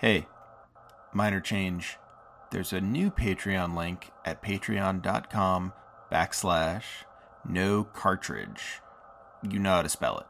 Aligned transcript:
Hey, 0.00 0.28
minor 1.12 1.40
change. 1.40 1.98
There's 2.50 2.72
a 2.72 2.80
new 2.80 3.10
Patreon 3.10 3.76
link 3.76 4.10
at 4.24 4.42
patreon.com 4.42 5.74
backslash 6.10 6.84
no 7.46 7.84
cartridge. 7.84 8.80
You 9.46 9.58
know 9.58 9.72
how 9.72 9.82
to 9.82 9.90
spell 9.90 10.18
it. 10.20 10.26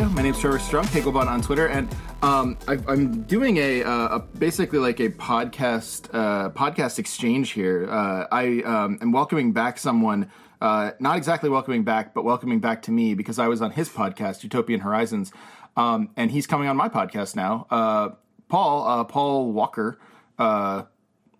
Audio. 0.00 0.14
My 0.14 0.22
name's 0.22 0.38
Trevor 0.40 0.58
Strunk, 0.58 0.84
Hagglebot 0.86 1.26
on 1.26 1.42
Twitter, 1.42 1.66
and 1.66 1.86
um, 2.22 2.56
I, 2.66 2.78
I'm 2.88 3.20
doing 3.24 3.58
a, 3.58 3.82
uh, 3.82 4.16
a 4.16 4.18
basically 4.18 4.78
like 4.78 4.98
a 4.98 5.10
podcast 5.10 6.08
uh, 6.14 6.48
podcast 6.50 6.98
exchange 6.98 7.50
here. 7.50 7.86
Uh, 7.90 8.26
I 8.32 8.62
um, 8.62 8.98
am 9.02 9.12
welcoming 9.12 9.52
back 9.52 9.76
someone, 9.76 10.30
uh, 10.62 10.92
not 11.00 11.18
exactly 11.18 11.50
welcoming 11.50 11.84
back, 11.84 12.14
but 12.14 12.24
welcoming 12.24 12.60
back 12.60 12.80
to 12.82 12.90
me 12.90 13.12
because 13.12 13.38
I 13.38 13.48
was 13.48 13.60
on 13.60 13.72
his 13.72 13.90
podcast, 13.90 14.42
Utopian 14.42 14.80
Horizons, 14.80 15.32
um, 15.76 16.08
and 16.16 16.30
he's 16.30 16.46
coming 16.46 16.66
on 16.68 16.78
my 16.78 16.88
podcast 16.88 17.36
now. 17.36 17.66
Uh, 17.68 18.10
Paul 18.48 18.86
uh, 18.86 19.04
Paul 19.04 19.52
Walker. 19.52 19.98
Uh, 20.38 20.84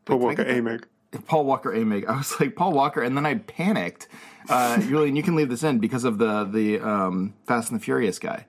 Paul 0.05 0.19
Walker? 0.19 0.45
Emig. 0.45 0.84
Paul 1.27 1.47
Walker 1.47 1.70
Emig. 1.72 2.06
I 2.06 2.19
was 2.19 2.39
like 2.39 2.56
Paul 2.56 2.72
Walker, 2.72 3.00
and 3.00 3.17
then 3.17 3.24
I 3.24 3.36
panicked. 3.36 4.06
Uh, 4.48 4.80
Julian, 4.80 5.16
you 5.16 5.22
can 5.22 5.36
leave 5.36 5.48
this 5.48 5.62
in 5.62 5.78
because 5.78 6.05
of 6.05 6.19
the 6.19 6.44
the 6.44 6.80
um, 6.80 7.34
Fast 7.46 7.70
and 7.70 7.80
the 7.80 7.84
Furious 7.84 8.19
guy. 8.19 8.46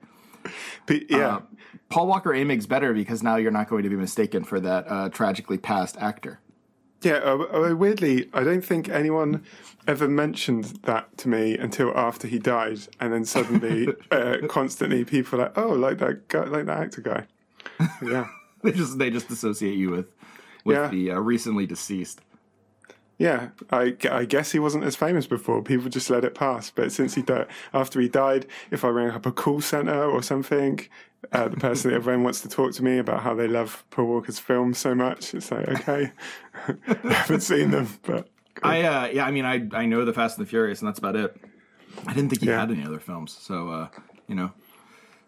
Yeah, 1.08 1.36
Uh, 1.36 1.40
Paul 1.88 2.06
Walker 2.08 2.32
Emig's 2.34 2.66
better 2.66 2.92
because 2.92 3.22
now 3.22 3.36
you're 3.36 3.50
not 3.52 3.68
going 3.68 3.82
to 3.84 3.88
be 3.90 3.96
mistaken 3.96 4.44
for 4.44 4.58
that 4.60 4.84
uh, 4.90 5.08
tragically 5.10 5.58
passed 5.58 5.96
actor. 5.98 6.40
yeah. 7.02 7.14
Uh, 7.24 7.70
uh, 7.70 7.74
weirdly, 7.76 8.28
I 8.34 8.42
don't 8.42 8.64
think 8.64 8.88
anyone 8.88 9.44
ever 9.86 10.08
mentioned 10.08 10.64
that 10.84 11.16
to 11.18 11.28
me 11.28 11.56
until 11.58 11.96
after 11.96 12.26
he 12.26 12.38
died, 12.38 12.80
and 13.00 13.12
then 13.12 13.24
suddenly, 13.24 13.88
uh, 14.10 14.38
constantly, 14.48 15.04
people 15.04 15.40
are 15.40 15.44
like, 15.44 15.58
"Oh, 15.58 15.68
like 15.72 15.98
that 15.98 16.28
guy, 16.28 16.44
like 16.44 16.66
that 16.66 16.78
actor 16.80 17.00
guy." 17.02 17.26
Yeah, 18.02 18.26
They 18.62 18.72
just 18.72 18.98
they 18.98 19.10
just 19.10 19.30
associate 19.30 19.76
you 19.76 19.90
with 19.90 20.14
with 20.64 20.76
Yeah. 20.78 20.88
the 20.88 21.10
uh, 21.12 21.20
recently 21.20 21.66
deceased. 21.66 22.20
Yeah. 23.22 23.50
I, 23.70 23.96
I 24.10 24.24
guess 24.24 24.50
he 24.52 24.58
wasn't 24.58 24.84
as 24.84 24.96
famous 24.96 25.26
before. 25.28 25.62
People 25.62 25.88
just 25.88 26.10
let 26.10 26.24
it 26.24 26.34
pass. 26.34 26.70
But 26.70 26.90
since 26.90 27.14
he 27.14 27.22
died, 27.22 27.46
after 27.72 28.00
he 28.00 28.08
died, 28.08 28.46
if 28.72 28.84
I 28.84 28.88
rang 28.88 29.10
up 29.10 29.26
a 29.26 29.32
call 29.32 29.60
center 29.60 30.04
or 30.04 30.22
something, 30.22 30.80
uh, 31.32 31.46
the 31.48 31.56
person 31.56 31.90
that 31.90 31.96
everyone 31.96 32.24
wants 32.24 32.40
to 32.40 32.48
talk 32.48 32.72
to 32.72 32.82
me 32.82 32.98
about 32.98 33.22
how 33.22 33.34
they 33.34 33.46
love 33.46 33.84
Paul 33.90 34.06
Walker's 34.06 34.40
films 34.40 34.78
so 34.78 34.94
much, 34.94 35.34
it's 35.34 35.52
like, 35.52 35.68
okay, 35.68 36.10
I 36.68 37.12
haven't 37.12 37.42
seen 37.42 37.70
them, 37.70 37.86
but 38.02 38.28
I 38.62 38.82
uh, 38.82 39.06
yeah, 39.12 39.24
I 39.24 39.30
mean 39.30 39.44
I 39.44 39.68
I 39.72 39.86
know 39.86 40.04
the 40.04 40.12
Fast 40.12 40.36
and 40.38 40.44
the 40.46 40.50
Furious, 40.50 40.80
and 40.80 40.88
that's 40.88 40.98
about 40.98 41.14
it. 41.16 41.36
I 42.08 42.12
didn't 42.14 42.30
think 42.30 42.42
he 42.42 42.48
Yeah. 42.48 42.58
had 42.60 42.70
any 42.72 42.84
other 42.84 42.98
films, 42.98 43.36
so 43.40 43.68
uh, 43.68 43.88
you 44.26 44.34
know. 44.34 44.50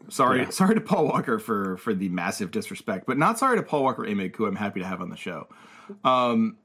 Sorry, 0.08 0.50
sorry 0.52 0.74
to 0.74 0.80
Paul 0.82 1.06
Walker 1.06 1.38
for 1.38 1.76
for 1.78 1.94
the 1.94 2.08
massive 2.10 2.50
disrespect, 2.50 3.06
but 3.06 3.16
not 3.16 3.38
sorry 3.38 3.56
to 3.56 3.62
Paul 3.62 3.84
Walker 3.84 4.02
Emig, 4.02 4.34
who 4.36 4.46
I'm 4.46 4.56
happy 4.56 4.80
to 4.80 4.86
have 4.86 5.00
on 5.00 5.08
the 5.10 5.16
show. 5.16 5.46
Um, 6.04 6.56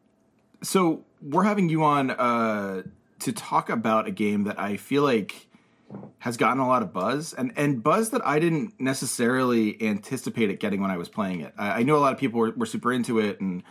so 0.62 1.06
we're 1.22 1.44
having 1.44 1.70
you 1.70 1.84
on 1.84 2.12
uh, 2.12 2.84
to 3.20 3.32
talk 3.32 3.70
about 3.70 4.08
a 4.08 4.12
game 4.12 4.46
that 4.46 4.60
I 4.60 4.78
feel 4.78 5.04
like 5.04 5.48
has 6.20 6.38
gotten 6.38 6.60
a 6.60 6.68
lot 6.68 6.84
of 6.84 6.94
buzz 6.94 7.34
and 7.34 7.52
and 7.56 7.82
buzz 7.82 8.12
that 8.12 8.26
I 8.26 8.40
didn't 8.40 8.80
necessarily 8.80 9.82
anticipate 9.82 10.50
it 10.50 10.60
getting 10.60 10.82
when 10.82 10.92
I 10.92 10.98
was 10.98 11.10
playing 11.10 11.42
it. 11.42 11.54
I, 11.58 11.80
I 11.80 11.84
know 11.84 11.96
a 11.96 12.00
lot 12.00 12.14
of 12.14 12.20
people 12.20 12.40
were, 12.40 12.52
were 12.52 12.66
super 12.66 12.94
into 12.94 13.20
it 13.20 13.40
and 13.42 13.64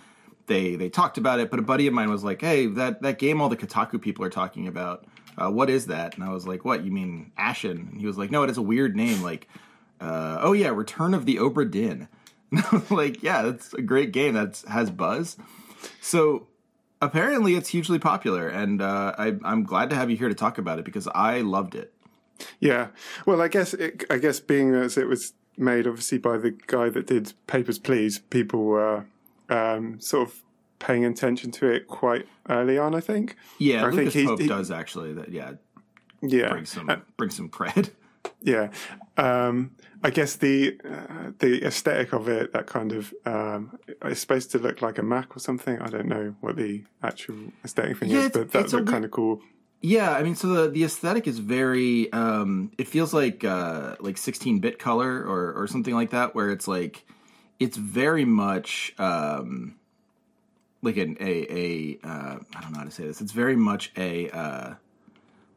they 0.49 0.75
they 0.75 0.89
talked 0.89 1.19
about 1.19 1.39
it, 1.39 1.51
but 1.51 1.61
a 1.61 1.63
buddy 1.63 1.87
of 1.87 1.95
mine 1.95 2.11
was 2.11 2.25
like, 2.25 2.41
"Hey, 2.41 2.67
that 2.67 3.03
that 3.03 3.19
game 3.19 3.41
all 3.41 3.49
the 3.49 3.57
Kotaku 3.57 4.01
people 4.01 4.25
are 4.25 4.31
talking 4.31 4.67
about, 4.67 5.07
uh, 5.37 5.51
what 5.51 5.71
is 5.71 5.87
that?" 5.87 6.17
And 6.17 6.25
I 6.25 6.31
was 6.31 6.47
like, 6.47 6.65
"What? 6.65 6.85
You 6.85 6.91
mean 6.91 7.33
Ashen?" 7.37 7.89
And 7.93 8.01
he 8.01 8.07
was 8.07 8.19
like, 8.19 8.31
"No, 8.31 8.43
it 8.43 8.49
has 8.49 8.59
a 8.59 8.63
weird 8.63 8.97
name, 8.97 9.23
like, 9.23 9.47
uh, 10.01 10.39
oh 10.41 10.53
yeah, 10.53 10.71
Return 10.71 11.15
of 11.15 11.27
the 11.27 11.37
Obra 11.37 11.71
Dinn." 11.71 12.09
Like, 12.91 13.23
"Yeah, 13.23 13.43
that's 13.43 13.75
a 13.75 13.83
great 13.83 14.11
game 14.11 14.35
that 14.35 14.63
has 14.69 14.91
buzz." 14.91 15.37
So 16.01 16.48
apparently, 17.01 17.55
it's 17.55 17.69
hugely 17.69 17.99
popular, 17.99 18.49
and 18.49 18.81
uh, 18.83 19.15
I, 19.19 19.37
I'm 19.45 19.65
glad 19.65 19.91
to 19.91 19.97
have 19.97 20.11
you 20.11 20.17
here 20.17 20.29
to 20.29 20.35
talk 20.35 20.59
about 20.59 20.79
it 20.79 20.85
because 20.85 21.09
I 21.15 21.41
loved 21.41 21.75
it. 21.75 21.93
Yeah. 22.61 22.89
Well, 23.27 23.41
I 23.41 23.49
guess 23.49 23.75
it, 23.75 24.05
I 24.11 24.19
guess 24.19 24.41
being 24.41 24.75
as 24.75 24.97
it 24.97 25.09
was 25.09 25.33
made 25.57 25.89
obviously 25.89 26.19
by 26.19 26.37
the 26.39 26.53
guy 26.69 26.89
that 26.89 27.07
did 27.07 27.33
Papers 27.49 27.79
Please, 27.81 28.21
people 28.31 28.65
were 28.65 29.07
um, 29.49 30.01
sort 30.01 30.29
of 30.29 30.43
paying 30.79 31.05
attention 31.05 31.51
to 31.51 31.67
it 31.69 31.89
quite 31.89 32.29
early 32.49 32.79
on. 32.79 32.95
I 32.95 33.01
think. 33.01 33.37
Yeah, 33.59 33.85
I 33.85 33.89
Lucas 33.91 34.15
think 34.15 34.23
he- 34.23 34.27
Pope 34.27 34.41
he- 34.41 34.47
does 34.47 34.71
actually. 34.71 35.13
That 35.15 35.31
yeah, 35.31 35.53
Yeah. 36.23 36.51
bring 36.51 36.65
some 36.65 36.89
Uh, 36.89 36.97
bring 37.17 37.31
some 37.31 37.49
cred. 37.49 37.91
yeah. 38.43 38.71
Um, 39.19 39.73
I 40.03 40.11
guess 40.11 40.37
the 40.37 40.81
uh, 40.89 41.33
the 41.41 41.65
aesthetic 41.67 42.13
of 42.13 42.29
it, 42.29 42.53
that 42.53 42.67
kind 42.67 42.93
of, 42.93 43.13
um, 43.27 43.79
it's 44.05 44.21
supposed 44.21 44.53
to 44.53 44.59
look 44.59 44.81
like 44.81 44.97
a 44.99 45.03
Mac 45.03 45.37
or 45.37 45.41
something. 45.41 45.81
I 45.81 45.89
don't 45.89 46.07
know 46.07 46.37
what 46.41 46.57
the 46.57 46.85
actual 47.03 47.53
aesthetic 47.65 47.99
thing 47.99 48.11
Yeah, 48.11 48.27
is, 48.27 48.31
but 48.31 48.53
that 48.53 48.73
looked 48.73 48.89
kind 48.89 49.05
of 49.05 49.11
cool. 49.11 49.43
Yeah, 49.81 50.13
I 50.13 50.23
mean, 50.23 50.37
so 50.37 50.49
the 50.49 50.71
the 50.71 50.85
aesthetic 50.85 51.27
is 51.27 51.41
very. 51.41 52.13
Um, 52.13 52.71
it 52.79 52.89
feels 52.89 53.13
like 53.13 53.45
uh, 53.45 53.97
like 54.01 54.19
16 54.19 54.61
bit 54.61 54.79
color 54.79 55.23
or 55.23 55.53
or 55.53 55.67
something 55.67 55.95
like 55.95 56.11
that, 56.11 56.35
where 56.35 56.51
it's 56.51 56.69
like 56.69 57.05
it's 57.59 57.77
very 57.77 58.25
much 58.25 58.95
um, 58.99 59.77
like 60.83 60.97
an 60.97 61.17
a 61.21 61.47
a 61.51 61.99
uh, 62.07 62.39
I 62.55 62.61
don't 62.61 62.73
know 62.73 62.79
how 62.79 62.85
to 62.85 62.91
say 62.91 63.05
this. 63.05 63.21
It's 63.21 63.33
very 63.33 63.57
much 63.57 63.93
a 63.97 64.31
uh, 64.31 64.75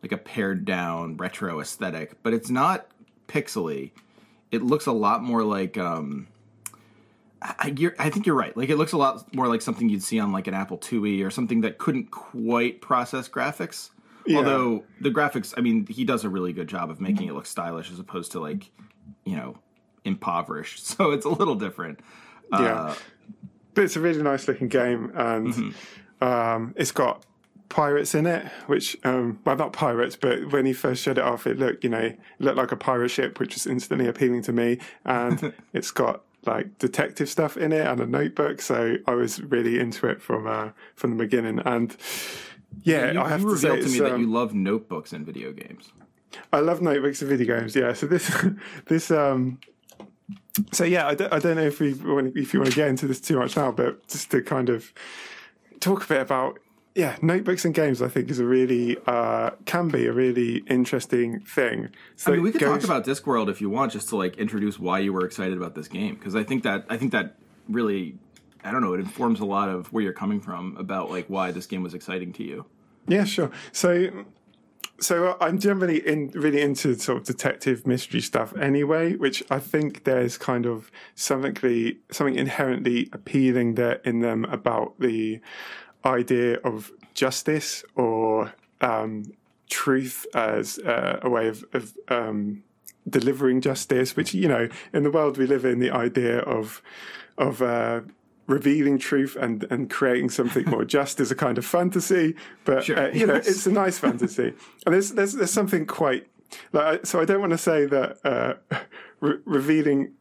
like 0.01 0.11
a 0.11 0.17
pared 0.17 0.65
down 0.65 1.17
retro 1.17 1.59
aesthetic, 1.59 2.21
but 2.23 2.33
it's 2.33 2.49
not 2.49 2.87
pixely. 3.31 3.91
It 4.51 4.61
looks 4.61 4.85
a 4.85 4.91
lot 4.91 5.23
more 5.23 5.43
like. 5.43 5.77
Um, 5.77 6.27
I, 7.41 7.73
you're, 7.75 7.95
I 7.97 8.11
think 8.11 8.27
you're 8.27 8.35
right. 8.35 8.55
Like 8.55 8.69
it 8.69 8.75
looks 8.77 8.91
a 8.91 8.97
lot 8.97 9.33
more 9.33 9.47
like 9.47 9.61
something 9.63 9.89
you'd 9.89 10.03
see 10.03 10.19
on 10.19 10.31
like 10.31 10.45
an 10.47 10.53
Apple 10.53 10.77
IIe 10.77 11.25
or 11.25 11.31
something 11.31 11.61
that 11.61 11.79
couldn't 11.79 12.11
quite 12.11 12.81
process 12.81 13.27
graphics. 13.27 13.89
Although 14.35 14.83
the 14.99 15.09
graphics, 15.09 15.51
I 15.57 15.61
mean, 15.61 15.87
he 15.87 16.05
does 16.05 16.23
a 16.23 16.29
really 16.29 16.53
good 16.53 16.67
job 16.67 16.91
of 16.91 17.01
making 17.01 17.27
it 17.27 17.33
look 17.33 17.47
stylish 17.47 17.91
as 17.91 17.97
opposed 17.97 18.33
to 18.33 18.39
like, 18.39 18.69
you 19.25 19.35
know, 19.35 19.57
impoverished. 20.05 20.85
So 20.97 21.09
it's 21.11 21.25
a 21.25 21.29
little 21.29 21.55
different. 21.55 21.99
Yeah. 22.51 22.59
Uh, 22.59 22.95
but 23.73 23.85
it's 23.85 23.95
a 23.95 23.99
really 24.01 24.21
nice 24.21 24.47
looking 24.47 24.67
game, 24.67 25.11
and 25.15 25.47
Mm-hmm. 25.47 26.23
um, 26.23 26.73
it's 26.77 26.91
got 26.91 27.25
pirates 27.71 28.13
in 28.13 28.27
it. 28.27 28.45
Which, 28.67 28.95
um, 29.03 29.39
well, 29.43 29.55
not 29.55 29.73
pirates, 29.73 30.15
but 30.15 30.51
when 30.51 30.67
he 30.67 30.73
first 30.73 31.01
showed 31.01 31.17
it 31.17 31.23
off, 31.23 31.47
it 31.47 31.57
looked, 31.57 31.83
you 31.83 31.89
know, 31.89 31.99
it 31.99 32.19
looked 32.37 32.57
like 32.57 32.71
a 32.71 32.77
pirate 32.77 33.09
ship, 33.09 33.39
which 33.39 33.55
was 33.55 33.65
instantly 33.65 34.07
appealing 34.07 34.43
to 34.43 34.53
me. 34.53 34.77
And 35.05 35.53
it's 35.73 35.89
got 35.89 36.21
like 36.45 36.77
detective 36.79 37.29
stuff 37.29 37.57
in 37.57 37.71
it 37.71 37.85
and 37.87 37.99
a 37.99 38.05
notebook, 38.05 38.61
so 38.61 38.97
I 39.07 39.13
was 39.13 39.41
really 39.41 39.79
into 39.79 40.07
it 40.07 40.21
from 40.21 40.47
uh, 40.47 40.69
from 40.95 41.11
the 41.11 41.23
beginning. 41.23 41.59
And 41.59 41.95
yeah, 42.83 43.11
you, 43.11 43.21
I 43.21 43.29
have 43.29 43.41
you 43.41 43.49
to 43.49 43.57
say, 43.57 43.69
revealed 43.69 43.87
to 43.87 43.93
me 43.93 43.99
that 43.99 44.13
um, 44.13 44.21
you 44.21 44.31
love 44.31 44.53
notebooks 44.53 45.13
in 45.13 45.25
video 45.25 45.51
games. 45.51 45.91
I 46.53 46.59
love 46.59 46.81
notebooks 46.81 47.21
and 47.21 47.29
video 47.29 47.59
games. 47.59 47.75
Yeah, 47.75 47.93
so 47.93 48.07
this 48.07 48.45
this 48.85 49.11
um. 49.11 49.59
So 50.73 50.83
yeah, 50.83 51.07
I 51.07 51.15
don't, 51.15 51.31
I 51.31 51.39
don't 51.39 51.55
know 51.55 51.63
if 51.63 51.79
we 51.79 51.91
if 51.91 52.53
you 52.53 52.59
want 52.59 52.71
to 52.71 52.75
get 52.75 52.87
into 52.87 53.07
this 53.07 53.21
too 53.21 53.37
much 53.37 53.55
now, 53.55 53.71
but 53.71 54.05
just 54.07 54.31
to 54.31 54.41
kind 54.41 54.69
of 54.69 54.93
talk 55.79 56.03
a 56.03 56.07
bit 56.07 56.21
about 56.21 56.59
yeah, 56.95 57.17
notebooks 57.21 57.63
and 57.63 57.73
games. 57.73 58.01
I 58.01 58.07
think 58.09 58.29
is 58.29 58.39
a 58.39 58.45
really 58.45 58.97
uh, 59.07 59.51
can 59.65 59.87
be 59.87 60.07
a 60.07 60.13
really 60.13 60.57
interesting 60.67 61.39
thing. 61.41 61.89
So 62.15 62.31
I 62.31 62.35
mean, 62.35 62.43
we 62.43 62.51
could 62.51 62.61
goes- 62.61 62.81
talk 62.81 62.83
about 62.83 63.05
Discworld 63.05 63.49
if 63.49 63.61
you 63.61 63.69
want, 63.69 63.93
just 63.93 64.09
to 64.09 64.17
like 64.17 64.37
introduce 64.37 64.77
why 64.77 64.99
you 64.99 65.13
were 65.13 65.25
excited 65.25 65.57
about 65.57 65.75
this 65.75 65.87
game, 65.87 66.15
because 66.15 66.35
I 66.35 66.43
think 66.43 66.63
that 66.63 66.85
I 66.89 66.97
think 66.97 67.11
that 67.13 67.35
really, 67.69 68.15
I 68.63 68.71
don't 68.71 68.81
know, 68.81 68.93
it 68.93 68.99
informs 68.99 69.39
a 69.39 69.45
lot 69.45 69.69
of 69.69 69.91
where 69.93 70.03
you're 70.03 70.13
coming 70.13 70.41
from 70.41 70.75
about 70.77 71.09
like 71.09 71.27
why 71.27 71.51
this 71.51 71.65
game 71.65 71.83
was 71.83 71.93
exciting 71.93 72.33
to 72.33 72.43
you. 72.43 72.65
Yeah, 73.07 73.23
sure. 73.23 73.51
So, 73.71 74.25
so 74.99 75.37
I'm 75.39 75.59
generally 75.59 76.05
in 76.05 76.29
really 76.29 76.61
into 76.61 76.93
sort 76.95 77.19
of 77.19 77.23
detective 77.23 77.87
mystery 77.87 78.21
stuff 78.21 78.55
anyway, 78.57 79.15
which 79.15 79.43
I 79.49 79.59
think 79.59 80.03
there's 80.03 80.37
kind 80.37 80.65
of 80.65 80.91
something 81.15 81.55
something 82.11 82.35
inherently 82.35 83.09
appealing 83.13 83.75
there 83.75 84.01
in 84.03 84.19
them 84.19 84.43
about 84.45 84.99
the 84.99 85.39
idea 86.05 86.57
of 86.59 86.91
justice 87.13 87.83
or 87.95 88.53
um, 88.81 89.31
truth 89.69 90.25
as 90.33 90.79
uh, 90.79 91.19
a 91.21 91.29
way 91.29 91.47
of, 91.47 91.63
of 91.73 91.93
um, 92.09 92.63
delivering 93.09 93.61
justice. 93.61 94.15
Which 94.15 94.33
you 94.33 94.47
know, 94.47 94.69
in 94.93 95.03
the 95.03 95.11
world 95.11 95.37
we 95.37 95.47
live 95.47 95.65
in, 95.65 95.79
the 95.79 95.91
idea 95.91 96.39
of 96.39 96.81
of 97.37 97.61
uh, 97.61 98.01
revealing 98.47 98.99
truth 98.99 99.35
and 99.39 99.65
and 99.69 99.89
creating 99.89 100.29
something 100.29 100.69
more 100.69 100.85
just 100.97 101.19
is 101.19 101.31
a 101.31 101.35
kind 101.35 101.57
of 101.57 101.65
fantasy. 101.65 102.35
But 102.65 102.85
sure. 102.85 102.99
uh, 102.99 103.07
you 103.09 103.25
know, 103.25 103.35
it's 103.35 103.65
a 103.65 103.71
nice 103.71 103.97
fantasy, 103.97 104.53
and 104.85 104.93
there's 104.93 105.11
there's 105.11 105.33
there's 105.33 105.51
something 105.51 105.85
quite 105.85 106.27
like 106.73 107.05
so. 107.05 107.19
I 107.21 107.25
don't 107.25 107.39
want 107.39 107.51
to 107.51 107.57
say 107.57 107.85
that 107.85 108.17
uh, 108.23 108.53
re- 109.19 109.39
revealing. 109.45 110.13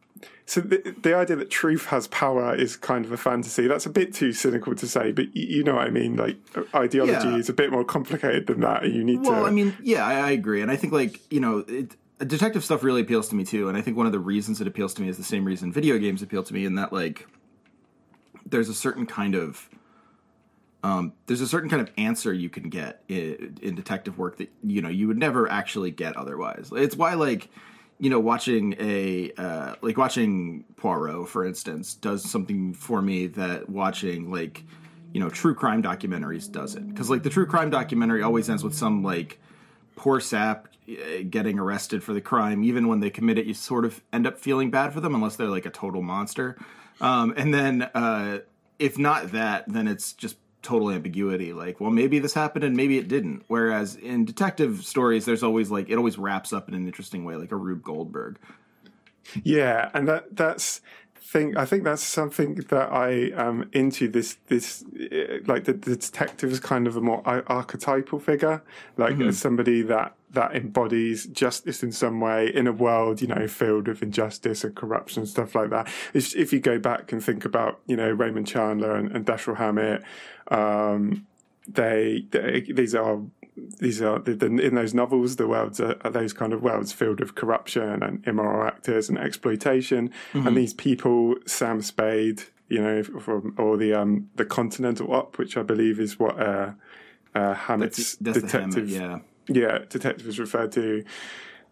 So 0.45 0.61
the, 0.61 0.95
the 1.01 1.15
idea 1.15 1.35
that 1.37 1.49
truth 1.49 1.85
has 1.85 2.07
power 2.07 2.53
is 2.53 2.75
kind 2.75 3.05
of 3.05 3.11
a 3.11 3.17
fantasy. 3.17 3.67
That's 3.67 3.85
a 3.85 3.89
bit 3.89 4.13
too 4.13 4.33
cynical 4.33 4.75
to 4.75 4.87
say, 4.87 5.11
but 5.11 5.35
you, 5.35 5.57
you 5.57 5.63
know 5.63 5.75
what 5.75 5.87
I 5.87 5.89
mean. 5.89 6.15
Like 6.15 6.37
ideology 6.75 7.29
yeah. 7.29 7.37
is 7.37 7.49
a 7.49 7.53
bit 7.53 7.71
more 7.71 7.85
complicated 7.85 8.47
than 8.47 8.59
that. 8.61 8.83
You 8.83 9.03
need 9.03 9.21
well, 9.21 9.31
to. 9.31 9.37
Well, 9.37 9.45
I 9.45 9.51
mean, 9.51 9.75
yeah, 9.81 10.05
I, 10.05 10.15
I, 10.15 10.31
agree, 10.31 10.61
and 10.61 10.69
I 10.69 10.75
think 10.75 10.93
like 10.93 11.21
you 11.31 11.39
know, 11.39 11.63
it, 11.67 11.95
detective 12.19 12.63
stuff 12.63 12.83
really 12.83 13.01
appeals 13.01 13.29
to 13.29 13.35
me 13.35 13.45
too. 13.45 13.69
And 13.69 13.77
I 13.77 13.81
think 13.81 13.97
one 13.97 14.05
of 14.05 14.11
the 14.11 14.19
reasons 14.19 14.59
it 14.61 14.67
appeals 14.67 14.93
to 14.95 15.01
me 15.01 15.09
is 15.09 15.17
the 15.17 15.23
same 15.23 15.45
reason 15.45 15.71
video 15.71 15.97
games 15.97 16.21
appeal 16.21 16.43
to 16.43 16.53
me, 16.53 16.65
in 16.65 16.75
that 16.75 16.91
like 16.91 17.27
there's 18.45 18.69
a 18.69 18.73
certain 18.73 19.05
kind 19.05 19.35
of 19.35 19.69
um, 20.83 21.13
there's 21.27 21.41
a 21.41 21.47
certain 21.47 21.69
kind 21.69 21.81
of 21.81 21.91
answer 21.97 22.33
you 22.33 22.49
can 22.49 22.69
get 22.69 23.03
in, 23.07 23.57
in, 23.61 23.75
detective 23.75 24.17
work 24.17 24.37
that 24.37 24.49
you 24.63 24.81
know 24.81 24.89
you 24.89 25.07
would 25.07 25.17
never 25.17 25.49
actually 25.49 25.91
get 25.91 26.17
otherwise. 26.17 26.71
It's 26.75 26.95
why 26.95 27.13
like 27.13 27.49
you 28.01 28.09
know 28.09 28.19
watching 28.19 28.75
a 28.79 29.31
uh, 29.37 29.75
like 29.81 29.95
watching 29.95 30.65
Poirot 30.75 31.29
for 31.29 31.45
instance 31.45 31.93
does 31.93 32.29
something 32.29 32.73
for 32.73 33.01
me 33.01 33.27
that 33.27 33.69
watching 33.69 34.31
like 34.31 34.63
you 35.13 35.19
know 35.19 35.29
true 35.29 35.53
crime 35.53 35.83
documentaries 35.83 36.51
doesn't 36.51 36.89
because 36.89 37.09
like 37.09 37.23
the 37.23 37.29
true 37.29 37.45
crime 37.45 37.69
documentary 37.69 38.23
always 38.23 38.49
ends 38.49 38.63
with 38.63 38.73
some 38.73 39.03
like 39.03 39.39
poor 39.95 40.19
sap 40.19 40.67
uh, 40.89 41.21
getting 41.29 41.59
arrested 41.59 42.03
for 42.03 42.13
the 42.13 42.21
crime 42.21 42.63
even 42.63 42.87
when 42.87 43.01
they 43.01 43.09
commit 43.11 43.37
it 43.37 43.45
you 43.45 43.53
sort 43.53 43.85
of 43.85 44.01
end 44.11 44.25
up 44.25 44.39
feeling 44.39 44.71
bad 44.71 44.91
for 44.91 44.99
them 44.99 45.13
unless 45.13 45.35
they're 45.35 45.47
like 45.47 45.67
a 45.67 45.69
total 45.69 46.01
monster. 46.01 46.57
Um, 46.99 47.33
and 47.37 47.53
then 47.53 47.83
uh, 47.93 48.39
if 48.79 48.97
not 48.97 49.31
that, 49.31 49.65
then 49.67 49.87
it's 49.87 50.13
just 50.13 50.37
total 50.61 50.91
ambiguity. 50.91 51.53
Like, 51.53 51.79
well, 51.79 51.91
maybe 51.91 52.19
this 52.19 52.33
happened 52.33 52.63
and 52.63 52.75
maybe 52.75 52.97
it 52.97 53.07
didn't. 53.07 53.43
Whereas 53.47 53.95
in 53.95 54.25
detective 54.25 54.83
stories, 54.83 55.25
there's 55.25 55.43
always 55.43 55.71
like 55.71 55.89
it 55.89 55.95
always 55.95 56.17
wraps 56.17 56.53
up 56.53 56.67
in 56.67 56.73
an 56.73 56.85
interesting 56.85 57.23
way, 57.23 57.35
like 57.35 57.51
a 57.51 57.55
Rube 57.55 57.83
Goldberg. 57.83 58.39
Yeah, 59.43 59.89
and 59.93 60.07
that 60.07 60.35
that's 60.35 60.81
think 61.23 61.55
I 61.55 61.65
think 61.65 61.83
that's 61.83 62.03
something 62.03 62.55
that 62.55 62.91
I 62.91 63.31
am 63.35 63.69
into. 63.73 64.07
This 64.07 64.37
this 64.47 64.83
uh, 64.83 65.37
like 65.45 65.65
the, 65.65 65.73
the 65.73 65.95
detective 65.95 66.51
is 66.51 66.59
kind 66.59 66.87
of 66.87 66.97
a 66.97 67.01
more 67.01 67.21
archetypal 67.25 68.19
figure, 68.19 68.63
like 68.97 69.13
mm-hmm. 69.13 69.31
somebody 69.31 69.81
that 69.83 70.15
that 70.31 70.55
embodies 70.55 71.27
justice 71.27 71.83
in 71.83 71.91
some 71.91 72.19
way 72.19 72.53
in 72.53 72.65
a 72.65 72.71
world 72.71 73.21
you 73.21 73.27
know 73.27 73.47
filled 73.47 73.87
with 73.87 74.01
injustice 74.01 74.63
and 74.63 74.75
corruption 74.75 75.21
and 75.21 75.29
stuff 75.29 75.55
like 75.55 75.69
that. 75.69 75.87
If, 76.13 76.35
if 76.35 76.51
you 76.51 76.59
go 76.59 76.79
back 76.79 77.11
and 77.11 77.23
think 77.23 77.45
about 77.45 77.79
you 77.85 77.95
know 77.95 78.09
Raymond 78.09 78.47
Chandler 78.47 78.95
and, 78.95 79.11
and 79.11 79.25
Dashiell 79.25 79.57
Hammett, 79.57 80.03
um, 80.49 81.27
they, 81.67 82.25
they 82.31 82.61
these 82.61 82.95
are 82.95 83.21
these 83.79 84.01
are 84.01 84.19
the, 84.19 84.33
the, 84.33 84.45
in 84.45 84.75
those 84.75 84.93
novels 84.93 85.35
the 85.35 85.47
worlds 85.47 85.79
are, 85.79 85.95
are, 86.01 86.11
those 86.11 86.33
kind 86.33 86.53
of 86.53 86.61
worlds 86.61 86.91
filled 86.91 87.19
with 87.19 87.35
corruption 87.35 88.03
and 88.03 88.25
immoral 88.27 88.67
actors 88.67 89.09
and 89.09 89.17
exploitation. 89.17 90.09
Mm-hmm. 90.33 90.47
and 90.47 90.57
these 90.57 90.73
people 90.73 91.35
sam 91.45 91.81
spade 91.81 92.43
you 92.69 92.81
know 92.81 93.03
from 93.03 93.53
or 93.57 93.77
the 93.77 93.93
um 93.93 94.29
the 94.35 94.45
continental 94.45 95.13
op 95.13 95.37
which 95.37 95.57
i 95.57 95.63
believe 95.63 95.99
is 95.99 96.19
what 96.19 96.39
uh, 96.39 96.71
uh 97.35 97.53
hammett's 97.53 98.15
that's, 98.15 98.39
that's 98.39 98.51
detective 98.51 98.89
Hammett, 98.89 98.89
yeah. 98.89 99.19
Yeah 99.47 99.79
detective 99.89 100.27
is 100.27 100.39
referred 100.39 100.71
to. 100.73 101.03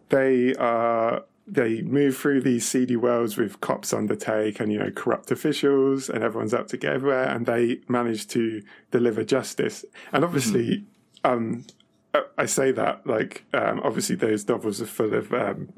They 0.08 0.54
are 0.56 1.24
they 1.46 1.82
move 1.82 2.16
through 2.16 2.42
these 2.42 2.66
seedy 2.66 2.96
worlds 2.96 3.36
with 3.36 3.60
cops 3.60 3.92
undertake 3.92 4.60
and 4.60 4.72
you 4.72 4.78
know 4.78 4.90
corrupt 4.90 5.30
officials 5.30 6.08
and 6.08 6.22
everyone's 6.22 6.54
up 6.54 6.68
to 6.68 6.76
get 6.76 6.92
everywhere 6.92 7.24
and 7.24 7.46
they 7.46 7.80
manage 7.88 8.26
to 8.28 8.62
deliver 8.90 9.24
justice. 9.24 9.84
And 10.12 10.24
obviously 10.24 10.84
mm-hmm. 11.24 11.32
um, 11.32 11.64
I 12.36 12.46
say 12.46 12.72
that 12.72 13.06
like 13.06 13.44
um, 13.52 13.80
obviously 13.84 14.16
those 14.16 14.48
novels 14.48 14.82
are 14.82 14.86
full 14.86 15.14
of 15.14 15.32
um, 15.32 15.68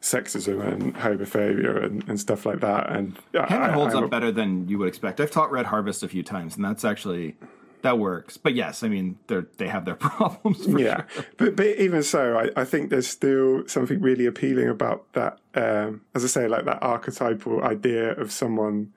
sexism 0.00 0.66
and 0.66 0.94
homophobia 0.94 1.84
and, 1.84 2.08
and, 2.08 2.20
stuff 2.20 2.46
like 2.46 2.60
that. 2.60 2.90
And 2.90 3.18
Hammett 3.34 3.72
holds 3.72 3.94
I, 3.94 4.00
up 4.00 4.10
better 4.10 4.32
than 4.32 4.68
you 4.68 4.78
would 4.78 4.88
expect. 4.88 5.20
I've 5.20 5.30
taught 5.30 5.50
Red 5.50 5.66
Harvest 5.66 6.02
a 6.02 6.08
few 6.08 6.22
times, 6.22 6.56
and 6.56 6.64
that's 6.64 6.84
actually 6.84 7.36
that 7.82 7.98
works. 7.98 8.36
But 8.36 8.54
yes, 8.54 8.82
I 8.82 8.88
mean 8.88 9.18
they 9.26 9.40
they 9.56 9.68
have 9.68 9.84
their 9.84 9.94
problems. 9.96 10.66
yeah, 10.66 11.04
sure. 11.08 11.24
but 11.36 11.56
but 11.56 11.66
even 11.66 12.02
so, 12.02 12.38
I, 12.38 12.60
I 12.60 12.64
think 12.64 12.90
there's 12.90 13.08
still 13.08 13.66
something 13.66 14.00
really 14.00 14.26
appealing 14.26 14.68
about 14.68 15.12
that. 15.12 15.38
Um, 15.54 16.02
as 16.14 16.24
I 16.24 16.28
say, 16.28 16.48
like 16.48 16.64
that 16.64 16.82
archetypal 16.82 17.62
idea 17.62 18.12
of 18.12 18.32
someone 18.32 18.92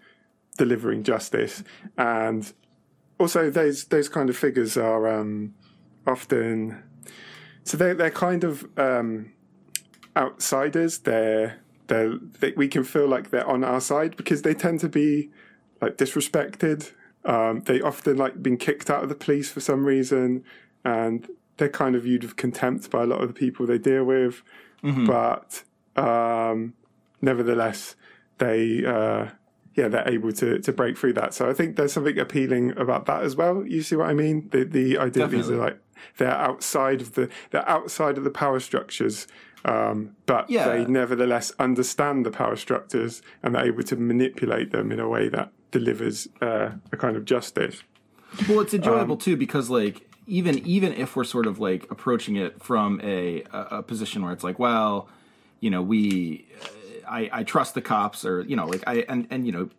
delivering 0.57 1.03
justice, 1.03 1.63
and 1.97 2.51
also 3.19 3.49
those 3.49 3.85
those 3.85 4.09
kind 4.09 4.29
of 4.29 4.37
figures 4.37 4.77
are 4.77 5.07
um, 5.07 5.53
often 6.07 6.83
so 7.63 7.77
they're 7.77 7.93
they're 7.93 8.11
kind 8.11 8.43
of 8.43 8.67
um, 8.77 9.33
outsiders. 10.15 10.99
They're 10.99 11.59
they're 11.87 12.17
they, 12.39 12.51
we 12.51 12.67
can 12.67 12.83
feel 12.83 13.07
like 13.07 13.29
they're 13.29 13.47
on 13.47 13.63
our 13.63 13.81
side 13.81 14.17
because 14.17 14.41
they 14.41 14.53
tend 14.53 14.79
to 14.81 14.89
be 14.89 15.29
like 15.81 15.97
disrespected. 15.97 16.91
Um, 17.23 17.61
they 17.61 17.81
often 17.81 18.17
like 18.17 18.41
been 18.41 18.57
kicked 18.57 18.89
out 18.89 19.03
of 19.03 19.09
the 19.09 19.15
police 19.15 19.51
for 19.51 19.59
some 19.59 19.85
reason, 19.85 20.43
and 20.83 21.27
they're 21.57 21.69
kind 21.69 21.95
of 21.95 22.03
viewed 22.03 22.23
with 22.23 22.35
contempt 22.35 22.89
by 22.89 23.03
a 23.03 23.05
lot 23.05 23.21
of 23.21 23.27
the 23.27 23.33
people 23.33 23.65
they 23.65 23.77
deal 23.77 24.03
with. 24.03 24.41
Mm-hmm. 24.83 25.05
But 25.05 25.63
um, 25.95 26.73
nevertheless, 27.21 27.95
they 28.39 28.83
uh, 28.83 29.27
yeah, 29.75 29.87
they're 29.87 30.09
able 30.09 30.31
to 30.33 30.59
to 30.59 30.73
break 30.73 30.97
through 30.97 31.13
that. 31.13 31.35
So 31.35 31.47
I 31.47 31.53
think 31.53 31.75
there's 31.75 31.93
something 31.93 32.17
appealing 32.17 32.75
about 32.77 33.05
that 33.05 33.21
as 33.21 33.35
well. 33.35 33.65
You 33.65 33.83
see 33.83 33.95
what 33.95 34.09
I 34.09 34.13
mean? 34.13 34.49
The 34.51 34.63
the 34.63 34.97
idea 34.97 35.25
Definitely. 35.25 35.37
these 35.37 35.51
are 35.51 35.57
like 35.57 35.79
they're 36.17 36.31
outside 36.31 37.01
of 37.01 37.13
the 37.13 37.29
they're 37.51 37.67
outside 37.67 38.17
of 38.17 38.23
the 38.23 38.29
power 38.29 38.59
structures, 38.59 39.27
um, 39.65 40.15
but 40.25 40.49
yeah. 40.49 40.67
they 40.67 40.85
nevertheless 40.85 41.51
understand 41.59 42.25
the 42.25 42.31
power 42.31 42.55
structures 42.55 43.21
and 43.43 43.55
they're 43.55 43.65
able 43.65 43.83
to 43.83 43.95
manipulate 43.95 44.71
them 44.71 44.91
in 44.91 44.99
a 44.99 45.07
way 45.07 45.29
that 45.29 45.51
delivers 45.71 46.27
uh, 46.41 46.71
a 46.91 46.97
kind 46.97 47.15
of 47.15 47.25
justice. 47.25 47.83
Well, 48.47 48.61
it's 48.61 48.73
enjoyable 48.73 49.15
um, 49.15 49.19
too 49.19 49.35
because 49.35 49.69
like 49.69 50.07
even 50.27 50.59
even 50.59 50.93
if 50.93 51.15
we're 51.15 51.23
sort 51.23 51.47
of 51.47 51.59
like 51.59 51.89
approaching 51.91 52.35
it 52.35 52.63
from 52.63 53.01
a 53.03 53.43
a 53.53 53.83
position 53.83 54.23
where 54.23 54.33
it's 54.33 54.43
like, 54.43 54.59
well, 54.59 55.09
you 55.59 55.69
know, 55.69 55.81
we 55.81 56.47
I, 57.07 57.29
I 57.31 57.43
trust 57.43 57.73
the 57.73 57.81
cops 57.81 58.25
or 58.25 58.41
you 58.43 58.55
know 58.55 58.65
like 58.65 58.83
I 58.87 59.05
and 59.09 59.27
and 59.29 59.45
you 59.45 59.51
know 59.51 59.69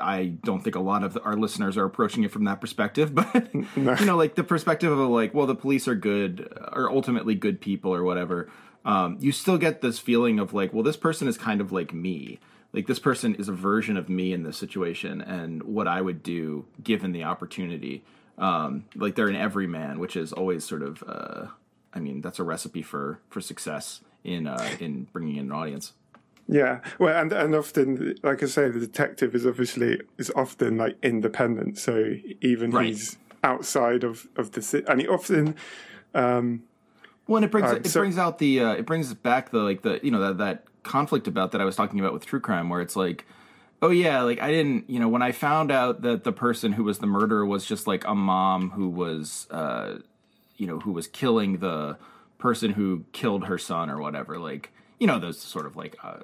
I 0.00 0.26
don't 0.26 0.62
think 0.62 0.76
a 0.76 0.80
lot 0.80 1.04
of 1.04 1.18
our 1.24 1.36
listeners 1.36 1.76
are 1.76 1.84
approaching 1.84 2.24
it 2.24 2.30
from 2.30 2.44
that 2.44 2.60
perspective, 2.60 3.14
but 3.14 3.54
no. 3.76 3.94
you 3.94 4.06
know, 4.06 4.16
like 4.16 4.34
the 4.34 4.44
perspective 4.44 4.90
of 4.90 4.98
like, 5.10 5.34
well, 5.34 5.46
the 5.46 5.54
police 5.54 5.86
are 5.88 5.94
good, 5.94 6.52
are 6.72 6.90
ultimately 6.90 7.34
good 7.34 7.60
people 7.60 7.94
or 7.94 8.02
whatever. 8.02 8.50
Um, 8.84 9.18
you 9.20 9.32
still 9.32 9.58
get 9.58 9.82
this 9.82 9.98
feeling 9.98 10.38
of 10.38 10.54
like, 10.54 10.72
well, 10.72 10.82
this 10.82 10.96
person 10.96 11.28
is 11.28 11.36
kind 11.36 11.60
of 11.60 11.70
like 11.70 11.92
me. 11.92 12.40
Like 12.72 12.86
this 12.86 12.98
person 12.98 13.34
is 13.34 13.48
a 13.48 13.52
version 13.52 13.96
of 13.96 14.08
me 14.08 14.32
in 14.32 14.44
this 14.44 14.56
situation, 14.56 15.20
and 15.20 15.62
what 15.64 15.88
I 15.88 16.00
would 16.00 16.22
do 16.22 16.66
given 16.82 17.12
the 17.12 17.24
opportunity. 17.24 18.04
Um, 18.38 18.84
like 18.94 19.16
they're 19.16 19.28
an 19.28 19.36
everyman, 19.36 19.98
which 19.98 20.16
is 20.16 20.32
always 20.32 20.64
sort 20.64 20.82
of, 20.82 21.04
uh, 21.06 21.46
I 21.92 21.98
mean, 21.98 22.20
that's 22.20 22.38
a 22.38 22.44
recipe 22.44 22.82
for 22.82 23.20
for 23.28 23.40
success 23.40 24.00
in 24.22 24.46
uh, 24.46 24.76
in 24.78 25.08
bringing 25.12 25.36
in 25.36 25.46
an 25.46 25.52
audience. 25.52 25.92
Yeah, 26.52 26.80
well, 26.98 27.16
and 27.16 27.32
and 27.32 27.54
often, 27.54 28.16
like 28.24 28.42
I 28.42 28.46
say, 28.46 28.68
the 28.68 28.80
detective 28.80 29.36
is 29.36 29.46
obviously 29.46 30.00
is 30.18 30.32
often 30.34 30.78
like 30.78 30.96
independent, 31.00 31.78
so 31.78 32.16
even 32.40 32.72
right. 32.72 32.86
he's 32.86 33.18
outside 33.44 34.02
of 34.02 34.26
of 34.34 34.50
the 34.50 34.60
city, 34.60 34.84
and 34.88 35.00
he 35.00 35.06
often. 35.06 35.54
Um, 36.12 36.64
well, 37.28 37.36
and 37.36 37.44
it 37.44 37.52
brings 37.52 37.70
it 37.70 37.86
so, 37.86 38.00
brings 38.00 38.18
out 38.18 38.38
the 38.38 38.60
uh, 38.62 38.72
it 38.72 38.84
brings 38.84 39.14
back 39.14 39.50
the 39.50 39.58
like 39.58 39.82
the 39.82 40.00
you 40.02 40.10
know 40.10 40.18
that 40.20 40.38
that 40.38 40.64
conflict 40.82 41.28
about 41.28 41.52
that 41.52 41.60
I 41.60 41.64
was 41.64 41.76
talking 41.76 42.00
about 42.00 42.12
with 42.12 42.26
true 42.26 42.40
crime, 42.40 42.68
where 42.68 42.80
it's 42.80 42.96
like, 42.96 43.26
oh 43.80 43.90
yeah, 43.90 44.22
like 44.22 44.42
I 44.42 44.50
didn't 44.50 44.90
you 44.90 44.98
know 44.98 45.08
when 45.08 45.22
I 45.22 45.30
found 45.30 45.70
out 45.70 46.02
that 46.02 46.24
the 46.24 46.32
person 46.32 46.72
who 46.72 46.82
was 46.82 46.98
the 46.98 47.06
murderer 47.06 47.46
was 47.46 47.64
just 47.64 47.86
like 47.86 48.04
a 48.08 48.14
mom 48.16 48.70
who 48.70 48.88
was 48.88 49.46
uh, 49.52 49.98
you 50.56 50.66
know 50.66 50.80
who 50.80 50.90
was 50.90 51.06
killing 51.06 51.58
the 51.58 51.96
person 52.38 52.72
who 52.72 53.04
killed 53.12 53.44
her 53.44 53.56
son 53.56 53.88
or 53.88 54.00
whatever, 54.00 54.36
like 54.36 54.72
you 55.00 55.06
know 55.06 55.18
those 55.18 55.40
sort 55.40 55.66
of 55.66 55.74
like 55.74 55.96
uh, 56.04 56.18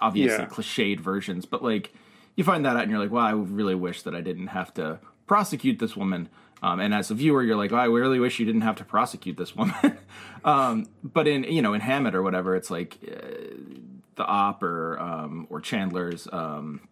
obviously 0.00 0.38
yeah. 0.38 0.46
cliched 0.46 1.00
versions, 1.00 1.44
but 1.44 1.62
like 1.62 1.92
you 2.36 2.44
find 2.44 2.64
that 2.64 2.76
out 2.76 2.82
and 2.82 2.90
you're 2.90 3.00
like, 3.00 3.10
well, 3.10 3.24
I 3.24 3.32
really 3.32 3.74
wish 3.74 4.02
that 4.02 4.14
I 4.14 4.22
didn't 4.22 4.46
have 4.46 4.72
to 4.74 5.00
prosecute 5.26 5.78
this 5.78 5.96
woman. 5.96 6.30
Um, 6.62 6.80
and 6.80 6.94
as 6.94 7.10
a 7.10 7.14
viewer, 7.14 7.42
you're 7.42 7.56
like, 7.56 7.72
oh, 7.72 7.76
I 7.76 7.86
really 7.86 8.20
wish 8.20 8.38
you 8.38 8.46
didn't 8.46 8.60
have 8.62 8.76
to 8.76 8.84
prosecute 8.84 9.36
this 9.36 9.56
woman. 9.56 9.98
um, 10.44 10.86
but 11.02 11.26
in 11.26 11.44
you 11.44 11.60
know 11.60 11.74
in 11.74 11.80
Hammett 11.80 12.14
or 12.14 12.22
whatever, 12.22 12.54
it's 12.54 12.70
like 12.70 12.98
uh, 13.06 13.26
the 14.16 14.24
op 14.24 14.62
or 14.62 14.98
um, 14.98 15.46
or 15.50 15.60
Chandler's. 15.60 16.28
Um, 16.32 16.88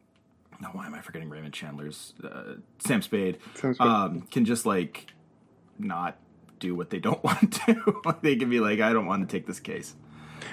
no, 0.61 0.69
why 0.71 0.87
am 0.87 0.95
I 0.95 1.01
forgetting 1.01 1.29
Raymond 1.29 1.55
Chandler's 1.55 2.15
uh, 2.25 2.55
Sam 2.81 3.01
Spade? 3.01 3.39
Sam 3.55 3.75
Spade. 3.75 3.87
Um, 3.87 4.23
can 4.23 4.45
just 4.45 4.67
like 4.67 5.13
not 5.79 6.17
do 6.59 6.75
what 6.75 6.91
they 6.91 6.99
don't 6.99 7.23
want 7.25 7.53
to 7.53 7.75
do. 7.75 8.03
they 8.23 8.37
can 8.37 8.51
be 8.51 8.59
like, 8.59 8.81
I 8.81 8.93
don't 8.93 9.07
want 9.07 9.29
to 9.29 9.33
take 9.33 9.47
this 9.47 9.61
case. 9.61 9.95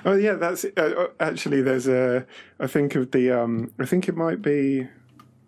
Oh 0.05 0.15
yeah, 0.15 0.33
that's 0.33 0.65
uh, 0.77 1.07
actually 1.19 1.61
there's 1.61 1.87
a. 1.87 2.25
I 2.59 2.67
think 2.67 2.95
of 2.95 3.11
the. 3.11 3.31
Um, 3.31 3.71
I 3.79 3.85
think 3.85 4.07
it 4.07 4.15
might 4.15 4.41
be. 4.41 4.87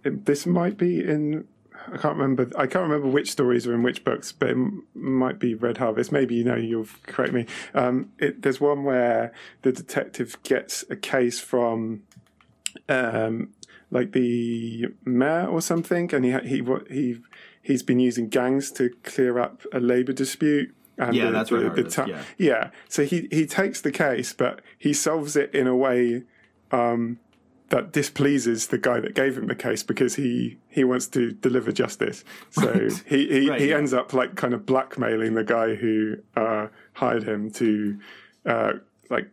It, 0.03 0.25
this 0.25 0.45
might 0.45 0.77
be 0.77 0.99
in. 0.99 1.45
I 1.73 1.97
can't 1.97 2.17
remember. 2.17 2.49
I 2.57 2.67
can't 2.67 2.83
remember 2.83 3.07
which 3.07 3.31
stories 3.31 3.67
are 3.67 3.73
in 3.73 3.83
which 3.83 4.03
books, 4.03 4.31
but 4.31 4.49
it 4.49 4.57
might 4.93 5.39
be 5.39 5.53
Red 5.53 5.77
Harvest. 5.77 6.11
Maybe 6.11 6.35
you 6.35 6.43
know. 6.43 6.55
You'll 6.55 6.87
correct 7.03 7.33
me. 7.33 7.45
Um, 7.73 8.11
it, 8.19 8.41
there's 8.41 8.59
one 8.59 8.83
where 8.83 9.31
the 9.61 9.71
detective 9.71 10.41
gets 10.43 10.83
a 10.89 10.95
case 10.95 11.39
from, 11.39 12.03
um, 12.89 13.49
like 13.91 14.11
the 14.11 14.87
mayor 15.05 15.45
or 15.45 15.61
something, 15.61 16.13
and 16.13 16.25
he 16.25 16.31
he 16.47 16.63
he 16.89 17.17
he's 17.61 17.83
been 17.83 17.99
using 17.99 18.27
gangs 18.27 18.71
to 18.71 18.89
clear 19.03 19.37
up 19.39 19.61
a 19.71 19.79
labor 19.79 20.13
dispute. 20.13 20.73
And 20.97 21.15
Yeah, 21.15 21.25
the, 21.25 21.31
that's 21.31 21.49
the, 21.49 21.69
the 21.69 21.83
ta- 21.83 22.05
yeah. 22.05 22.23
yeah. 22.37 22.69
So 22.89 23.03
he 23.05 23.27
he 23.31 23.45
takes 23.45 23.81
the 23.81 23.91
case, 23.91 24.33
but 24.33 24.61
he 24.77 24.93
solves 24.93 25.35
it 25.35 25.53
in 25.53 25.67
a 25.67 25.75
way 25.75 26.23
um, 26.71 27.19
that 27.69 27.91
displeases 27.91 28.67
the 28.67 28.77
guy 28.77 28.99
that 29.01 29.13
gave 29.13 29.37
him 29.37 29.47
the 29.47 29.55
case 29.55 29.83
because 29.83 30.15
he 30.15 30.57
he 30.69 30.83
wants 30.83 31.07
to 31.07 31.31
deliver 31.33 31.71
justice. 31.71 32.23
So 32.51 32.71
Right. 32.71 33.03
he 33.05 33.27
he, 33.27 33.49
Right, 33.49 33.61
he 33.61 33.69
yeah. 33.69 33.77
ends 33.77 33.93
up 33.93 34.13
like 34.13 34.35
kind 34.35 34.53
of 34.53 34.65
blackmailing 34.65 35.33
the 35.35 35.43
guy 35.43 35.75
who 35.75 36.17
uh, 36.35 36.67
hired 36.93 37.23
him 37.23 37.51
to 37.51 37.99
uh, 38.45 38.73
like. 39.09 39.29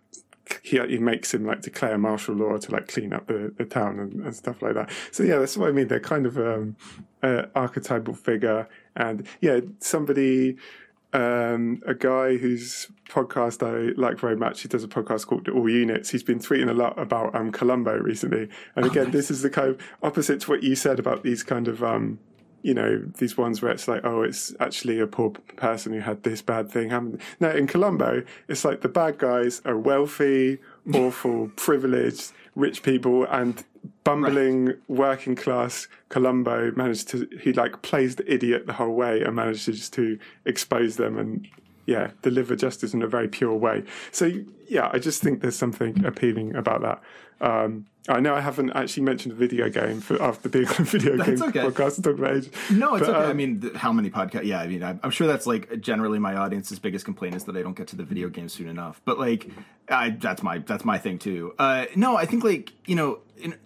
He, 0.63 0.79
he 0.79 0.99
makes 0.99 1.33
him 1.33 1.47
like 1.47 1.63
declare 1.63 1.97
martial 1.97 2.35
law 2.35 2.59
to 2.59 2.71
like 2.71 2.87
clean 2.87 3.15
up 3.15 3.27
the, 3.29 3.51
the 3.57 3.65
town 3.65 3.99
and, 3.99 4.13
and 4.27 4.37
stuff 4.37 4.61
like 4.61 4.75
that. 4.75 4.91
So 5.11 5.23
yeah, 5.23 5.39
that's 5.39 5.57
what 5.57 5.71
I 5.71 5.73
mean. 5.73 5.89
They're 5.89 5.99
kind 6.01 6.27
of 6.27 6.37
um, 6.37 6.77
uh, 7.23 7.47
archetypal 7.55 8.13
figure, 8.13 8.69
and 8.95 9.27
yeah, 9.41 9.61
somebody 9.81 10.59
um, 11.15 11.81
a 11.87 11.95
guy 11.95 12.37
whose 12.37 12.89
podcast 13.09 13.63
I 13.63 13.93
like 13.99 14.19
very 14.19 14.37
much. 14.37 14.63
He 14.63 14.69
does 14.69 14.83
a 14.83 14.89
podcast 14.89 15.27
called 15.27 15.49
All 15.49 15.69
Units. 15.69 16.11
He's 16.11 16.25
been 16.25 16.41
tweeting 16.41 16.69
a 16.69 16.75
lot 16.75 16.99
about 16.99 17.35
um, 17.35 17.53
Columbo 17.53 17.97
recently. 17.97 18.49
And 18.75 18.85
again, 18.85 19.13
this 19.13 19.31
is 19.31 19.43
the 19.43 19.51
kind 19.51 19.71
of 19.71 19.81
opposite 20.03 20.41
to 20.41 20.51
what 20.51 20.65
you 20.65 20.75
said 20.75 20.99
about 20.99 21.23
these 21.23 21.45
kind 21.45 21.69
of, 21.69 21.85
um, 21.85 22.19
you 22.63 22.75
know, 22.75 22.99
these 23.19 23.37
ones 23.37 23.63
where 23.63 23.71
it's 23.71 23.87
like, 23.87 24.05
oh, 24.05 24.23
it's 24.23 24.53
actually 24.59 24.99
a 24.99 25.07
poor 25.07 25.31
person 25.31 25.93
who 25.93 26.01
had 26.01 26.25
this 26.25 26.43
bad 26.43 26.69
thing 26.69 26.91
happen. 26.91 27.21
No, 27.39 27.51
in 27.51 27.69
Columbo, 27.69 28.25
it's 28.49 28.65
like 28.65 28.81
the 28.81 28.89
bad 28.89 29.19
guys 29.19 29.63
are 29.65 29.79
wealthy, 29.79 30.59
awful, 30.93 31.53
privileged, 31.57 32.33
rich 32.57 32.83
people, 32.83 33.25
and 33.27 33.65
bumbling 34.05 34.75
working 34.89 35.35
class 35.35 35.89
Columbo 36.09 36.73
managed 36.73 37.09
to 37.09 37.29
he 37.41 37.53
like 37.53 37.83
plays 37.83 38.17
the 38.17 38.33
idiot 38.33 38.67
the 38.67 38.73
whole 38.73 38.95
way 38.95 39.23
and 39.23 39.37
manages 39.37 39.91
to 39.91 40.19
expose 40.45 40.97
them 40.97 41.19
and 41.19 41.47
yeah 41.87 42.11
deliver 42.23 42.57
justice 42.57 42.95
in 42.95 43.03
a 43.03 43.07
very 43.07 43.29
pure 43.29 43.55
way 43.55 43.83
so 44.11 44.31
yeah 44.69 44.89
i 44.93 44.99
just 44.99 45.23
think 45.23 45.43
there's 45.43 45.57
something 45.57 46.05
appealing 46.05 46.55
about 46.55 46.81
that 46.81 47.03
um 47.47 47.87
I 48.07 48.21
know 48.21 48.35
I 48.35 48.41
haven't 48.41 48.71
actually 48.73 49.05
mentioned 49.05 49.33
a 49.33 49.35
video 49.35 49.71
game 49.71 50.03
for 50.03 50.23
after 50.23 50.51
being 50.51 50.69
on 50.69 50.81
a 50.81 50.85
video 50.85 51.17
game 51.17 51.43
okay. 51.43 51.61
podcast 51.61 51.97
and 51.97 52.05
talking 52.05 52.19
about 52.19 52.37
age. 52.37 52.51
No, 52.71 52.97
it's 52.97 53.07
But, 53.07 53.17
okay. 53.17 53.27
I 53.27 53.31
um, 53.31 53.37
mean, 53.37 53.61
th- 53.63 53.75
how 53.75 53.93
many 53.93 54.11
podcasts? 54.11 54.45
Yeah, 54.45 54.61
I 54.61 54.67
mean, 54.67 54.83
I'm, 54.83 55.01
I'm 55.03 55.11
sure 55.11 55.27
that's 55.27 55.47
like 55.47 55.81
generally 55.81 56.19
my 56.19 56.37
audience's 56.37 56.79
biggest 56.79 57.07
complaint 57.07 57.35
is 57.35 57.45
that 57.45 57.57
I 57.57 57.63
don't 57.63 57.77
get 57.77 57.89
to 57.89 57.97
the 57.97 58.05
video 58.05 58.29
game 58.29 58.51
soon 58.51 58.69
enough. 58.69 59.01
But 59.07 59.19
like, 59.19 59.49
I 59.89 60.11
that's 60.11 60.43
my 60.43 60.59
that's 60.59 60.85
my 60.85 60.99
thing 60.99 61.19
too. 61.19 61.55
Uh, 61.59 61.87
no, 61.97 62.15
I 62.15 62.27
think 62.27 62.45
like 62.45 62.75
you 62.87 62.95
know, 62.95 63.21
in, 63.39 63.55
I, 63.55 63.57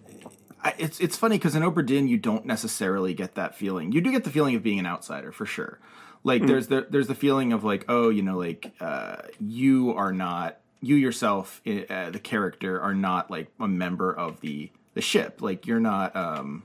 it's 0.77 0.99
it's 0.99 1.17
funny 1.17 1.37
because 1.37 1.55
in 1.55 1.63
Obra 1.63 1.85
Dinn 1.85 2.07
you 2.07 2.17
don't 2.17 2.45
necessarily 2.45 3.13
get 3.13 3.35
that 3.35 3.55
feeling. 3.55 3.91
You 3.91 4.01
do 4.01 4.11
get 4.11 4.23
the 4.23 4.29
feeling 4.29 4.55
of 4.55 4.63
being 4.63 4.79
an 4.79 4.85
outsider 4.85 5.31
for 5.31 5.45
sure. 5.45 5.79
Like 6.23 6.45
there's 6.45 6.67
the 6.67 6.87
there's 6.89 7.07
the 7.07 7.15
feeling 7.15 7.53
of 7.53 7.63
like 7.63 7.85
oh 7.87 8.09
you 8.09 8.21
know 8.21 8.37
like 8.37 8.73
uh, 8.79 9.17
you 9.39 9.93
are 9.93 10.11
not 10.11 10.59
you 10.81 10.95
yourself 10.95 11.61
uh, 11.65 12.09
the 12.09 12.19
character 12.21 12.79
are 12.79 12.93
not 12.93 13.31
like 13.31 13.47
a 13.59 13.67
member 13.67 14.11
of 14.13 14.41
the 14.41 14.71
the 14.95 15.01
ship. 15.01 15.41
Like 15.41 15.65
you're 15.67 15.79
not. 15.79 16.15
um 16.15 16.63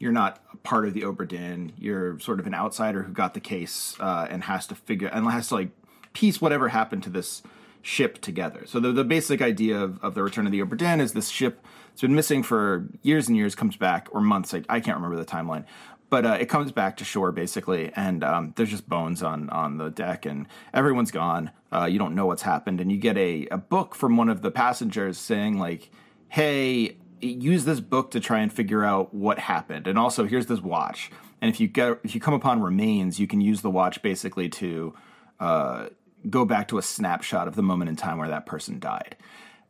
you're 0.00 0.12
not 0.12 0.42
a 0.52 0.56
part 0.56 0.86
of 0.86 0.94
the 0.94 1.02
Obra 1.02 1.28
Dinn. 1.28 1.72
You're 1.78 2.18
sort 2.20 2.40
of 2.40 2.46
an 2.46 2.54
outsider 2.54 3.02
who 3.02 3.12
got 3.12 3.34
the 3.34 3.40
case 3.40 3.96
uh, 4.00 4.26
and 4.30 4.42
has 4.44 4.66
to 4.68 4.74
figure 4.74 5.08
and 5.08 5.30
has 5.30 5.48
to 5.48 5.56
like 5.56 5.68
piece 6.14 6.40
whatever 6.40 6.68
happened 6.68 7.02
to 7.02 7.10
this 7.10 7.42
ship 7.82 8.18
together. 8.20 8.64
So 8.66 8.80
the 8.80 8.92
the 8.92 9.04
basic 9.04 9.42
idea 9.42 9.78
of, 9.78 10.02
of 10.02 10.14
the 10.14 10.22
Return 10.22 10.46
of 10.46 10.52
the 10.52 10.60
Obra 10.60 10.78
Dinn 10.78 11.00
is 11.00 11.12
this 11.12 11.28
ship 11.28 11.64
that's 11.90 12.00
been 12.00 12.14
missing 12.14 12.42
for 12.42 12.88
years 13.02 13.28
and 13.28 13.36
years 13.36 13.54
comes 13.54 13.76
back 13.76 14.08
or 14.12 14.20
months. 14.20 14.54
I, 14.54 14.62
I 14.68 14.80
can't 14.80 14.96
remember 14.96 15.16
the 15.16 15.24
timeline, 15.24 15.64
but 16.08 16.26
uh, 16.26 16.36
it 16.40 16.48
comes 16.48 16.72
back 16.72 16.96
to 16.98 17.04
shore 17.04 17.32
basically, 17.32 17.92
and 17.94 18.24
um, 18.24 18.52
there's 18.56 18.70
just 18.70 18.88
bones 18.88 19.22
on 19.22 19.48
on 19.50 19.78
the 19.78 19.90
deck, 19.90 20.26
and 20.26 20.46
everyone's 20.74 21.10
gone. 21.10 21.50
Uh, 21.72 21.84
you 21.84 21.98
don't 21.98 22.14
know 22.14 22.26
what's 22.26 22.42
happened, 22.42 22.80
and 22.80 22.90
you 22.90 22.98
get 22.98 23.16
a 23.16 23.46
a 23.50 23.58
book 23.58 23.94
from 23.94 24.16
one 24.16 24.28
of 24.28 24.42
the 24.42 24.50
passengers 24.50 25.16
saying 25.18 25.58
like, 25.58 25.90
"Hey." 26.28 26.96
use 27.22 27.64
this 27.64 27.80
book 27.80 28.10
to 28.12 28.20
try 28.20 28.40
and 28.40 28.52
figure 28.52 28.84
out 28.84 29.12
what 29.12 29.38
happened 29.38 29.86
and 29.86 29.98
also 29.98 30.24
here's 30.24 30.46
this 30.46 30.60
watch 30.60 31.10
and 31.40 31.50
if 31.50 31.60
you 31.60 31.68
get 31.68 31.98
if 32.02 32.14
you 32.14 32.20
come 32.20 32.34
upon 32.34 32.62
remains 32.62 33.20
you 33.20 33.26
can 33.26 33.40
use 33.40 33.60
the 33.60 33.70
watch 33.70 34.00
basically 34.02 34.48
to 34.48 34.94
uh, 35.38 35.86
go 36.28 36.44
back 36.44 36.68
to 36.68 36.78
a 36.78 36.82
snapshot 36.82 37.46
of 37.46 37.56
the 37.56 37.62
moment 37.62 37.88
in 37.88 37.96
time 37.96 38.18
where 38.18 38.28
that 38.28 38.46
person 38.46 38.78
died 38.78 39.16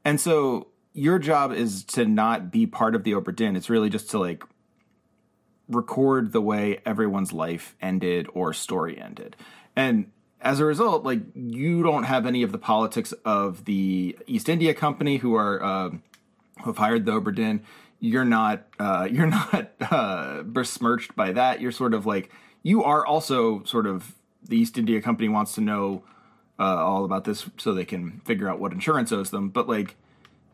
and 0.04 0.20
so 0.20 0.68
your 0.92 1.18
job 1.18 1.52
is 1.52 1.84
to 1.84 2.04
not 2.04 2.50
be 2.50 2.66
part 2.66 2.94
of 2.94 3.04
the 3.04 3.12
Obra 3.12 3.34
Dinn. 3.34 3.56
It's 3.56 3.70
really 3.70 3.90
just 3.90 4.10
to 4.10 4.18
like 4.18 4.42
record 5.68 6.32
the 6.32 6.40
way 6.40 6.80
everyone's 6.84 7.32
life 7.32 7.76
ended 7.80 8.26
or 8.34 8.52
story 8.52 9.00
ended. 9.00 9.36
And 9.76 10.10
as 10.40 10.58
a 10.58 10.64
result, 10.64 11.04
like 11.04 11.20
you 11.34 11.82
don't 11.82 12.04
have 12.04 12.26
any 12.26 12.42
of 12.42 12.52
the 12.52 12.58
politics 12.58 13.12
of 13.24 13.64
the 13.66 14.16
East 14.26 14.48
India 14.48 14.74
Company 14.74 15.18
who 15.18 15.34
are 15.34 15.62
uh, 15.62 15.90
who 15.90 16.70
have 16.70 16.78
hired 16.78 17.04
the 17.04 17.12
Obra 17.12 17.34
Dinn. 17.34 17.62
You're 18.00 18.24
not 18.24 18.66
uh, 18.78 19.08
you're 19.10 19.26
not 19.26 19.70
uh, 19.80 20.42
besmirched 20.42 21.14
by 21.14 21.32
that. 21.32 21.60
You're 21.60 21.72
sort 21.72 21.94
of 21.94 22.06
like 22.06 22.30
you 22.62 22.82
are 22.82 23.06
also 23.06 23.62
sort 23.64 23.86
of 23.86 24.14
the 24.42 24.56
East 24.56 24.78
India 24.78 25.00
Company 25.00 25.28
wants 25.28 25.54
to 25.54 25.60
know 25.60 26.02
uh, 26.58 26.84
all 26.84 27.04
about 27.04 27.24
this 27.24 27.48
so 27.58 27.72
they 27.72 27.84
can 27.84 28.20
figure 28.24 28.48
out 28.48 28.58
what 28.58 28.72
insurance 28.72 29.12
owes 29.12 29.30
them. 29.30 29.50
But 29.50 29.68
like 29.68 29.96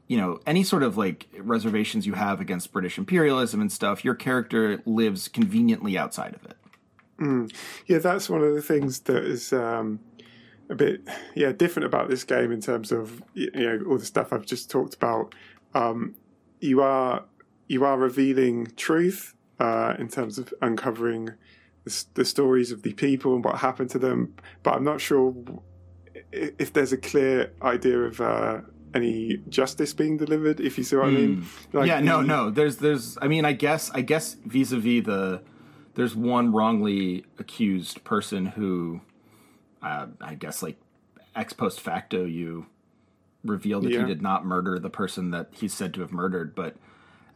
you 0.07 0.17
know 0.17 0.39
any 0.47 0.63
sort 0.63 0.83
of 0.83 0.97
like 0.97 1.29
reservations 1.39 2.07
you 2.07 2.15
have 2.15 2.41
against 2.41 2.73
British 2.73 2.99
imperialism 2.99 3.61
and 3.61 3.71
stuff, 3.71 4.05
your 4.05 4.15
character 4.15 4.83
lives 4.87 5.29
conveniently 5.29 5.99
outside 5.99 6.35
of 6.35 6.45
it. 6.45 6.57
Yeah, 7.87 7.99
that's 7.99 8.29
one 8.29 8.43
of 8.43 8.55
the 8.55 8.63
things 8.63 9.01
that 9.01 9.25
is 9.25 9.53
um, 9.53 10.01
a 10.69 10.75
bit 10.75 11.03
yeah 11.35 11.53
different 11.53 11.87
about 11.87 12.09
this 12.09 12.25
game 12.25 12.53
in 12.53 12.61
terms 12.61 12.93
of 12.93 13.23
you 13.35 13.51
know 13.55 13.85
all 13.89 13.99
the 13.99 14.05
stuff 14.05 14.33
I've 14.33 14.47
just 14.47 14.71
talked 14.71 14.95
about. 14.95 15.35
Um, 15.75 16.15
you 16.61 16.81
are 16.83 17.25
you 17.69 17.85
are 17.85 17.99
revealing 17.99 18.69
truth 18.77 19.35
uh, 19.59 19.95
in 19.99 20.09
terms 20.09 20.39
of 20.39 20.53
uncovering 20.63 21.31
the, 21.85 22.05
the 22.15 22.25
stories 22.25 22.71
of 22.73 22.83
the 22.83 22.93
people 22.93 23.35
and 23.35 23.45
what 23.45 23.59
happened 23.59 23.91
to 23.91 23.99
them, 23.99 24.35
but 24.63 24.75
I'm 24.75 24.85
not 24.85 25.01
sure 25.01 25.35
if 26.33 26.73
there's 26.73 26.93
a 26.93 26.97
clear 26.97 27.53
idea 27.63 27.99
of 27.99 28.21
uh, 28.21 28.61
any 28.95 29.39
justice 29.49 29.93
being 29.93 30.17
delivered. 30.17 30.61
If 30.61 30.79
you 30.79 30.85
see 30.85 30.97
what 30.97 31.07
I 31.07 31.11
mean? 31.11 31.47
Like 31.73 31.89
yeah, 31.89 32.01
no, 32.01 32.23
no. 32.23 32.51
There's, 32.51 32.77
there's. 32.79 33.19
I 33.21 33.29
mean, 33.29 33.45
I 33.45 33.53
guess, 33.53 33.91
I 33.93 34.01
guess 34.01 34.35
vis-a-vis 34.45 35.05
the, 35.05 35.43
there's 35.95 36.15
one 36.15 36.53
wrongly 36.53 37.25
accused 37.39 38.05
person 38.05 38.47
who, 38.47 39.01
uh, 39.83 40.07
I 40.21 40.35
guess, 40.35 40.63
like 40.63 40.77
ex 41.35 41.53
post 41.53 41.81
facto, 41.81 42.25
you 42.25 42.67
reveal 43.45 43.81
that 43.81 43.91
Yeah. 43.93 44.01
he 44.01 44.07
did 44.07 44.23
not 44.23 44.45
murder 44.45 44.79
the 44.79 44.91
person 44.91 45.31
that 45.31 45.49
he's 45.53 45.73
said 45.75 45.95
to 45.95 46.01
have 46.01 46.13
murdered, 46.13 46.55
but 46.55 46.77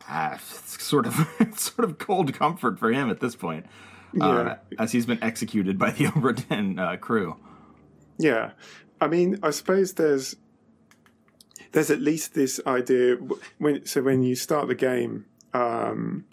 uh, 0.09 0.30
it's 0.35 0.83
sort 0.83 1.07
of, 1.07 1.14
it's 1.40 1.73
sort 1.73 1.88
of 1.88 1.99
cold 1.99 2.33
comfort 2.35 2.78
for 2.78 2.90
him 2.90 3.11
at 3.11 3.21
this 3.21 3.37
point, 3.37 3.66
uh, 4.21 4.57
as 4.78 4.92
he's 4.92 5.07
been 5.07 5.23
executed 5.23 5.78
by 5.78 5.90
the 5.90 6.04
Obra 6.07 6.49
Dinn 6.49 6.78
uh, 6.78 6.97
crew. 6.97 7.37
Yeah, 8.19 8.52
I 9.00 9.07
mean, 9.07 9.38
I 9.42 9.50
suppose 9.50 9.95
there's 9.95 10.37
there's 11.72 11.90
at 11.90 12.00
least 12.00 12.34
this 12.34 12.60
idea 12.66 13.16
when 13.58 13.86
so 13.86 14.02
when 14.02 14.22
you 14.22 14.34
start 14.34 14.68
the 14.68 14.74
game. 14.74 15.26
Um, 15.52 16.24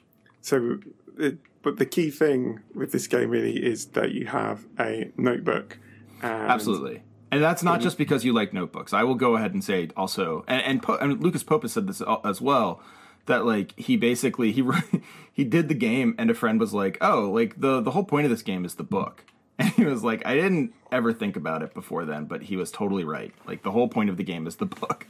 so, 0.42 0.80
it, 1.18 1.40
but 1.62 1.78
the 1.78 1.86
key 1.86 2.10
thing 2.10 2.62
with 2.74 2.92
this 2.92 3.08
game 3.08 3.30
really 3.30 3.58
is 3.58 3.88
that 3.88 4.12
you 4.12 4.28
have 4.28 4.66
a 4.80 5.12
notebook. 5.18 5.80
And 6.22 6.52
Absolutely. 6.52 7.04
And 7.30 7.44
that's 7.44 7.62
not 7.62 7.82
just 7.82 7.98
because 7.98 8.24
you 8.24 8.32
like 8.32 8.54
notebooks. 8.54 8.94
I 8.94 9.04
will 9.04 9.16
go 9.16 9.36
ahead 9.36 9.54
and 9.54 9.64
say 9.64 9.90
also, 9.98 10.46
and 10.48 10.62
and, 10.62 10.84
po- 10.84 10.98
and 10.98 11.22
Lucas 11.22 11.44
Pope 11.44 11.64
has 11.64 11.74
said 11.74 11.88
this 11.88 12.02
as 12.24 12.40
well, 12.40 12.82
that 13.26 13.46
like 13.46 13.78
he 13.78 13.98
basically 13.98 14.52
he 14.52 14.64
he 15.34 15.44
did 15.44 15.68
the 15.68 15.76
game 15.76 16.16
and 16.18 16.30
a 16.30 16.34
friend 16.34 16.60
was 16.60 16.74
like, 16.74 16.98
"Oh, 17.02 17.30
like 17.30 17.60
the 17.60 17.82
the 17.82 17.92
whole 17.92 18.06
point 18.06 18.26
of 18.26 18.32
this 18.32 18.42
game 18.42 18.66
is 18.66 18.76
the 18.76 18.84
book." 18.84 19.26
And 19.60 19.72
he 19.72 19.86
was 19.86 20.04
like, 20.04 20.24
"I 20.24 20.36
didn't 20.36 20.74
ever 20.92 21.12
think 21.12 21.36
about 21.36 21.64
it 21.64 21.74
before 21.74 22.06
then, 22.06 22.26
but 22.26 22.44
he 22.44 22.56
was 22.56 22.72
totally 22.72 23.04
right. 23.04 23.34
Like 23.48 23.64
the 23.64 23.72
whole 23.72 23.88
point 23.88 24.12
of 24.12 24.16
the 24.16 24.24
game 24.24 24.46
is 24.48 24.58
the 24.58 24.68
book." 24.68 25.08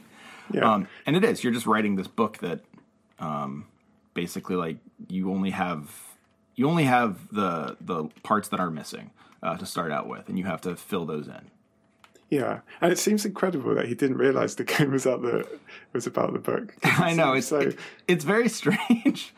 Yeah. 0.52 0.72
Um, 0.72 0.88
and 1.06 1.16
it 1.16 1.24
is. 1.24 1.42
You're 1.44 1.52
just 1.52 1.66
writing 1.66 1.96
this 1.96 2.08
book 2.08 2.38
that 2.38 2.60
um, 3.18 3.66
basically 4.14 4.56
like 4.56 4.78
you 5.08 5.30
only 5.30 5.50
have 5.50 5.90
you 6.56 6.68
only 6.68 6.84
have 6.84 7.28
the 7.32 7.76
the 7.80 8.04
parts 8.22 8.48
that 8.48 8.60
are 8.60 8.70
missing 8.70 9.10
uh, 9.42 9.56
to 9.56 9.66
start 9.66 9.92
out 9.92 10.08
with, 10.08 10.28
and 10.28 10.38
you 10.38 10.44
have 10.44 10.60
to 10.62 10.74
fill 10.76 11.04
those 11.06 11.26
in. 11.28 11.50
Yeah, 12.30 12.60
and 12.82 12.92
it 12.92 12.98
seems 12.98 13.24
incredible 13.24 13.74
that 13.76 13.86
he 13.88 13.94
didn't 13.94 14.18
realize 14.18 14.54
the 14.56 14.64
game 14.64 14.90
was 14.92 15.06
out 15.06 15.22
the 15.22 15.46
was 15.92 16.06
about 16.06 16.32
the 16.34 16.38
book. 16.38 16.74
I 16.84 17.14
know 17.14 17.32
it's 17.32 17.48
so. 17.48 17.60
it- 17.60 17.78
it's 18.06 18.24
very 18.24 18.48
strange. 18.48 19.34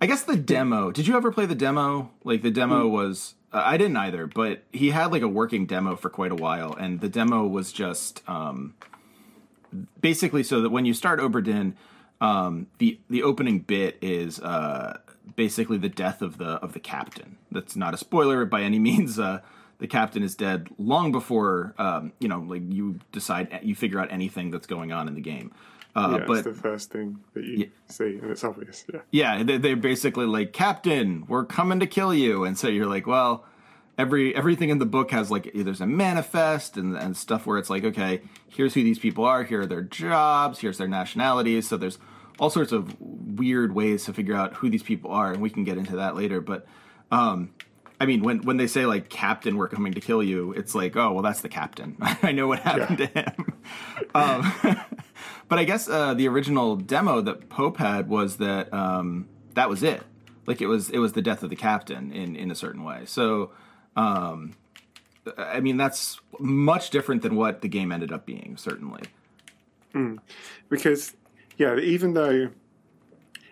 I 0.00 0.06
guess 0.06 0.22
the 0.24 0.36
demo. 0.36 0.90
Did 0.90 1.06
you 1.06 1.16
ever 1.16 1.30
play 1.30 1.46
the 1.46 1.54
demo? 1.54 2.10
Like 2.24 2.42
the 2.42 2.50
demo 2.50 2.88
was. 2.88 3.34
Uh, 3.52 3.62
I 3.64 3.76
didn't 3.76 3.96
either, 3.98 4.26
but 4.26 4.64
he 4.72 4.90
had 4.90 5.12
like 5.12 5.22
a 5.22 5.28
working 5.28 5.64
demo 5.66 5.94
for 5.96 6.10
quite 6.10 6.32
a 6.32 6.34
while, 6.34 6.74
and 6.74 7.00
the 7.00 7.08
demo 7.08 7.46
was 7.46 7.72
just 7.72 8.20
um, 8.28 8.74
basically 10.00 10.42
so 10.42 10.60
that 10.60 10.70
when 10.70 10.84
you 10.84 10.94
start 10.94 11.20
Obra 11.20 11.42
Dinn, 11.42 11.76
um, 12.20 12.66
the 12.78 13.00
the 13.10 13.22
opening 13.22 13.60
bit 13.60 13.98
is 14.00 14.40
uh, 14.40 14.98
basically 15.36 15.78
the 15.78 15.88
death 15.88 16.22
of 16.22 16.38
the 16.38 16.52
of 16.62 16.72
the 16.72 16.80
captain. 16.80 17.38
That's 17.50 17.76
not 17.76 17.94
a 17.94 17.96
spoiler 17.96 18.44
by 18.44 18.62
any 18.62 18.78
means. 18.78 19.18
Uh, 19.18 19.40
the 19.78 19.88
captain 19.88 20.22
is 20.22 20.36
dead 20.36 20.68
long 20.78 21.10
before 21.10 21.74
um, 21.78 22.12
you 22.20 22.28
know, 22.28 22.38
like 22.38 22.62
you 22.68 23.00
decide 23.10 23.60
you 23.62 23.74
figure 23.74 23.98
out 23.98 24.12
anything 24.12 24.50
that's 24.50 24.66
going 24.66 24.92
on 24.92 25.08
in 25.08 25.14
the 25.14 25.20
game. 25.20 25.52
Uh, 25.94 26.18
yeah, 26.18 26.24
but 26.26 26.38
it's 26.38 26.46
the 26.46 26.54
first 26.54 26.90
thing 26.90 27.18
that 27.34 27.44
you 27.44 27.70
see, 27.88 28.18
and 28.22 28.30
it's 28.30 28.44
obvious. 28.44 28.86
Yeah, 28.92 29.00
yeah, 29.10 29.58
they're 29.58 29.76
basically 29.76 30.24
like, 30.24 30.54
Captain, 30.54 31.26
we're 31.28 31.44
coming 31.44 31.80
to 31.80 31.86
kill 31.86 32.14
you, 32.14 32.44
and 32.44 32.56
so 32.56 32.68
you're 32.68 32.86
like, 32.86 33.06
well, 33.06 33.44
every 33.98 34.34
everything 34.34 34.70
in 34.70 34.78
the 34.78 34.86
book 34.86 35.10
has 35.10 35.30
like 35.30 35.50
there's 35.54 35.80
a 35.80 35.86
manifest 35.86 36.76
and, 36.76 36.96
and 36.96 37.16
stuff 37.16 37.46
where 37.46 37.58
it's 37.58 37.70
like, 37.70 37.84
okay, 37.84 38.22
here's 38.48 38.74
who 38.74 38.82
these 38.82 38.98
people 38.98 39.24
are, 39.24 39.44
here 39.44 39.62
are 39.62 39.66
their 39.66 39.82
jobs, 39.82 40.60
here's 40.60 40.78
their 40.78 40.88
nationalities, 40.88 41.68
so 41.68 41.76
there's 41.76 41.98
all 42.38 42.50
sorts 42.50 42.72
of 42.72 42.96
weird 43.00 43.74
ways 43.74 44.04
to 44.04 44.12
figure 44.12 44.34
out 44.34 44.54
who 44.54 44.70
these 44.70 44.82
people 44.82 45.10
are, 45.10 45.32
and 45.32 45.42
we 45.42 45.50
can 45.50 45.64
get 45.64 45.78
into 45.78 45.96
that 45.96 46.16
later, 46.16 46.40
but. 46.40 46.66
um 47.10 47.50
I 48.00 48.04
mean, 48.04 48.24
when, 48.24 48.42
when 48.42 48.56
they 48.56 48.66
say 48.66 48.84
like 48.84 49.10
Captain, 49.10 49.56
we're 49.56 49.68
coming 49.68 49.92
to 49.94 50.00
kill 50.00 50.24
you, 50.24 50.50
it's 50.54 50.74
like, 50.74 50.96
oh 50.96 51.12
well, 51.12 51.22
that's 51.22 51.40
the 51.40 51.48
captain. 51.48 51.96
I 52.00 52.32
know 52.32 52.48
what 52.48 52.58
happened 52.58 52.98
to 52.98 53.06
him. 53.06 53.52
um, 54.16 54.52
but 55.48 55.60
I 55.60 55.62
guess 55.62 55.88
uh, 55.88 56.12
the 56.12 56.26
original 56.26 56.74
demo 56.74 57.20
that 57.20 57.48
Pope 57.48 57.76
had 57.76 58.08
was 58.08 58.38
that 58.38 58.74
um, 58.74 59.28
that 59.54 59.68
was 59.68 59.84
it. 59.84 60.02
Like 60.46 60.60
it 60.60 60.66
was 60.66 60.90
it 60.90 60.98
was 60.98 61.12
the 61.12 61.22
death 61.22 61.44
of 61.44 61.50
the 61.50 61.54
captain 61.54 62.10
in 62.10 62.34
in 62.34 62.50
a 62.50 62.56
certain 62.56 62.82
way. 62.82 63.02
So, 63.06 63.52
um, 63.96 64.54
I 65.36 65.60
mean, 65.60 65.76
that's 65.76 66.20
much 66.38 66.90
different 66.90 67.22
than 67.22 67.36
what 67.36 67.60
the 67.62 67.68
game 67.68 67.92
ended 67.92 68.12
up 68.12 68.26
being. 68.26 68.56
Certainly. 68.56 69.02
because 70.68 71.14
yeah, 71.58 71.76
even 71.78 72.14
though 72.14 72.48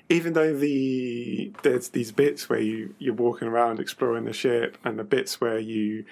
even 0.08 0.32
though 0.32 0.54
the 0.54 1.52
there's 1.62 1.90
these 1.90 2.12
bits 2.12 2.48
where 2.48 2.60
you 2.60 2.94
you're 2.98 3.14
walking 3.14 3.48
around 3.48 3.78
exploring 3.78 4.24
the 4.24 4.32
ship, 4.32 4.76
and 4.84 4.98
the 4.98 5.04
bits 5.04 5.40
where 5.40 5.58
you 5.58 6.04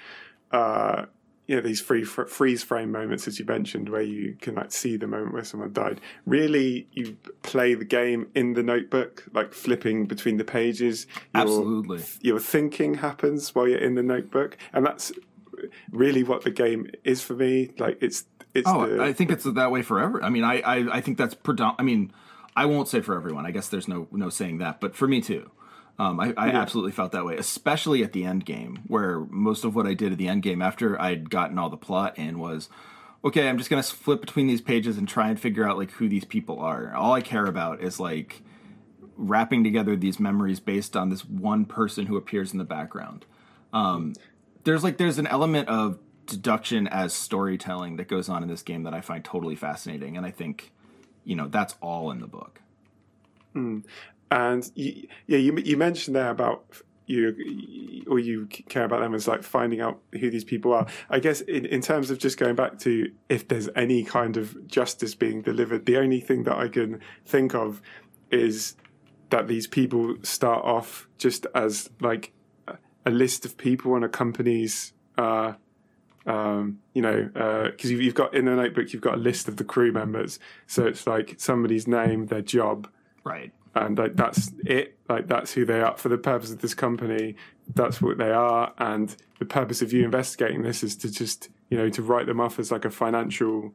uh 0.52 1.06
you 1.48 1.56
know 1.56 1.62
these 1.62 1.80
free 1.80 2.04
fr- 2.04 2.26
freeze 2.26 2.62
frame 2.62 2.92
moments 2.92 3.26
as 3.26 3.38
you 3.40 3.44
mentioned 3.44 3.88
where 3.88 4.02
you 4.02 4.36
can 4.40 4.54
like 4.54 4.70
see 4.70 4.96
the 4.96 5.06
moment 5.08 5.32
where 5.32 5.42
someone 5.42 5.72
died 5.72 6.00
really 6.26 6.86
you 6.92 7.16
play 7.42 7.74
the 7.74 7.84
game 7.84 8.28
in 8.36 8.52
the 8.52 8.62
notebook 8.62 9.24
like 9.32 9.52
flipping 9.52 10.04
between 10.06 10.36
the 10.36 10.44
pages 10.44 11.06
Your- 11.34 11.42
Absolutely. 11.42 12.02
your 12.20 12.38
thinking 12.38 12.94
happens 12.94 13.54
while 13.54 13.66
you're 13.66 13.78
in 13.80 13.94
the 13.96 14.02
notebook 14.02 14.56
and 14.72 14.86
that's 14.86 15.10
really 15.90 16.22
what 16.22 16.44
the 16.44 16.50
game 16.50 16.88
is 17.02 17.22
for 17.22 17.34
me 17.34 17.70
like 17.78 17.98
it's 18.00 18.24
it's 18.54 18.68
Oh, 18.68 18.86
the, 18.86 19.02
I 19.02 19.12
think 19.12 19.30
it's 19.30 19.44
that 19.44 19.70
way 19.70 19.82
forever. 19.82 20.22
I 20.24 20.30
mean, 20.30 20.42
I 20.44 20.60
I, 20.60 20.96
I 20.96 21.00
think 21.02 21.18
that's 21.18 21.34
predom- 21.34 21.74
I 21.78 21.82
mean, 21.82 22.12
I 22.56 22.64
won't 22.64 22.88
say 22.88 23.00
for 23.02 23.14
everyone. 23.14 23.44
I 23.44 23.50
guess 23.50 23.68
there's 23.68 23.86
no 23.88 24.08
no 24.10 24.30
saying 24.30 24.58
that, 24.58 24.80
but 24.80 24.96
for 24.96 25.06
me 25.06 25.20
too. 25.20 25.50
Um, 25.98 26.20
I, 26.20 26.32
I 26.36 26.50
absolutely 26.50 26.92
felt 26.92 27.10
that 27.12 27.24
way, 27.24 27.36
especially 27.36 28.04
at 28.04 28.12
the 28.12 28.24
end 28.24 28.44
game, 28.44 28.80
where 28.86 29.20
most 29.30 29.64
of 29.64 29.74
what 29.74 29.86
I 29.86 29.94
did 29.94 30.12
at 30.12 30.18
the 30.18 30.28
end 30.28 30.42
game 30.42 30.62
after 30.62 31.00
I'd 31.00 31.28
gotten 31.28 31.58
all 31.58 31.70
the 31.70 31.76
plot 31.76 32.16
in 32.16 32.38
was, 32.38 32.68
okay, 33.24 33.48
I'm 33.48 33.58
just 33.58 33.68
gonna 33.68 33.82
flip 33.82 34.20
between 34.20 34.46
these 34.46 34.60
pages 34.60 34.96
and 34.96 35.08
try 35.08 35.28
and 35.28 35.40
figure 35.40 35.68
out 35.68 35.76
like 35.76 35.90
who 35.92 36.08
these 36.08 36.24
people 36.24 36.60
are. 36.60 36.94
All 36.94 37.14
I 37.14 37.20
care 37.20 37.46
about 37.46 37.82
is 37.82 37.98
like 37.98 38.42
wrapping 39.16 39.64
together 39.64 39.96
these 39.96 40.20
memories 40.20 40.60
based 40.60 40.96
on 40.96 41.08
this 41.08 41.24
one 41.24 41.64
person 41.64 42.06
who 42.06 42.16
appears 42.16 42.52
in 42.52 42.58
the 42.58 42.64
background. 42.64 43.26
Um, 43.72 44.14
there's 44.62 44.84
like 44.84 44.98
there's 44.98 45.18
an 45.18 45.26
element 45.26 45.68
of 45.68 45.98
deduction 46.26 46.86
as 46.86 47.12
storytelling 47.12 47.96
that 47.96 48.06
goes 48.06 48.28
on 48.28 48.42
in 48.44 48.48
this 48.48 48.62
game 48.62 48.84
that 48.84 48.94
I 48.94 49.00
find 49.00 49.24
totally 49.24 49.56
fascinating, 49.56 50.16
and 50.16 50.24
I 50.24 50.30
think 50.30 50.70
you 51.24 51.34
know 51.34 51.48
that's 51.48 51.74
all 51.80 52.12
in 52.12 52.20
the 52.20 52.28
book. 52.28 52.60
And 54.30 54.70
you, 54.74 55.08
yeah, 55.26 55.38
you 55.38 55.56
you 55.58 55.76
mentioned 55.76 56.16
there 56.16 56.30
about 56.30 56.64
you 57.06 58.04
or 58.06 58.18
you 58.18 58.46
care 58.46 58.84
about 58.84 59.00
them 59.00 59.14
as 59.14 59.26
like 59.26 59.42
finding 59.42 59.80
out 59.80 60.00
who 60.12 60.30
these 60.30 60.44
people 60.44 60.72
are. 60.72 60.86
I 61.08 61.18
guess 61.18 61.40
in, 61.40 61.64
in 61.64 61.80
terms 61.80 62.10
of 62.10 62.18
just 62.18 62.36
going 62.36 62.54
back 62.54 62.78
to 62.80 63.10
if 63.28 63.48
there's 63.48 63.68
any 63.74 64.04
kind 64.04 64.36
of 64.36 64.66
justice 64.66 65.14
being 65.14 65.42
delivered, 65.42 65.86
the 65.86 65.96
only 65.96 66.20
thing 66.20 66.44
that 66.44 66.56
I 66.56 66.68
can 66.68 67.00
think 67.24 67.54
of 67.54 67.80
is 68.30 68.76
that 69.30 69.48
these 69.48 69.66
people 69.66 70.16
start 70.22 70.64
off 70.64 71.08
just 71.16 71.46
as 71.54 71.90
like 72.00 72.32
a- 72.66 73.10
list 73.10 73.46
of 73.46 73.56
people 73.56 73.94
on 73.94 74.04
a 74.04 74.08
company's. 74.08 74.92
Uh, 75.16 75.54
um, 76.26 76.80
you 76.92 77.00
know, 77.00 77.30
because 77.72 77.90
you've, 77.90 78.02
you've 78.02 78.14
got 78.14 78.34
in 78.34 78.44
the 78.44 78.54
notebook, 78.54 78.92
you've 78.92 79.00
got 79.00 79.14
a 79.14 79.18
list 79.18 79.48
of 79.48 79.56
the 79.56 79.64
crew 79.64 79.92
members. 79.92 80.38
So 80.66 80.84
it's 80.84 81.06
like 81.06 81.36
somebody's 81.38 81.88
name, 81.88 82.26
their 82.26 82.42
job, 82.42 82.86
Right. 83.28 83.52
And 83.74 83.98
like 83.98 84.16
that's 84.16 84.50
it 84.66 84.96
like 85.08 85.26
that's 85.28 85.52
who 85.52 85.64
they 85.64 85.80
are 85.80 85.96
for 85.96 86.08
the 86.08 86.18
purpose 86.18 86.50
of 86.50 86.58
this 86.60 86.74
company 86.74 87.36
that's 87.74 88.00
what 88.00 88.18
they 88.18 88.30
are 88.30 88.72
and 88.78 89.16
the 89.38 89.44
purpose 89.44 89.82
of 89.82 89.92
you 89.92 90.04
investigating 90.04 90.62
this 90.62 90.82
is 90.82 90.96
to 90.96 91.10
just 91.10 91.48
you 91.70 91.76
know 91.76 91.88
to 91.90 92.02
write 92.02 92.26
them 92.26 92.40
off 92.40 92.58
as 92.58 92.70
like 92.72 92.84
a 92.84 92.90
financial 92.90 93.72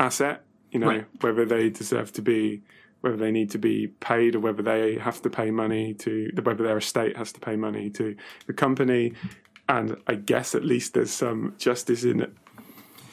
asset 0.00 0.42
you 0.70 0.78
know 0.78 0.88
Right. 0.88 1.06
whether 1.20 1.44
they 1.44 1.70
deserve 1.70 2.12
to 2.14 2.22
be 2.22 2.62
whether 3.02 3.16
they 3.16 3.30
need 3.30 3.50
to 3.50 3.58
be 3.58 3.88
paid 4.00 4.34
or 4.34 4.40
whether 4.40 4.62
they 4.62 4.96
have 4.96 5.22
to 5.22 5.30
pay 5.30 5.50
money 5.50 5.94
to 5.94 6.30
whether 6.42 6.64
their 6.64 6.78
estate 6.78 7.16
has 7.16 7.32
to 7.32 7.40
pay 7.40 7.56
money 7.56 7.90
to 7.90 8.16
the 8.46 8.52
company 8.52 9.12
and 9.68 9.96
i 10.06 10.14
guess 10.14 10.54
at 10.54 10.64
least 10.64 10.94
there's 10.94 11.10
some 11.12 11.54
justice 11.58 12.04
in 12.04 12.26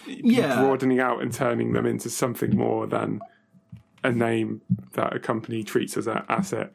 Yeah. 0.07 0.59
broadening 0.61 0.99
out 0.99 1.21
and 1.21 1.31
turning 1.33 1.73
them 1.73 1.85
into 1.85 2.09
something 2.09 2.55
more 2.55 2.87
than 2.87 3.19
a 4.03 4.11
name 4.11 4.61
that 4.93 5.15
a 5.15 5.19
company 5.19 5.63
treats 5.63 5.97
as 5.97 6.07
an 6.07 6.23
asset. 6.29 6.71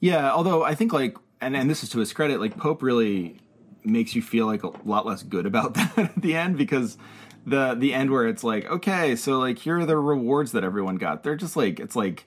Yeah. 0.00 0.32
Although 0.32 0.64
I 0.64 0.74
think 0.74 0.92
like, 0.92 1.16
and 1.40 1.56
and 1.56 1.68
this 1.68 1.82
is 1.82 1.90
to 1.90 1.98
his 1.98 2.12
credit, 2.12 2.40
like 2.40 2.56
Pope 2.56 2.82
really 2.82 3.38
makes 3.84 4.14
you 4.14 4.22
feel 4.22 4.46
like 4.46 4.62
a 4.62 4.70
lot 4.88 5.06
less 5.06 5.22
good 5.22 5.46
about 5.52 5.74
that 5.74 5.98
at 5.98 6.20
the 6.20 6.34
end 6.34 6.56
because 6.56 6.96
the 7.46 7.74
the 7.74 7.94
end 7.94 8.10
where 8.10 8.26
it's 8.26 8.44
like, 8.44 8.66
okay, 8.66 9.16
so 9.16 9.38
like 9.38 9.58
here 9.58 9.78
are 9.78 9.86
the 9.86 9.96
rewards 9.96 10.52
that 10.52 10.64
everyone 10.64 10.96
got. 10.96 11.22
They're 11.22 11.36
just 11.36 11.56
like 11.56 11.80
it's 11.80 11.96
like 11.96 12.26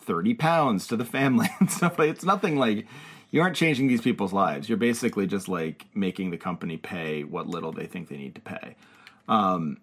thirty 0.00 0.34
pounds 0.34 0.86
to 0.88 0.96
the 0.96 1.04
family 1.04 1.48
and 1.60 1.70
stuff. 1.70 1.98
Like 1.98 2.10
it's 2.10 2.24
nothing 2.24 2.56
like 2.56 2.86
you 3.30 3.40
aren't 3.40 3.56
changing 3.56 3.88
these 3.88 4.00
people's 4.00 4.32
lives. 4.32 4.68
You're 4.68 4.78
basically 4.78 5.26
just 5.26 5.48
like 5.48 5.86
making 5.94 6.30
the 6.30 6.36
company 6.36 6.76
pay 6.76 7.24
what 7.24 7.46
little 7.46 7.72
they 7.72 7.86
think 7.86 8.08
they 8.08 8.16
need 8.16 8.34
to 8.34 8.40
pay. 8.40 8.76
Um, 9.28 9.78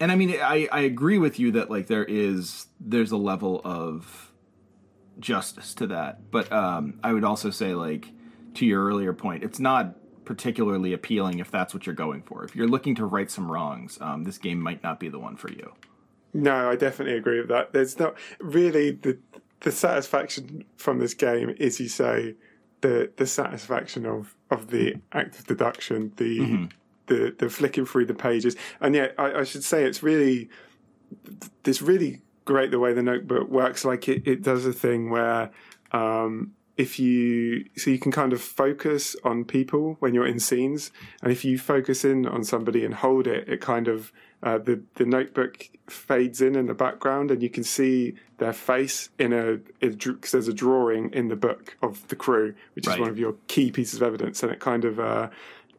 and 0.00 0.12
I 0.12 0.14
mean, 0.14 0.30
I, 0.30 0.68
I 0.70 0.80
agree 0.80 1.18
with 1.18 1.38
you 1.38 1.52
that 1.52 1.70
like 1.70 1.86
there 1.86 2.04
is 2.04 2.66
there's 2.80 3.10
a 3.10 3.16
level 3.16 3.60
of 3.64 4.32
justice 5.18 5.74
to 5.74 5.88
that, 5.88 6.30
but 6.30 6.50
um, 6.52 7.00
I 7.02 7.12
would 7.12 7.24
also 7.24 7.50
say 7.50 7.74
like 7.74 8.08
to 8.54 8.66
your 8.66 8.84
earlier 8.84 9.12
point, 9.12 9.42
it's 9.42 9.58
not 9.58 9.96
particularly 10.24 10.92
appealing 10.92 11.38
if 11.38 11.50
that's 11.50 11.72
what 11.72 11.86
you're 11.86 11.94
going 11.94 12.22
for. 12.22 12.44
If 12.44 12.54
you're 12.54 12.68
looking 12.68 12.94
to 12.96 13.06
right 13.06 13.30
some 13.30 13.50
wrongs, 13.50 13.98
um, 14.00 14.24
this 14.24 14.38
game 14.38 14.60
might 14.60 14.82
not 14.82 15.00
be 15.00 15.08
the 15.08 15.18
one 15.18 15.36
for 15.36 15.50
you. 15.50 15.72
No, 16.34 16.70
I 16.70 16.76
definitely 16.76 17.16
agree 17.16 17.40
with 17.40 17.48
that. 17.48 17.72
There's 17.72 17.98
not 17.98 18.14
really 18.38 18.92
the 18.92 19.18
the 19.60 19.72
satisfaction 19.72 20.64
from 20.76 21.00
this 21.00 21.14
game 21.14 21.54
is 21.58 21.80
you 21.80 21.88
say 21.88 22.36
the 22.82 23.10
the 23.16 23.26
satisfaction 23.26 24.06
of 24.06 24.36
of 24.50 24.70
the 24.70 24.96
act 25.12 25.38
of 25.38 25.46
deduction, 25.46 26.12
the 26.16 26.68
the 27.08 27.34
the 27.36 27.48
flicking 27.48 27.84
through 27.84 28.06
the 28.06 28.14
pages, 28.14 28.56
and 28.80 28.94
yet 28.94 29.14
I, 29.18 29.40
I 29.40 29.44
should 29.44 29.64
say 29.64 29.84
it's 29.84 30.02
really 30.02 30.48
this 31.64 31.82
really 31.82 32.22
great 32.44 32.70
the 32.70 32.78
way 32.78 32.92
the 32.92 33.02
notebook 33.02 33.48
works. 33.48 33.84
Like 33.84 34.08
it, 34.08 34.26
it 34.26 34.42
does 34.42 34.64
a 34.64 34.72
thing 34.72 35.10
where 35.10 35.50
um, 35.92 36.52
if 36.78 36.98
you 36.98 37.64
so 37.76 37.90
you 37.90 37.98
can 37.98 38.12
kind 38.12 38.32
of 38.32 38.40
focus 38.40 39.16
on 39.24 39.44
people 39.44 39.96
when 39.98 40.14
you're 40.14 40.26
in 40.26 40.38
scenes, 40.38 40.92
and 41.22 41.32
if 41.32 41.44
you 41.44 41.58
focus 41.58 42.04
in 42.04 42.26
on 42.26 42.44
somebody 42.44 42.84
and 42.84 42.94
hold 42.94 43.26
it, 43.26 43.48
it 43.48 43.60
kind 43.60 43.88
of 43.88 44.12
uh, 44.44 44.58
the 44.58 44.80
the 44.94 45.04
notebook 45.04 45.68
fades 45.88 46.40
in 46.40 46.54
in 46.54 46.66
the 46.66 46.74
background, 46.74 47.32
and 47.32 47.42
you 47.42 47.50
can 47.50 47.64
see 47.64 48.14
their 48.38 48.52
face 48.52 49.10
in 49.18 49.32
a 49.32 49.56
because 49.80 50.30
there's 50.30 50.46
a 50.46 50.54
drawing 50.54 51.12
in 51.12 51.26
the 51.26 51.36
book 51.36 51.76
of 51.82 52.06
the 52.08 52.16
crew, 52.16 52.54
which 52.74 52.86
is 52.86 52.96
one 52.96 53.08
of 53.08 53.18
your 53.18 53.34
key 53.48 53.72
pieces 53.72 54.00
of 54.00 54.02
evidence, 54.04 54.44
and 54.44 54.52
it 54.52 54.60
kind 54.60 54.84
of 54.84 55.00
uh, 55.00 55.28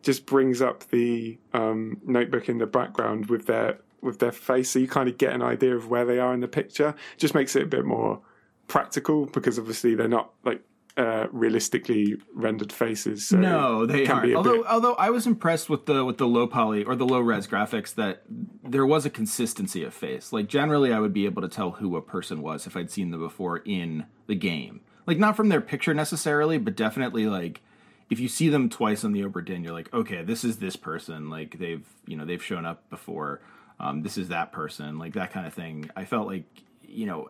just 0.02 0.26
brings 0.26 0.62
up 0.62 0.88
the 0.90 1.38
um, 1.54 1.98
notebook 2.06 2.50
in 2.50 2.58
the 2.58 2.66
background 2.66 3.28
with 3.28 3.46
their 3.48 3.80
with 4.02 4.20
their 4.20 4.32
face, 4.32 4.70
so 4.72 4.80
you 4.80 4.88
kind 4.88 5.10
of 5.10 5.18
get 5.18 5.34
an 5.34 5.42
idea 5.42 5.76
of 5.76 5.90
where 5.90 6.06
they 6.06 6.20
are 6.20 6.34
in 6.34 6.40
the 6.40 6.48
picture. 6.48 6.96
Just 7.18 7.36
makes 7.36 7.56
it 7.56 7.64
a 7.64 7.68
bit 7.68 7.86
more 7.86 8.22
practical 8.68 9.26
because 9.26 9.60
obviously 9.60 9.96
they're 9.96 10.08
not 10.08 10.32
like 10.46 10.62
uh, 10.96 11.28
realistically 11.32 12.16
rendered 12.34 12.72
faces. 12.72 13.28
So 13.28 13.38
No, 13.38 13.86
they 13.86 14.06
can 14.06 14.22
be 14.22 14.34
aren't. 14.34 14.48
Although, 14.48 14.58
bit- 14.64 14.72
although 14.72 14.94
I 14.96 15.10
was 15.10 15.28
impressed 15.28 15.70
with 15.70 15.86
the 15.86 16.06
with 16.06 16.18
the 16.18 16.28
low 16.28 16.48
poly 16.48 16.84
or 16.84 16.96
the 16.96 17.06
low 17.06 17.20
res 17.20 17.48
graphics 17.48 17.94
that 17.96 18.24
there 18.64 18.86
was 18.86 19.06
a 19.06 19.10
consistency 19.10 19.84
of 19.84 19.94
face. 19.94 20.32
Like 20.32 20.48
generally, 20.48 20.94
I 20.94 21.00
would 21.00 21.14
be 21.14 21.26
able 21.26 21.42
to 21.42 21.48
tell 21.50 21.72
who 21.72 21.96
a 21.98 22.02
person 22.02 22.42
was 22.42 22.68
if 22.68 22.76
I'd 22.78 22.92
seen 22.92 23.12
them 23.12 23.20
before 23.22 23.58
in 23.58 24.06
the 24.28 24.36
game. 24.36 24.82
Like 25.06 25.18
not 25.18 25.36
from 25.36 25.50
their 25.50 25.62
picture 25.62 25.94
necessarily, 25.94 26.58
but 26.58 26.76
definitely 26.76 27.26
like 27.28 27.62
if 28.10 28.20
you 28.20 28.28
see 28.28 28.50
them 28.50 28.70
twice 28.70 29.04
on 29.04 29.12
the 29.12 29.22
Obra 29.22 29.46
Dinn, 29.46 29.64
you're 29.64 29.74
like, 29.74 29.94
okay, 29.94 30.24
this 30.24 30.44
is 30.44 30.58
this 30.58 30.76
person. 30.76 31.30
Like 31.30 31.60
they've 31.60 31.86
you 32.08 32.16
know 32.18 32.26
they've 32.26 32.44
shown 32.44 32.66
up 32.66 32.90
before. 32.90 33.42
Um, 33.80 34.02
this 34.02 34.18
is 34.18 34.30
that 34.30 34.52
person. 34.52 34.98
Like 35.00 35.14
that 35.14 35.32
kind 35.32 35.48
of 35.48 35.54
thing. 35.54 35.90
I 35.96 36.06
felt 36.06 36.28
like 36.28 36.44
you 36.84 37.06
know 37.06 37.30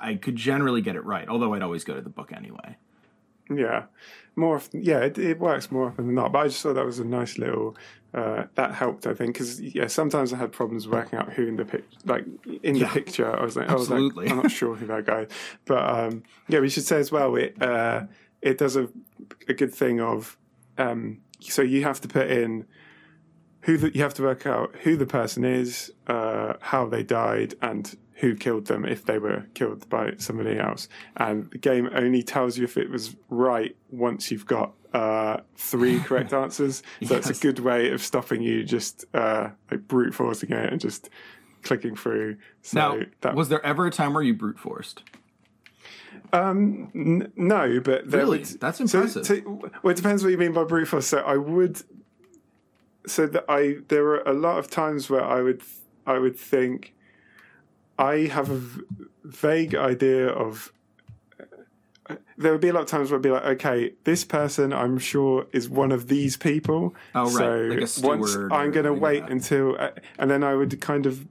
I 0.00 0.14
could 0.14 0.36
generally 0.36 0.80
get 0.82 0.96
it 0.96 1.04
right. 1.04 1.28
Although 1.28 1.54
I'd 1.54 1.62
always 1.62 1.84
go 1.84 1.94
to 1.94 2.00
the 2.00 2.10
book 2.10 2.32
anyway. 2.32 2.76
Yeah, 3.50 3.84
more 4.36 4.56
often. 4.56 4.82
Yeah, 4.82 5.00
it, 5.00 5.18
it 5.18 5.38
works 5.38 5.70
more 5.70 5.88
often 5.88 6.06
than 6.06 6.14
not. 6.14 6.32
But 6.32 6.38
I 6.38 6.44
just 6.48 6.62
thought 6.62 6.74
that 6.74 6.86
was 6.86 6.98
a 6.98 7.04
nice 7.04 7.36
little. 7.38 7.76
Uh, 8.14 8.44
that 8.54 8.72
helped, 8.72 9.08
I 9.08 9.12
think, 9.14 9.34
because 9.34 9.60
yeah, 9.60 9.88
sometimes 9.88 10.32
I 10.32 10.36
had 10.36 10.52
problems 10.52 10.86
working 10.86 11.18
out 11.18 11.32
who 11.32 11.48
in 11.48 11.56
the 11.56 11.64
pic, 11.64 11.84
like 12.04 12.24
in 12.62 12.76
Yeah. 12.76 12.86
the 12.86 12.92
picture. 13.00 13.36
I 13.36 13.42
was 13.44 13.56
like, 13.56 13.68
I 13.68 13.74
was 13.74 13.90
Absolutely. 13.90 14.26
like, 14.26 14.30
I'm 14.32 14.36
not 14.44 14.52
sure 14.52 14.76
who 14.76 14.86
that 14.86 15.04
guy. 15.04 15.26
But 15.64 15.82
um, 15.90 16.22
yeah, 16.48 16.60
we 16.60 16.68
should 16.68 16.84
say 16.84 16.98
as 17.00 17.10
well. 17.10 17.34
It 17.34 17.60
uh, 17.60 18.04
it 18.44 18.58
does 18.58 18.76
a 18.76 18.88
a 19.48 19.54
good 19.54 19.74
thing 19.74 20.00
of. 20.00 20.36
Um, 20.78 21.20
so 21.40 21.62
you 21.62 21.82
have 21.84 22.00
to 22.02 22.08
put 22.08 22.30
in 22.30 22.66
who 23.62 23.76
the, 23.78 23.94
you 23.94 24.02
have 24.02 24.14
to 24.14 24.22
work 24.22 24.46
out 24.46 24.74
who 24.82 24.96
the 24.96 25.06
person 25.06 25.44
is, 25.44 25.92
uh, 26.06 26.54
how 26.60 26.86
they 26.86 27.02
died, 27.02 27.54
and 27.62 27.96
who 28.14 28.34
killed 28.36 28.66
them 28.66 28.84
if 28.84 29.04
they 29.04 29.18
were 29.18 29.44
killed 29.54 29.88
by 29.88 30.12
somebody 30.18 30.58
else. 30.58 30.88
And 31.16 31.50
the 31.50 31.58
game 31.58 31.88
only 31.94 32.22
tells 32.22 32.56
you 32.58 32.64
if 32.64 32.76
it 32.76 32.90
was 32.90 33.16
right 33.28 33.76
once 33.90 34.30
you've 34.30 34.46
got 34.46 34.72
uh, 34.92 35.38
three 35.56 35.98
correct 36.00 36.32
answers. 36.44 36.82
So 37.04 37.16
it's 37.16 37.28
Yes. 37.28 37.38
a 37.38 37.42
good 37.42 37.58
way 37.60 37.90
of 37.90 38.02
stopping 38.02 38.42
you 38.42 38.64
just 38.64 39.04
uh, 39.14 39.50
like 39.70 39.88
brute 39.88 40.14
forcing 40.14 40.50
it 40.52 40.72
and 40.72 40.80
just 40.80 41.08
clicking 41.62 41.96
through. 41.96 42.36
So 42.62 42.78
Now, 42.78 43.00
that 43.22 43.34
was 43.34 43.48
there 43.48 43.64
ever 43.64 43.86
a 43.86 43.90
time 43.90 44.14
where 44.14 44.22
you 44.22 44.34
brute 44.34 44.58
forced? 44.58 45.02
Um, 46.32 46.90
n- 46.94 47.32
no, 47.36 47.80
but 47.80 48.06
Really? 48.10 48.38
would- 48.38 48.60
That's 48.60 48.80
impressive. 48.80 49.26
So, 49.26 49.60
well, 49.82 49.92
it 49.92 49.96
depends 49.96 50.22
what 50.24 50.30
you 50.30 50.38
mean 50.38 50.52
by 50.52 50.64
brute 50.64 50.88
force. 50.88 51.06
So 51.06 51.18
I 51.18 51.36
would. 51.36 51.82
So 53.06 53.26
that 53.26 53.44
I 53.48 53.76
there 53.88 54.02
were 54.02 54.22
a 54.24 54.32
lot 54.32 54.58
of 54.58 54.70
times 54.70 55.10
where 55.10 55.22
I 55.24 55.42
would 55.42 55.62
I 56.06 56.18
would 56.18 56.36
think 56.38 56.94
I 57.98 58.20
have 58.32 58.48
a 58.50 58.56
v- 58.56 58.80
vague 59.24 59.74
idea 59.74 60.28
of. 60.28 60.72
There 62.36 62.52
would 62.52 62.60
be 62.60 62.68
a 62.68 62.72
lot 62.72 62.82
of 62.82 62.88
times 62.88 63.10
where 63.10 63.18
I'd 63.18 63.22
be 63.22 63.30
like, 63.30 63.44
okay, 63.44 63.92
this 64.04 64.24
person 64.24 64.72
I'm 64.74 64.98
sure 64.98 65.46
is 65.52 65.70
one 65.70 65.90
of 65.92 66.08
these 66.08 66.36
people. 66.36 66.94
Oh, 67.14 67.24
right. 67.24 67.32
So 67.32 67.60
Like 67.62 67.78
a 67.78 68.06
once 68.06 68.36
I'm 68.52 68.72
going 68.72 68.84
to 68.84 68.92
wait 68.92 69.22
until, 69.24 69.76
uh, 69.78 69.90
and 70.18 70.30
then 70.30 70.42
I 70.44 70.54
would 70.54 70.78
kind 70.82 71.06
of, 71.06 71.26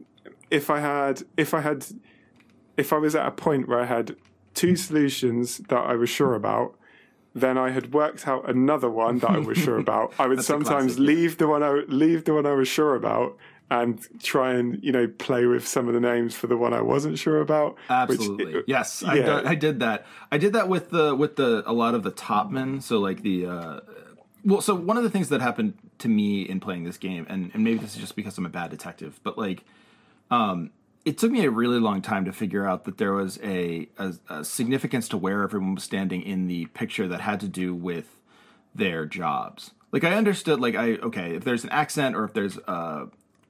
if 0.49 0.71
I 0.71 0.79
had, 0.79 1.21
if 1.37 1.53
I 1.53 1.61
had, 1.61 1.85
if 2.75 2.91
I 2.91 2.97
was 2.97 3.13
at 3.15 3.27
a 3.27 3.31
point 3.31 3.67
where 3.67 3.79
I 3.79 3.85
had 3.85 4.15
two 4.53 4.75
solutions 4.75 5.57
that 5.57 5.77
I 5.77 5.95
was 5.95 6.09
sure 6.09 6.35
about, 6.35 6.75
then 7.33 7.57
I 7.57 7.71
had 7.71 7.93
worked 7.93 8.27
out 8.27 8.49
another 8.49 8.89
one 8.89 9.19
that 9.19 9.31
I 9.31 9.39
was 9.39 9.57
sure 9.57 9.77
about. 9.85 10.13
I 10.19 10.27
would 10.27 10.43
sometimes 10.43 10.95
classic. 10.95 10.99
leave 10.99 11.37
the 11.37 11.47
one 11.47 11.63
I 11.63 11.83
leave 11.87 12.25
the 12.25 12.33
one 12.33 12.45
I 12.45 12.53
was 12.53 12.67
sure 12.67 12.95
about 12.95 13.37
and 13.71 14.07
try 14.21 14.53
and 14.53 14.83
you 14.83 14.91
know 14.91 15.07
play 15.07 15.45
with 15.45 15.67
some 15.67 15.87
of 15.87 15.93
the 15.93 15.99
names 15.99 16.35
for 16.35 16.47
the 16.47 16.57
one 16.57 16.73
I 16.73 16.81
wasn't 16.81 17.17
sure 17.17 17.41
about. 17.41 17.77
Absolutely. 17.89 18.63
yes, 18.67 19.03
I, 19.03 19.15
yeah. 19.15 19.41
I 19.43 19.55
did 19.55 19.79
that. 19.79 20.05
I 20.31 20.37
did 20.37 20.53
that 20.53 20.69
with 20.69 20.91
the 20.91 21.15
with 21.15 21.35
the 21.35 21.63
a 21.65 21.73
lot 21.73 21.95
of 21.95 22.03
the 22.03 22.11
top 22.11 22.51
men. 22.51 22.81
So 22.81 22.99
like 22.99 23.23
the 23.23 23.47
uh, 23.47 23.79
well, 24.45 24.61
so 24.61 24.75
one 24.75 24.97
of 24.97 25.03
the 25.03 25.09
things 25.09 25.29
that 25.29 25.41
happened 25.41 25.73
to 25.99 26.07
me 26.07 26.43
in 26.43 26.59
playing 26.59 26.83
this 26.83 26.97
game, 26.97 27.25
and 27.29 27.51
and 27.53 27.63
maybe 27.63 27.79
this 27.79 27.95
is 27.95 28.01
just 28.01 28.15
because 28.15 28.37
I'm 28.37 28.45
a 28.45 28.49
bad 28.49 28.69
detective, 28.69 29.19
but 29.23 29.37
like, 29.37 29.63
um, 30.29 30.71
it 31.05 31.17
took 31.17 31.31
me 31.31 31.43
a 31.45 31.51
really 31.51 31.79
long 31.79 32.01
time 32.01 32.25
to 32.25 32.31
figure 32.31 32.67
out 32.67 32.85
that 32.85 32.97
there 32.97 33.13
was 33.13 33.39
a, 33.43 33.89
a, 33.97 34.13
a 34.29 34.43
significance 34.43 35.07
to 35.09 35.17
where 35.17 35.43
everyone 35.43 35.75
was 35.75 35.83
standing 35.83 36.21
in 36.21 36.47
the 36.47 36.65
picture 36.67 37.07
that 37.07 37.21
had 37.21 37.39
to 37.41 37.47
do 37.47 37.75
with 37.75 38.21
their 38.73 39.05
jobs. 39.05 39.71
Like 39.91 40.03
I 40.03 40.13
understood, 40.13 40.59
like 40.59 40.75
I 40.75 40.93
okay, 40.93 41.35
if 41.35 41.43
there's 41.43 41.63
an 41.63 41.69
accent 41.69 42.15
or 42.15 42.23
if 42.23 42.33
there's 42.33 42.57
uh 42.59 43.05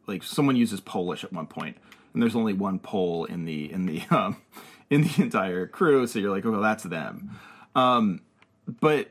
like 0.08 0.24
someone 0.24 0.56
uses 0.56 0.82
Polish 0.82 1.24
at 1.24 1.32
one 1.32 1.48
point, 1.48 1.78
and 2.13 2.22
there's 2.22 2.36
only 2.36 2.54
one 2.54 2.80
Pole 2.80 3.26
in 3.26 3.46
the 3.46 3.72
in 3.72 3.86
the 3.86 4.04
um 4.12 4.38
in 4.89 5.04
the 5.04 5.22
entire 5.22 5.68
crew, 5.68 6.06
so 6.08 6.20
you're 6.20 6.32
like, 6.32 6.46
oh, 6.46 6.52
well, 6.52 6.62
that's 6.62 6.84
them. 6.84 7.39
Um, 7.76 8.22
but 8.68 9.10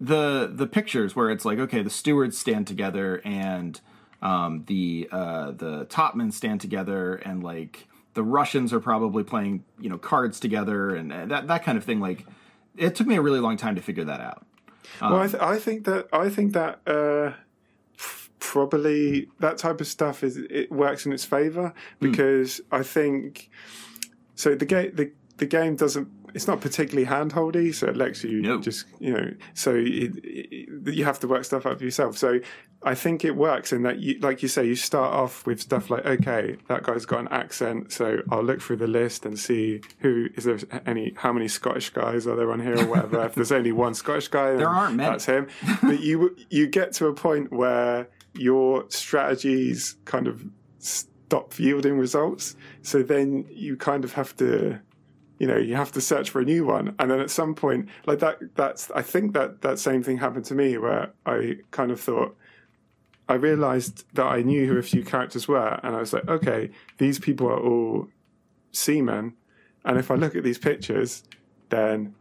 the 0.00 0.50
the 0.52 0.66
pictures 0.66 1.14
where 1.14 1.30
it's 1.30 1.44
like, 1.44 1.58
okay, 1.58 1.82
the 1.82 1.90
stewards 1.90 2.38
stand 2.38 2.66
together 2.66 3.20
and 3.24 3.80
um, 4.22 4.64
the 4.66 5.08
uh, 5.12 5.50
the 5.50 5.84
topmen 5.86 6.32
stand 6.32 6.60
together, 6.60 7.16
and 7.16 7.42
like 7.42 7.88
the 8.14 8.22
Russians 8.22 8.72
are 8.72 8.80
probably 8.80 9.24
playing 9.24 9.64
you 9.78 9.90
know 9.90 9.98
cards 9.98 10.40
together, 10.40 10.94
and 10.94 11.12
uh, 11.12 11.26
that 11.26 11.48
that 11.48 11.64
kind 11.64 11.76
of 11.76 11.84
thing. 11.84 12.00
Like, 12.00 12.24
it 12.76 12.94
took 12.94 13.06
me 13.06 13.16
a 13.16 13.22
really 13.22 13.40
long 13.40 13.56
time 13.56 13.74
to 13.74 13.82
figure 13.82 14.04
that 14.04 14.20
out. 14.20 14.46
well, 15.00 15.16
I, 15.16 15.26
th- 15.26 15.42
I 15.42 15.58
think 15.58 15.84
that 15.84 16.08
I 16.12 16.28
think 16.28 16.52
that 16.52 16.80
uh, 16.86 17.32
f- 17.98 18.30
probably 18.38 19.28
that 19.40 19.58
type 19.58 19.80
of 19.80 19.86
stuff 19.86 20.22
is 20.22 20.36
it 20.36 20.70
works 20.70 21.04
in 21.04 21.12
its 21.12 21.24
favor 21.24 21.74
because 22.00 22.60
I 22.70 22.82
think 22.82 23.50
so. 24.36 24.54
The 24.54 24.66
game 24.66 24.92
the 24.94 25.12
the 25.38 25.46
game 25.46 25.76
doesn't. 25.76 26.08
It's 26.34 26.46
not 26.46 26.60
particularly 26.60 27.06
handholdy, 27.08 27.74
so 27.74 27.88
it 27.88 27.96
lets 27.96 28.24
you 28.24 28.40
No. 28.42 28.60
just 28.60 28.86
you 29.00 29.12
know. 29.12 29.34
So 29.54 29.74
it, 29.74 30.12
it, 30.24 30.94
you 30.94 31.04
have 31.04 31.18
to 31.20 31.28
work 31.28 31.44
stuff 31.44 31.66
out 31.66 31.78
for 31.78 31.84
yourself. 31.84 32.16
So 32.18 32.40
I 32.84 32.94
think 32.94 33.24
it 33.24 33.36
works 33.36 33.72
in 33.72 33.82
that, 33.82 34.00
you, 34.00 34.18
like 34.20 34.42
you 34.42 34.48
say, 34.48 34.64
you 34.66 34.74
start 34.74 35.12
off 35.14 35.46
with 35.46 35.60
stuff 35.60 35.88
like, 35.88 36.04
okay, 36.04 36.56
that 36.68 36.82
guy's 36.82 37.06
got 37.06 37.20
an 37.20 37.28
accent, 37.30 37.92
so 37.92 38.22
I'll 38.30 38.42
look 38.42 38.60
through 38.60 38.78
the 38.78 38.88
list 38.88 39.24
and 39.24 39.38
see 39.38 39.82
who 39.98 40.28
is 40.34 40.44
there 40.44 40.58
any, 40.84 41.12
how 41.16 41.32
many 41.32 41.46
Scottish 41.46 41.90
guys 41.90 42.26
are 42.26 42.34
there 42.34 42.50
on 42.50 42.58
here 42.60 42.76
or 42.76 42.86
whatever. 42.86 43.24
if 43.24 43.34
there's 43.36 43.52
only 43.52 43.70
one 43.70 43.94
Scottish 43.94 44.28
guy, 44.28 44.54
there 44.56 44.68
aren't 44.68 44.96
many. 44.96 45.10
That's 45.10 45.26
him. 45.26 45.46
but 45.82 46.00
you 46.00 46.36
you 46.50 46.66
get 46.66 46.92
to 46.94 47.06
a 47.06 47.14
point 47.14 47.52
where 47.52 48.08
your 48.34 48.84
strategies 48.88 49.96
kind 50.04 50.26
of 50.26 50.44
stop 50.78 51.58
yielding 51.58 51.98
results. 51.98 52.56
So 52.82 53.02
then 53.02 53.46
you 53.50 53.76
kind 53.76 54.04
of 54.04 54.14
have 54.14 54.36
to 54.38 54.80
you 55.42 55.48
know 55.48 55.56
you 55.56 55.74
have 55.74 55.90
to 55.90 56.00
search 56.00 56.30
for 56.30 56.40
a 56.40 56.44
new 56.44 56.64
one. 56.64 56.94
And 57.00 57.10
then 57.10 57.18
at 57.18 57.28
some 57.28 57.56
point 57.56 57.88
like 58.06 58.20
that 58.20 58.38
that's 58.54 58.92
i 58.92 59.02
think 59.02 59.34
that 59.34 59.62
that 59.62 59.80
same 59.80 60.00
thing 60.04 60.18
happened 60.18 60.44
to 60.46 60.54
me 60.54 60.78
where 60.78 61.10
i 61.26 61.56
kind 61.72 61.90
of 61.90 62.00
thought 62.00 62.36
i 63.28 63.34
realized 63.34 64.04
that 64.14 64.26
i 64.26 64.40
knew 64.40 64.68
who 64.68 64.78
a 64.78 64.82
few 64.82 65.02
characters 65.02 65.48
were. 65.48 65.80
And 65.82 65.96
i 65.96 65.98
was 65.98 66.12
like 66.12 66.28
okay 66.28 66.70
these 66.98 67.18
people 67.18 67.48
are 67.48 67.58
all 67.58 68.06
seamen. 68.70 69.34
And 69.84 69.98
if 69.98 70.12
i 70.12 70.14
look 70.14 70.36
at 70.36 70.44
these 70.44 70.58
pictures 70.58 71.24
then 71.70 72.14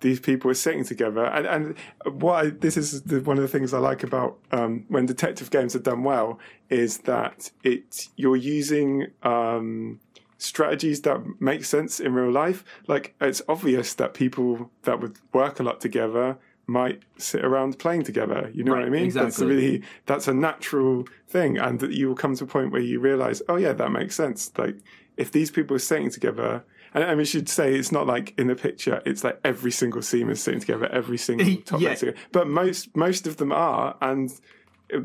these 0.00 0.18
people 0.18 0.50
are 0.50 0.54
sitting 0.54 0.84
together. 0.84 1.24
And 1.24 1.46
and 1.46 2.20
what 2.20 2.44
I, 2.44 2.50
this 2.50 2.76
is 2.76 3.02
the, 3.02 3.20
one 3.20 3.36
of 3.36 3.42
the 3.42 3.48
things 3.54 3.72
i 3.74 3.78
like 3.78 4.02
about 4.02 4.38
um, 4.50 4.84
when 4.88 5.06
detective 5.06 5.52
games 5.52 5.76
are 5.76 5.84
done 5.90 6.02
well 6.02 6.40
is 6.68 6.98
that 7.12 7.48
it 7.62 8.08
you're 8.16 8.42
using 8.58 9.06
um, 9.22 10.00
strategies 10.38 11.02
that 11.02 11.20
make 11.40 11.64
sense 11.64 12.00
in 12.00 12.12
real 12.14 12.30
life. 12.30 12.64
Like 12.86 13.14
it's 13.20 13.42
obvious 13.48 13.94
that 13.94 14.14
people 14.14 14.70
that 14.82 15.00
would 15.00 15.16
work 15.32 15.60
a 15.60 15.62
lot 15.62 15.80
together 15.80 16.38
might 16.68 17.02
sit 17.16 17.44
around 17.44 17.78
playing 17.78 18.02
together. 18.02 18.50
You 18.52 18.64
know 18.64 18.72
what 18.72 18.80
I 18.80 18.82
Right, 18.84 18.92
mean? 18.92 19.10
That's 19.10 19.40
a 19.40 19.46
really 19.46 19.82
that's 20.06 20.28
a 20.28 20.34
natural 20.34 21.06
thing, 21.28 21.58
and 21.58 21.78
that 21.80 21.92
you 21.92 22.08
will 22.08 22.16
come 22.16 22.34
to 22.36 22.44
a 22.44 22.46
point 22.46 22.72
where 22.72 22.80
you 22.82 22.98
realize, 23.00 23.40
oh 23.48 23.56
yeah, 23.56 23.72
that 23.72 23.90
makes 23.92 24.14
sense. 24.16 24.50
Like 24.58 24.76
if 25.16 25.30
these 25.32 25.50
people 25.50 25.76
are 25.76 25.80
sitting 25.80 26.10
together. 26.10 26.64
And 26.94 27.04
I 27.04 27.08
mean, 27.08 27.18
we 27.18 27.24
should 27.26 27.48
say 27.48 27.74
it's 27.74 27.92
not 27.92 28.06
like 28.06 28.32
in 28.38 28.46
the 28.46 28.54
picture. 28.54 29.02
It's 29.04 29.22
like 29.22 29.38
every 29.44 29.70
single 29.70 30.00
seam 30.00 30.30
is 30.30 30.42
sitting 30.42 30.60
together, 30.60 30.86
every 30.90 31.18
single 31.18 31.56
top 31.64 31.80
Yeah. 31.80 31.94
together. 31.94 32.16
But 32.32 32.48
most 32.48 32.96
most 32.96 33.26
of 33.26 33.36
them 33.36 33.52
are, 33.52 33.96
and 34.00 34.30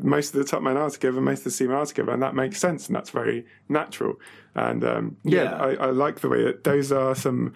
most 0.02 0.34
of 0.34 0.40
the 0.40 0.44
top 0.44 0.62
men 0.62 0.76
are 0.76 0.90
together, 0.90 1.20
most 1.20 1.38
of 1.38 1.44
the 1.44 1.50
seam 1.50 1.72
are 1.72 1.86
together, 1.86 2.12
and 2.12 2.22
that 2.22 2.34
makes 2.34 2.58
sense, 2.58 2.86
and 2.86 2.96
that's 2.96 3.10
very 3.10 3.44
natural. 3.68 4.14
And 4.54 4.84
um, 4.84 5.16
yeah, 5.24 5.44
Yeah. 5.44 5.56
I, 5.56 5.74
I 5.74 5.90
like 5.90 6.20
the 6.20 6.28
way 6.28 6.44
that 6.44 6.64
those 6.64 6.92
are 6.92 7.14
some 7.14 7.54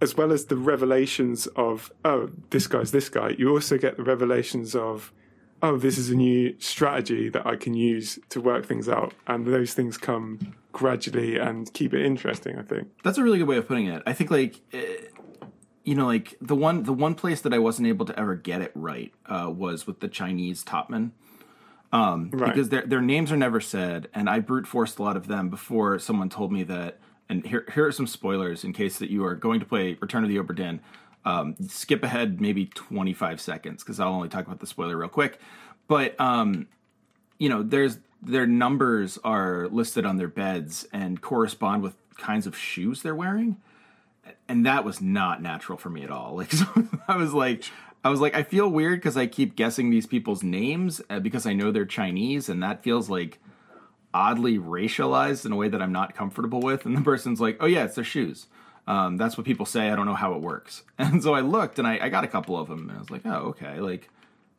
as 0.00 0.16
well 0.16 0.32
as 0.32 0.46
the 0.46 0.56
revelations 0.56 1.46
of 1.56 1.92
oh 2.04 2.30
this 2.50 2.66
guy's 2.66 2.92
this 2.92 3.08
guy, 3.08 3.34
you 3.38 3.50
also 3.50 3.78
get 3.78 3.96
the 3.96 4.04
revelations 4.04 4.74
of 4.74 5.12
oh 5.62 5.76
this 5.76 5.98
is 5.98 6.10
a 6.10 6.14
new 6.14 6.54
strategy 6.58 7.28
that 7.28 7.46
I 7.46 7.56
can 7.56 7.74
use 7.74 8.18
to 8.30 8.40
work 8.40 8.66
things 8.66 8.88
out, 8.88 9.14
and 9.26 9.46
those 9.46 9.74
things 9.74 9.98
come 9.98 10.54
gradually 10.72 11.38
and 11.38 11.72
keep 11.72 11.92
it 11.94 12.04
interesting. 12.04 12.58
I 12.58 12.62
think 12.62 12.88
That's 13.02 13.18
a 13.18 13.22
really 13.22 13.38
good 13.38 13.48
way 13.48 13.56
of 13.56 13.66
putting 13.66 13.86
it. 13.86 14.02
I 14.06 14.12
think 14.12 14.30
like 14.30 14.60
eh, 14.72 15.06
you 15.84 15.94
know 15.94 16.06
like 16.06 16.36
the 16.40 16.56
one 16.56 16.84
the 16.84 16.92
one 16.92 17.14
place 17.14 17.40
that 17.42 17.52
I 17.52 17.58
wasn't 17.58 17.88
able 17.88 18.06
to 18.06 18.18
ever 18.18 18.36
get 18.36 18.60
it 18.62 18.72
right 18.74 19.12
uh, 19.26 19.50
was 19.50 19.86
with 19.86 20.00
the 20.00 20.08
Chinese 20.08 20.64
topmen. 20.64 21.10
Um, 21.92 22.30
Right. 22.32 22.52
because 22.52 22.68
their 22.68 22.82
their 22.86 23.00
names 23.00 23.32
are 23.32 23.36
never 23.36 23.60
said, 23.60 24.08
and 24.14 24.28
I 24.28 24.40
brute 24.40 24.66
forced 24.66 24.98
a 24.98 25.02
lot 25.02 25.16
of 25.16 25.26
them 25.26 25.48
before 25.48 25.98
someone 25.98 26.28
told 26.28 26.52
me 26.52 26.62
that. 26.64 26.98
And 27.30 27.44
here 27.46 27.64
here 27.74 27.86
are 27.86 27.92
some 27.92 28.06
spoilers 28.06 28.64
in 28.64 28.72
case 28.72 28.98
that 28.98 29.10
you 29.10 29.24
are 29.24 29.34
going 29.34 29.60
to 29.60 29.66
play 29.66 29.96
Return 30.00 30.22
of 30.24 30.30
the 30.30 30.36
Obra 30.36 30.54
Dinn. 30.54 30.80
Um, 31.24 31.56
skip 31.66 32.02
ahead 32.02 32.40
maybe 32.40 32.66
25 32.66 33.40
seconds 33.40 33.82
because 33.82 34.00
I'll 34.00 34.12
only 34.14 34.28
talk 34.30 34.46
about 34.46 34.60
the 34.60 34.66
spoiler 34.66 34.96
real 34.96 35.08
quick. 35.10 35.38
But 35.88 36.18
um, 36.20 36.68
you 37.38 37.48
know, 37.48 37.62
there's 37.62 37.98
their 38.22 38.46
numbers 38.46 39.18
are 39.24 39.68
listed 39.70 40.04
on 40.06 40.16
their 40.16 40.28
beds 40.28 40.86
and 40.92 41.20
correspond 41.20 41.82
with 41.82 41.96
kinds 42.16 42.46
of 42.46 42.56
shoes 42.56 43.02
they're 43.02 43.14
wearing, 43.14 43.56
and 44.48 44.64
that 44.66 44.84
was 44.84 45.00
not 45.00 45.40
natural 45.42 45.78
for 45.78 45.90
me 45.90 46.02
at 46.02 46.10
all. 46.10 46.34
Like, 46.36 46.52
so 46.52 46.66
I 47.08 47.16
was 47.16 47.32
like, 47.34 47.64
I 48.04 48.10
was 48.10 48.20
like, 48.20 48.34
I 48.34 48.42
feel 48.42 48.68
weird 48.68 49.00
because 49.00 49.16
I 49.16 49.26
keep 49.26 49.56
guessing 49.56 49.90
these 49.90 50.06
people's 50.06 50.42
names 50.42 51.00
uh, 51.10 51.18
because 51.18 51.46
I 51.46 51.52
know 51.52 51.70
they're 51.70 51.84
Chinese, 51.84 52.48
and 52.48 52.62
that 52.62 52.82
feels 52.82 53.10
like 53.10 53.38
oddly 54.14 54.58
racialized 54.58 55.44
in 55.44 55.52
a 55.52 55.56
way 55.56 55.68
that 55.68 55.82
I'm 55.82 55.92
not 55.92 56.14
comfortable 56.14 56.60
with. 56.60 56.86
And 56.86 56.96
the 56.96 57.02
person's 57.02 57.40
like, 57.40 57.58
oh 57.60 57.66
yeah, 57.66 57.84
it's 57.84 57.94
their 57.94 58.04
shoes. 58.04 58.46
Um, 58.86 59.18
that's 59.18 59.36
what 59.36 59.44
people 59.44 59.66
say. 59.66 59.90
I 59.90 59.96
don't 59.96 60.06
know 60.06 60.14
how 60.14 60.34
it 60.34 60.40
works. 60.40 60.82
And 60.98 61.22
so 61.22 61.34
I 61.34 61.40
looked 61.40 61.78
and 61.78 61.86
I, 61.86 61.98
I 62.02 62.08
got 62.08 62.24
a 62.24 62.28
couple 62.28 62.58
of 62.58 62.68
them 62.68 62.88
and 62.88 62.96
I 62.96 62.98
was 62.98 63.10
like, 63.10 63.22
oh, 63.24 63.48
okay. 63.50 63.80
Like 63.80 64.08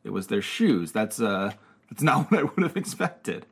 it 0.04 0.12
was 0.12 0.28
their 0.28 0.42
shoes. 0.42 0.92
That's, 0.92 1.20
uh, 1.20 1.54
that's 1.90 2.04
not 2.10 2.30
what 2.30 2.40
I 2.40 2.44
would 2.44 2.64
have 2.64 2.78
expected. 2.78 3.46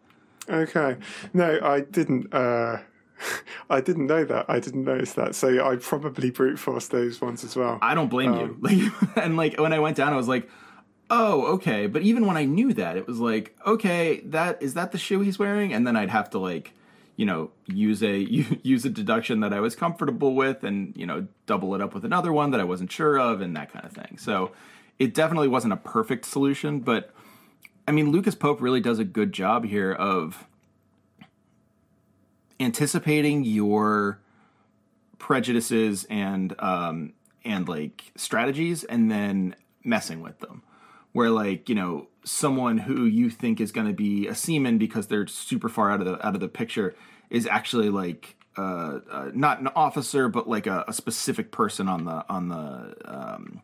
Okay. 0.48 0.98
No, 1.34 1.60
I 1.62 1.82
didn't. 1.82 2.34
Uh, 2.34 2.80
I 3.70 3.82
didn't 3.82 4.08
know 4.08 4.24
that. 4.24 4.46
I 4.48 4.60
didn't 4.60 4.84
notice 4.84 5.14
that. 5.14 5.36
So 5.36 5.68
I 5.68 5.76
probably 5.78 6.32
brute 6.32 6.60
forced 6.60 6.92
those 6.92 7.22
ones 7.22 7.44
as 7.44 7.56
well. 7.56 7.80
I 7.82 7.96
don't 7.96 8.10
blame 8.10 8.34
you. 8.34 8.42
Um, 8.42 8.58
like, 8.62 9.18
and 9.18 9.38
like 9.38 9.60
when 9.60 9.74
I 9.74 9.80
went 9.80 9.98
down, 9.98 10.14
I 10.14 10.18
was 10.18 10.28
like, 10.28 10.50
oh, 11.10 11.54
okay. 11.56 11.88
But 11.88 12.02
even 12.04 12.26
when 12.26 12.38
I 12.38 12.46
knew 12.46 12.74
that, 12.74 12.98
it 12.98 13.08
was 13.08 13.20
like, 13.20 13.56
okay, 13.66 14.22
that 14.26 14.62
is 14.62 14.74
that 14.76 14.92
the 14.92 14.98
shoe 14.98 15.22
he's 15.22 15.40
wearing, 15.40 15.74
and 15.74 15.86
then 15.86 15.96
I'd 15.96 16.10
have 16.10 16.30
to 16.32 16.40
like, 16.40 16.74
you 17.16 17.26
know, 17.26 17.52
use 17.66 18.04
a 18.04 18.18
use 18.64 18.86
a 18.86 18.90
deduction 18.90 19.40
that 19.42 19.54
I 19.54 19.60
was 19.60 19.76
comfortable 19.76 20.36
with, 20.36 20.64
and 20.64 20.96
you 20.96 21.06
know, 21.06 21.28
double 21.46 21.76
it 21.76 21.82
up 21.82 21.94
with 21.94 22.06
another 22.06 22.32
one 22.32 22.52
that 22.52 22.60
I 22.60 22.66
wasn't 22.66 22.92
sure 22.92 23.20
of, 23.20 23.42
and 23.42 23.56
that 23.56 23.72
kind 23.72 23.86
of 23.86 23.92
thing. 23.92 24.18
So 24.18 24.52
it 25.00 25.14
definitely 25.14 25.48
wasn't 25.48 25.74
a 25.74 25.78
perfect 25.78 26.26
solution, 26.26 26.80
but 26.80 27.14
I 27.88 27.92
mean, 27.92 28.12
Lucas 28.12 28.36
Pope 28.36 28.62
really 28.62 28.82
does 28.82 29.00
a 29.00 29.06
good 29.06 29.32
job 29.32 29.64
here 29.64 29.94
of 29.94 30.46
anticipating 32.60 33.44
your 33.44 34.20
prejudices 35.20 36.06
and 36.10 36.56
um 36.60 37.14
and 37.44 37.68
like 37.68 38.12
strategies 38.16 38.84
and 38.84 39.10
then 39.10 39.56
messing 39.84 40.22
with 40.22 40.40
them. 40.40 40.64
Where 41.14 41.30
like 41.30 41.70
you 41.70 41.76
know 41.76 42.08
someone 42.24 42.78
who 42.78 43.06
you 43.06 43.30
think 43.30 43.60
is 43.60 43.72
going 43.72 43.88
to 43.88 43.94
be 43.94 44.28
a 44.28 44.36
seaman 44.36 44.78
because 44.78 45.08
they're 45.08 45.28
super 45.28 45.70
far 45.70 45.92
out 45.92 46.02
of 46.02 46.06
the 46.06 46.26
out 46.26 46.36
of 46.36 46.42
the 46.42 46.48
picture 46.48 46.96
is 47.30 47.48
actually 47.48 47.90
like 47.90 48.36
uh, 48.58 49.00
uh 49.10 49.32
not 49.34 49.60
an 49.60 49.68
officer 49.76 50.28
but 50.28 50.48
like 50.50 50.68
a, 50.68 50.84
a 50.88 50.94
specific 50.94 51.52
person 51.52 51.88
on 51.88 52.06
the 52.06 52.26
on 52.30 52.50
the 52.50 52.96
um 53.06 53.62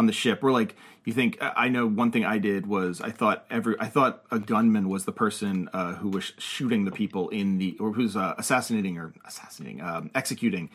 on 0.00 0.06
the 0.06 0.12
ship 0.14 0.42
where 0.42 0.52
like 0.52 0.74
you 1.04 1.12
think 1.12 1.36
i 1.40 1.68
know 1.68 1.86
one 1.86 2.10
thing 2.10 2.24
i 2.24 2.38
did 2.38 2.66
was 2.66 3.02
i 3.02 3.10
thought 3.10 3.44
every 3.50 3.76
i 3.78 3.86
thought 3.86 4.24
a 4.30 4.38
gunman 4.38 4.88
was 4.88 5.04
the 5.04 5.12
person 5.12 5.68
uh, 5.74 5.94
who 5.96 6.08
was 6.08 6.32
shooting 6.38 6.86
the 6.86 6.90
people 6.90 7.28
in 7.28 7.58
the 7.58 7.76
or 7.78 7.92
who's 7.92 8.16
uh, 8.16 8.34
assassinating 8.38 8.96
or 8.96 9.12
assassinating 9.26 9.80
um, 9.82 10.10
executing 10.14 10.70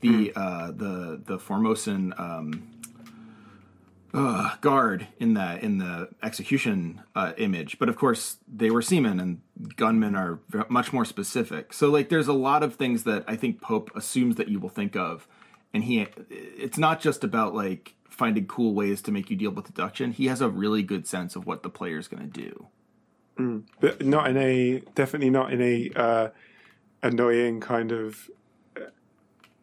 the 0.00 0.32
uh, 0.34 0.70
the 0.70 1.20
the 1.26 1.38
formosan 1.38 2.14
um, 2.18 2.48
uh, 4.14 4.56
guard 4.62 5.06
in 5.18 5.34
the 5.34 5.62
in 5.64 5.76
the 5.78 6.08
execution 6.22 7.02
uh, 7.14 7.32
image. 7.36 7.78
But 7.78 7.90
of 7.90 7.96
course 7.96 8.38
they 8.48 8.70
were 8.70 8.82
seamen 8.82 9.20
and 9.20 9.40
gunmen 9.76 10.14
are 10.16 10.40
ve- 10.48 10.64
much 10.68 10.92
more 10.92 11.04
specific. 11.04 11.72
So 11.74 11.90
like 11.90 12.08
there's 12.08 12.28
a 12.28 12.32
lot 12.32 12.62
of 12.62 12.76
things 12.76 13.04
that 13.04 13.24
i 13.28 13.36
think 13.36 13.60
pope 13.60 13.90
assumes 13.94 14.36
that 14.36 14.48
you 14.48 14.58
will 14.58 14.70
think 14.80 14.96
of. 14.96 15.28
And 15.72 15.84
he 15.84 16.06
it's 16.18 16.78
not 16.78 17.00
just 17.00 17.22
about 17.22 17.54
like 17.54 17.94
finding 18.10 18.46
cool 18.46 18.74
ways 18.74 19.00
to 19.02 19.10
make 19.10 19.30
you 19.30 19.36
deal 19.36 19.50
with 19.50 19.64
deduction 19.66 20.12
he 20.12 20.26
has 20.26 20.40
a 20.40 20.48
really 20.48 20.82
good 20.82 21.06
sense 21.06 21.34
of 21.36 21.46
what 21.46 21.62
the 21.62 21.70
player's 21.70 22.08
going 22.08 22.30
to 22.30 22.40
do 22.40 22.66
but 23.80 24.04
not 24.04 24.28
in 24.28 24.36
a 24.36 24.80
definitely 24.94 25.30
not 25.30 25.50
in 25.52 25.62
a 25.62 25.90
uh, 25.96 26.28
annoying 27.02 27.58
kind 27.60 27.90
of 27.90 28.28
uh, 28.76 28.82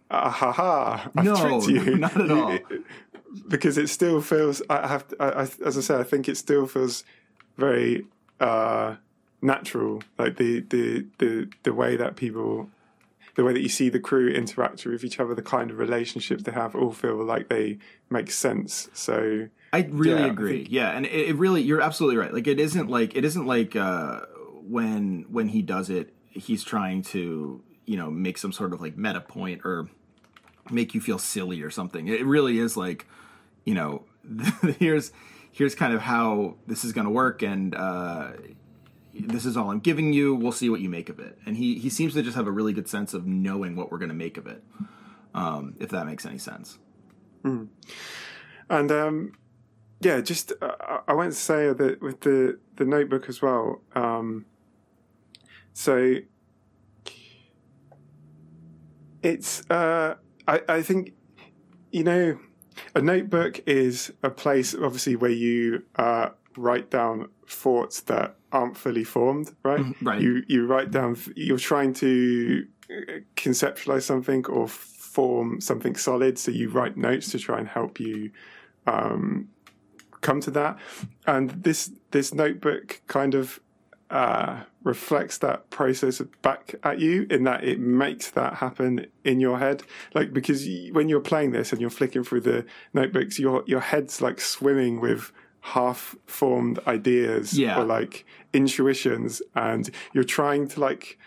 ah, 0.09 0.29
ha 0.31 0.51
ha 0.51 1.09
I've 1.15 1.25
No, 1.25 1.35
tricked 1.61 1.67
you. 1.67 1.97
not 1.99 2.19
at 2.19 2.31
all. 2.31 2.57
because 3.47 3.77
it 3.77 3.89
still 3.89 4.21
feels 4.21 4.61
I 4.69 4.87
have 4.87 5.07
to, 5.09 5.15
I, 5.21 5.43
I, 5.43 5.47
as 5.65 5.77
I 5.77 5.81
said 5.81 5.99
I 5.99 6.03
think 6.03 6.27
it 6.27 6.37
still 6.37 6.65
feels 6.65 7.03
very 7.57 8.05
uh, 8.39 8.95
natural. 9.41 10.01
Like 10.17 10.37
the, 10.37 10.61
the 10.61 11.05
the 11.19 11.49
the 11.63 11.73
way 11.73 11.97
that 11.97 12.15
people 12.15 12.69
the 13.37 13.43
way 13.45 13.53
that 13.53 13.61
you 13.61 13.69
see 13.69 13.87
the 13.87 13.99
crew 13.99 14.27
interact 14.27 14.85
with 14.85 15.03
each 15.05 15.19
other 15.19 15.33
the 15.33 15.41
kind 15.41 15.71
of 15.71 15.77
relationships 15.79 16.43
they 16.43 16.51
have 16.51 16.75
all 16.75 16.91
feel 16.91 17.23
like 17.23 17.47
they 17.47 17.77
make 18.09 18.29
sense 18.31 18.89
so 18.93 19.47
I 19.71 19.87
really 19.91 20.21
Yeah, 20.21 20.27
I 20.27 20.29
agree. 20.31 20.57
think- 20.63 20.71
yeah, 20.71 20.89
and 20.91 21.05
it, 21.05 21.29
it 21.29 21.35
really 21.35 21.61
you're 21.61 21.81
absolutely 21.81 22.17
right. 22.17 22.33
Like 22.33 22.47
it 22.47 22.59
isn't 22.59 22.89
like 22.89 23.15
it 23.15 23.23
isn't 23.25 23.45
like 23.45 23.75
uh 23.75 24.21
when 24.63 25.25
when 25.29 25.47
he 25.49 25.61
does 25.61 25.89
it, 25.89 26.13
he's 26.29 26.63
trying 26.63 27.01
to, 27.13 27.61
you 27.85 27.97
know, 27.97 28.09
make 28.09 28.37
some 28.37 28.51
sort 28.53 28.73
of 28.73 28.81
like 28.81 28.97
meta 28.97 29.21
point 29.21 29.61
or 29.65 29.87
make 30.71 30.93
you 30.95 31.01
feel 31.01 31.19
silly 31.19 31.61
or 31.61 31.69
something. 31.69 32.07
It 32.07 32.25
really 32.25 32.59
is 32.59 32.75
like, 32.77 33.05
you 33.65 33.73
know, 33.73 34.03
here's 34.79 35.11
here's 35.51 35.75
kind 35.75 35.93
of 35.93 36.01
how 36.01 36.55
this 36.65 36.83
is 36.85 36.93
going 36.93 37.05
to 37.05 37.11
work 37.11 37.41
and 37.41 37.75
uh 37.75 38.31
this 39.21 39.45
is 39.45 39.55
all 39.57 39.71
I'm 39.71 39.79
giving 39.79 40.13
you. 40.13 40.35
We'll 40.35 40.51
see 40.51 40.69
what 40.69 40.81
you 40.81 40.89
make 40.89 41.09
of 41.09 41.19
it. 41.19 41.37
And 41.45 41.57
he 41.57 41.77
he 41.79 41.89
seems 41.89 42.13
to 42.13 42.21
just 42.23 42.35
have 42.35 42.47
a 42.47 42.51
really 42.51 42.73
good 42.73 42.87
sense 42.87 43.13
of 43.13 43.25
knowing 43.25 43.75
what 43.75 43.91
we're 43.91 43.97
going 43.97 44.09
to 44.09 44.15
make 44.15 44.37
of 44.37 44.47
it. 44.47 44.63
Um 45.33 45.75
if 45.79 45.89
that 45.89 46.05
makes 46.05 46.25
any 46.25 46.37
sense. 46.37 46.79
And 48.69 48.91
um, 48.91 49.31
yeah, 50.01 50.19
just 50.19 50.51
uh, 50.61 50.99
I- 51.07 51.13
went 51.13 51.31
to 51.31 51.37
say 51.39 51.71
that 51.71 52.01
with 52.01 52.19
the 52.21 52.59
the 52.75 52.83
notebook 52.85 53.29
as 53.29 53.41
well. 53.41 53.81
Um, 53.95 54.45
so 55.73 56.15
it's 59.23 59.63
uh, 59.69 60.15
I 60.47 60.61
I 60.67 60.81
think 60.81 61.13
you 61.91 62.03
know 62.03 62.39
a 62.95 63.01
notebook 63.01 63.61
is 63.65 64.11
a 64.23 64.29
place 64.29 64.75
obviously 64.75 65.15
where 65.15 65.31
you 65.31 65.83
uh, 65.95 66.29
write 66.57 66.89
down 66.91 67.29
thoughts 67.47 68.01
that 68.01 68.35
aren't 68.51 68.77
fully 68.77 69.03
formed, 69.03 69.51
right? 69.63 69.83
right. 70.01 70.21
You 70.21 70.43
you 70.47 70.65
write 70.65 70.91
down. 70.91 71.17
You're 71.35 71.57
trying 71.57 71.93
to 71.95 72.67
conceptualize 73.35 74.03
something 74.03 74.45
or 74.47 74.67
form 74.67 75.59
something 75.61 75.95
solid, 75.95 76.37
so 76.37 76.51
you 76.51 76.69
write 76.69 76.97
notes 76.97 77.31
to 77.31 77.39
try 77.39 77.59
and 77.59 77.67
help 77.67 77.99
you 77.99 78.31
um, 78.85 79.49
come 80.21 80.41
to 80.41 80.51
that. 80.51 80.77
And 81.25 81.49
this 81.51 81.91
this 82.11 82.33
notebook 82.33 83.01
kind 83.07 83.35
of 83.35 83.59
uh, 84.09 84.61
reflects 84.83 85.37
that 85.39 85.69
process 85.69 86.21
back 86.41 86.75
at 86.83 86.99
you 86.99 87.27
in 87.29 87.43
that 87.43 87.63
it 87.63 87.79
makes 87.79 88.31
that 88.31 88.55
happen 88.55 89.05
in 89.25 89.39
your 89.39 89.59
head. 89.59 89.83
Like 90.13 90.33
because 90.33 90.65
when 90.91 91.09
you're 91.09 91.19
playing 91.19 91.51
this 91.51 91.71
and 91.71 91.81
you're 91.81 91.89
flicking 91.89 92.23
through 92.23 92.41
the 92.41 92.65
notebooks, 92.93 93.37
your 93.37 93.63
your 93.67 93.81
head's 93.81 94.21
like 94.21 94.39
swimming 94.39 95.01
with 95.01 95.31
half 95.73 96.15
formed 96.25 96.79
ideas 96.87 97.57
Yeah. 97.57 97.79
or 97.79 97.83
like 97.85 98.25
intuitions, 98.53 99.41
and 99.55 99.89
you're 100.13 100.23
trying 100.23 100.67
to 100.69 100.79
like. 100.79 101.17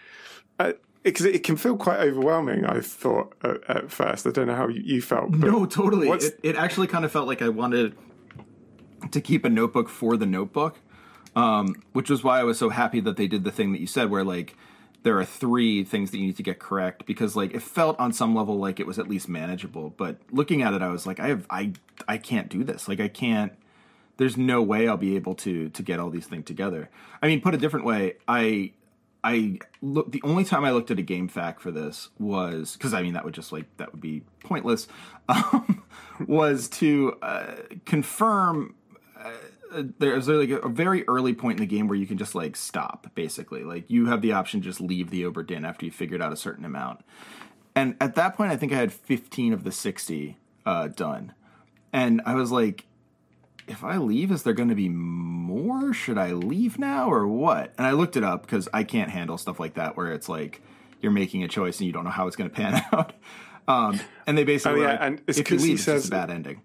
Uh, 0.58 0.72
because 1.02 1.24
it, 1.24 1.42
can 1.44 1.56
feel 1.56 1.78
quite 1.78 2.00
overwhelming. 2.00 2.66
I 2.66 2.80
thought 2.80 3.34
at, 3.42 3.70
at 3.70 3.90
first. 3.90 4.26
I 4.26 4.30
don't 4.30 4.46
know 4.46 4.54
how 4.54 4.68
you, 4.68 4.82
you 4.84 5.00
felt. 5.00 5.30
But 5.30 5.50
No, 5.50 5.64
totally. 5.64 6.10
It, 6.10 6.38
it 6.42 6.56
actually 6.56 6.88
kind 6.88 7.06
of 7.06 7.10
felt 7.10 7.26
like 7.26 7.40
I 7.40 7.48
wanted 7.48 7.96
to 9.10 9.20
keep 9.22 9.46
a 9.46 9.48
notebook 9.48 9.88
for 9.88 10.18
the 10.18 10.26
notebook, 10.26 10.78
um, 11.34 11.74
which 11.94 12.10
was 12.10 12.22
why 12.22 12.38
I 12.38 12.44
was 12.44 12.58
so 12.58 12.68
happy 12.68 13.00
that 13.00 13.16
they 13.16 13.26
did 13.26 13.44
the 13.44 13.50
thing 13.50 13.72
that 13.72 13.80
you 13.80 13.86
said, 13.86 14.10
where 14.10 14.24
like 14.24 14.56
there 15.02 15.18
are 15.18 15.24
three 15.24 15.84
things 15.84 16.10
that 16.10 16.18
you 16.18 16.26
need 16.26 16.36
to 16.36 16.42
get 16.42 16.58
correct 16.58 17.06
because 17.06 17.34
like 17.34 17.54
it 17.54 17.62
felt 17.62 17.98
on 17.98 18.12
some 18.12 18.34
level 18.34 18.58
like 18.58 18.78
it 18.78 18.86
was 18.86 18.98
at 18.98 19.08
least 19.08 19.26
manageable. 19.26 19.94
But 19.96 20.18
looking 20.30 20.60
at 20.60 20.74
it, 20.74 20.82
I 20.82 20.88
was 20.88 21.06
like, 21.06 21.18
I 21.18 21.28
have 21.28 21.46
I 21.48 21.72
I 22.08 22.18
can't 22.18 22.50
do 22.50 22.62
this. 22.64 22.88
Like 22.88 23.00
I 23.00 23.08
can't. 23.08 23.52
There's 24.20 24.36
no 24.36 24.60
way 24.60 24.86
I'll 24.86 24.98
be 24.98 25.16
able 25.16 25.34
to 25.36 25.70
to 25.70 25.82
get 25.82 25.98
all 25.98 26.10
these 26.10 26.26
things 26.26 26.44
together. 26.44 26.90
I 27.22 27.26
mean, 27.26 27.40
put 27.40 27.54
a 27.54 27.56
different 27.56 27.86
way, 27.86 28.16
I 28.28 28.72
I 29.24 29.60
look 29.80 30.12
the 30.12 30.20
only 30.22 30.44
time 30.44 30.62
I 30.62 30.72
looked 30.72 30.90
at 30.90 30.98
a 30.98 31.02
game 31.02 31.26
fact 31.26 31.62
for 31.62 31.70
this 31.70 32.10
was 32.18 32.74
because 32.74 32.92
I 32.92 33.00
mean 33.00 33.14
that 33.14 33.24
would 33.24 33.32
just 33.32 33.50
like 33.50 33.64
that 33.78 33.92
would 33.92 34.00
be 34.00 34.22
pointless. 34.44 34.88
Um, 35.30 35.84
was 36.26 36.68
to 36.68 37.16
uh, 37.22 37.54
confirm 37.86 38.74
uh, 39.16 39.84
there's 40.00 40.26
like 40.26 40.50
a 40.50 40.68
very 40.68 41.06
early 41.06 41.34
point 41.34 41.60
in 41.60 41.68
the 41.68 41.72
game 41.72 41.86
where 41.86 41.96
you 41.96 42.06
can 42.06 42.18
just 42.18 42.34
like 42.34 42.56
stop 42.56 43.06
basically 43.14 43.62
like 43.62 43.88
you 43.88 44.06
have 44.06 44.22
the 44.22 44.32
option 44.32 44.60
to 44.60 44.64
just 44.64 44.80
leave 44.80 45.10
the 45.10 45.22
Obra 45.22 45.46
Dinn 45.46 45.64
after 45.64 45.86
you 45.86 45.92
figured 45.92 46.20
out 46.20 46.32
a 46.32 46.36
certain 46.36 46.64
amount 46.64 47.02
and 47.76 47.96
at 48.00 48.16
that 48.16 48.36
point 48.36 48.50
i 48.50 48.56
think 48.56 48.72
i 48.72 48.76
had 48.76 48.92
15 48.92 49.52
of 49.52 49.62
the 49.62 49.70
60 49.70 50.36
uh, 50.66 50.88
done 50.88 51.32
and 51.92 52.20
i 52.26 52.34
was 52.34 52.50
like 52.50 52.86
if 53.68 53.84
i 53.84 53.96
leave 53.96 54.30
is 54.30 54.42
there 54.42 54.52
going 54.52 54.68
to 54.68 54.74
be 54.74 54.88
more 54.88 55.92
should 55.92 56.18
i 56.18 56.32
leave 56.32 56.78
now 56.78 57.10
or 57.10 57.26
what 57.26 57.72
and 57.78 57.86
i 57.86 57.92
looked 57.92 58.16
it 58.16 58.24
up 58.24 58.42
because 58.42 58.68
i 58.72 58.82
can't 58.82 59.10
handle 59.10 59.38
stuff 59.38 59.60
like 59.60 59.74
that 59.74 59.96
where 59.96 60.12
it's 60.12 60.28
like 60.28 60.62
you're 61.00 61.12
making 61.12 61.42
a 61.42 61.48
choice 61.48 61.78
and 61.78 61.86
you 61.86 61.92
don't 61.92 62.04
know 62.04 62.10
how 62.10 62.26
it's 62.26 62.36
going 62.36 62.48
to 62.48 62.54
pan 62.54 62.82
out 62.92 63.12
um, 63.68 64.00
and 64.26 64.36
they 64.36 64.42
basically 64.44 64.80
Oh, 64.80 64.82
yeah, 64.82 64.90
like, 64.90 64.98
and 65.00 65.22
it's 65.28 65.38
if 65.38 65.50
you 65.50 65.58
leave 65.58 65.74
it's 65.76 65.84
just 65.84 66.08
a 66.08 66.10
bad 66.10 66.30
ending 66.30 66.62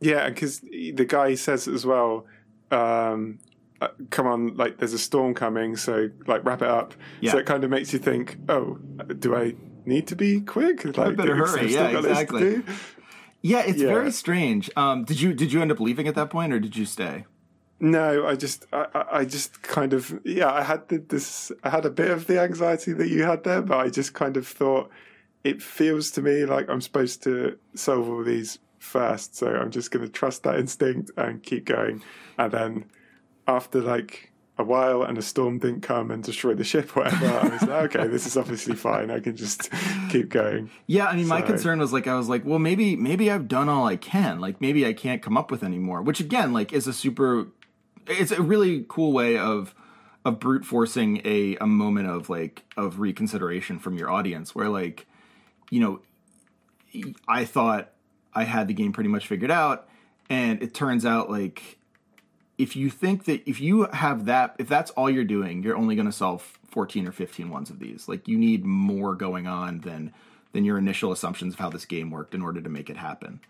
Yeah, 0.00 0.28
because 0.28 0.60
the 0.60 1.04
guy 1.06 1.34
says 1.36 1.68
as 1.68 1.86
well, 1.86 2.26
um, 2.72 3.38
uh, 3.80 3.88
come 4.10 4.26
on, 4.26 4.56
like 4.56 4.78
there's 4.78 4.92
a 4.92 4.98
storm 4.98 5.32
coming, 5.34 5.76
so 5.76 6.10
like 6.26 6.44
wrap 6.44 6.62
it 6.62 6.68
up. 6.68 6.94
Yeah. 7.20 7.32
So 7.32 7.38
it 7.38 7.46
kind 7.46 7.62
of 7.62 7.70
makes 7.70 7.92
you 7.92 8.00
think, 8.00 8.36
oh, 8.48 8.78
do 9.18 9.36
I 9.36 9.54
need 9.84 10.08
to 10.08 10.16
be 10.16 10.40
quick? 10.40 10.84
Like, 10.96 11.16
better 11.16 11.36
hurry. 11.36 11.72
Yeah, 11.72 11.92
got 11.92 12.02
this 12.02 12.18
to 12.18 12.22
exactly. 12.22 12.62
Yeah 13.42 13.60
it's 13.60 13.80
Yeah. 13.82 13.88
very 13.88 14.10
strange 14.12 14.70
um, 14.76 15.04
did 15.04 15.20
you 15.20 15.34
did 15.34 15.52
you 15.52 15.60
end 15.60 15.70
up 15.72 15.80
leaving 15.80 16.08
at 16.08 16.14
that 16.14 16.30
point 16.30 16.52
or 16.52 16.60
did 16.60 16.76
you 16.76 16.86
stay 16.86 17.24
No, 17.80 18.26
I 18.28 18.36
just, 18.36 18.66
I, 18.72 18.86
I- 18.94 19.18
I 19.18 19.24
just 19.24 19.60
kind 19.62 19.92
of, 19.92 20.20
yeah, 20.24 20.52
I 20.52 20.62
had 20.62 20.86
the, 20.88 20.98
this, 20.98 21.50
I 21.64 21.68
had 21.70 21.84
a 21.84 21.90
bit 21.90 22.10
of 22.12 22.26
the 22.28 22.40
anxiety 22.40 22.92
that 22.94 23.08
you 23.08 23.24
had 23.24 23.42
there, 23.42 23.60
but 23.60 23.78
I 23.84 23.88
just 23.90 24.14
kind 24.14 24.36
of 24.36 24.46
thought 24.46 24.88
it 25.42 25.60
feels 25.60 26.12
to 26.12 26.22
me 26.22 26.44
like 26.44 26.70
I'm 26.70 26.80
supposed 26.80 27.24
to 27.24 27.58
solve 27.74 28.08
all 28.08 28.22
these 28.22 28.60
first, 28.78 29.34
so 29.36 29.46
I'm 29.48 29.72
just 29.72 29.90
going 29.90 30.04
to 30.06 30.12
trust 30.12 30.44
that 30.44 30.60
instinct 30.60 31.10
and 31.16 31.42
keep 31.42 31.64
going. 31.64 32.04
And 32.38 32.52
then 32.52 32.84
after 33.48 33.80
like 33.80 34.31
a 34.58 34.64
while 34.64 35.02
and 35.02 35.16
a 35.16 35.22
storm 35.22 35.58
didn't 35.58 35.80
come 35.80 36.10
and 36.10 36.22
destroy 36.22 36.54
the 36.54 36.64
ship, 36.64 36.96
or 36.96 37.04
whatever, 37.04 37.26
I 37.26 37.48
was 37.48 37.62
like, 37.62 37.96
okay, 37.96 38.06
this 38.06 38.26
is 38.26 38.36
obviously 38.36 38.74
fine. 38.74 39.10
I 39.10 39.20
can 39.20 39.36
just 39.36 39.70
keep 40.10 40.28
going. 40.28 40.70
Yeah, 40.86 41.06
I 41.06 41.16
mean, 41.16 41.26
my 41.26 41.42
concern 41.42 41.78
was 41.78 41.92
like, 41.92 42.06
I 42.06 42.16
was 42.16 42.28
like, 42.28 42.44
well, 42.44 42.58
maybe, 42.58 42.96
maybe 42.96 43.30
I've 43.30 43.48
done 43.48 43.68
all 43.68 43.86
I 43.86 43.96
can. 43.96 44.40
Like, 44.40 44.60
maybe 44.60 44.86
I 44.86 44.92
can't 44.92 45.22
come 45.22 45.36
up 45.36 45.50
with 45.50 45.62
any 45.62 45.78
more. 45.78 46.02
Which 46.02 46.20
again, 46.20 46.52
like, 46.52 46.72
is 46.72 46.86
a 46.86 46.92
super, 46.92 47.48
it's 48.06 48.30
a 48.30 48.42
really 48.42 48.84
cool 48.88 49.12
way 49.12 49.38
of 49.38 49.74
of 50.24 50.38
brute 50.38 50.64
forcing 50.64 51.20
a 51.24 51.56
a 51.56 51.66
moment 51.66 52.08
of 52.08 52.30
like 52.30 52.62
of 52.76 53.00
reconsideration 53.00 53.78
from 53.78 53.98
your 53.98 54.08
audience, 54.10 54.54
where 54.54 54.68
like, 54.68 55.06
you 55.70 55.80
know, 55.80 56.00
I 57.26 57.44
thought 57.44 57.90
I 58.34 58.44
had 58.44 58.68
the 58.68 58.74
game 58.74 58.92
pretty 58.92 59.08
much 59.08 59.26
figured 59.26 59.50
out, 59.50 59.88
and 60.28 60.62
it 60.62 60.74
turns 60.74 61.04
out 61.04 61.30
like 61.30 61.78
if 62.58 62.76
you 62.76 62.90
think 62.90 63.24
that 63.24 63.42
if 63.48 63.60
you 63.60 63.88
have 63.92 64.26
that 64.26 64.54
if 64.58 64.68
that's 64.68 64.90
all 64.92 65.10
you're 65.10 65.24
doing 65.24 65.62
you're 65.62 65.76
only 65.76 65.94
going 65.94 66.06
to 66.06 66.12
solve 66.12 66.58
14 66.72 67.06
or 67.06 67.12
15 67.12 67.50
ones 67.50 67.70
of 67.70 67.78
these. 67.78 68.08
Like 68.08 68.26
you 68.26 68.38
need 68.38 68.64
more 68.64 69.14
going 69.14 69.46
on 69.46 69.80
than 69.80 70.12
than 70.52 70.64
your 70.64 70.78
initial 70.78 71.12
assumptions 71.12 71.54
of 71.54 71.60
how 71.60 71.70
this 71.70 71.84
game 71.84 72.10
worked 72.10 72.34
in 72.34 72.42
order 72.42 72.60
to 72.60 72.68
make 72.68 72.90
it 72.90 72.96
happen. 72.96 73.40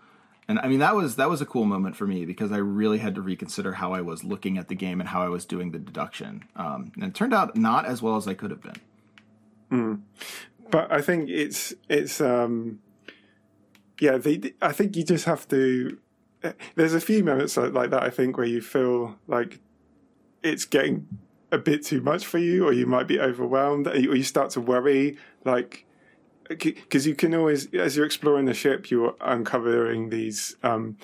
And 0.49 0.59
i 0.59 0.67
mean 0.67 0.81
that 0.81 0.97
was 0.97 1.17
that 1.17 1.31
was 1.31 1.41
a 1.41 1.47
cool 1.47 1.65
moment 1.65 1.97
for 1.97 2.07
me 2.07 2.27
because 2.27 2.51
i 2.51 2.57
really 2.57 2.99
had 2.99 3.15
to 3.15 3.23
reconsider 3.23 3.75
how 3.75 3.95
i 3.95 4.01
was 4.01 4.25
looking 4.25 4.59
at 4.59 4.67
the 4.67 4.75
game 4.75 5.01
and 5.01 5.09
how 5.09 5.23
i 5.23 5.29
was 5.29 5.45
doing 5.45 5.71
the 5.71 5.79
deduction. 5.79 6.45
Um, 6.57 6.93
and 6.97 7.05
it 7.05 7.15
turned 7.15 7.33
out 7.33 7.57
not 7.57 7.87
as 7.87 8.03
well 8.03 8.17
as 8.17 8.27
i 8.27 8.35
could 8.35 8.51
have 8.51 8.61
been. 8.61 8.81
But 10.71 10.93
I 10.93 11.01
think 11.01 11.31
it's 11.31 11.73
it's 11.89 12.21
um 12.21 12.81
yeah 14.01 14.19
the, 14.19 14.53
I 14.61 14.73
think 14.73 14.97
you 14.97 15.05
just 15.05 15.27
have 15.27 15.47
to 15.49 15.97
there's 16.75 16.95
a 16.95 17.01
few 17.01 17.25
moments 17.25 17.57
like, 17.57 17.73
like 17.73 17.91
that 17.91 18.03
I 18.03 18.11
think 18.11 18.37
where 18.37 18.47
you 18.47 18.61
feel 18.61 19.17
like 19.27 19.61
it's 20.43 20.65
getting 20.65 21.07
a 21.51 21.59
bit 21.59 21.85
too 21.85 22.01
much 22.01 22.27
for 22.27 22.39
you 22.39 22.67
or 22.67 22.73
you 22.73 22.87
might 22.87 23.07
be 23.07 23.21
overwhelmed 23.21 23.87
or 23.87 23.97
you 23.97 24.23
start 24.23 24.51
to 24.51 24.61
worry 24.61 25.19
like 25.45 25.85
because 26.49 27.07
you 27.07 27.15
can 27.15 27.35
always 27.35 27.73
as 27.75 27.97
you're 27.97 28.07
exploring 28.07 28.47
the 28.47 28.55
ship 28.55 28.91
you're 28.91 29.15
uncovering 29.21 30.09
these 30.09 30.57
um 30.63 30.97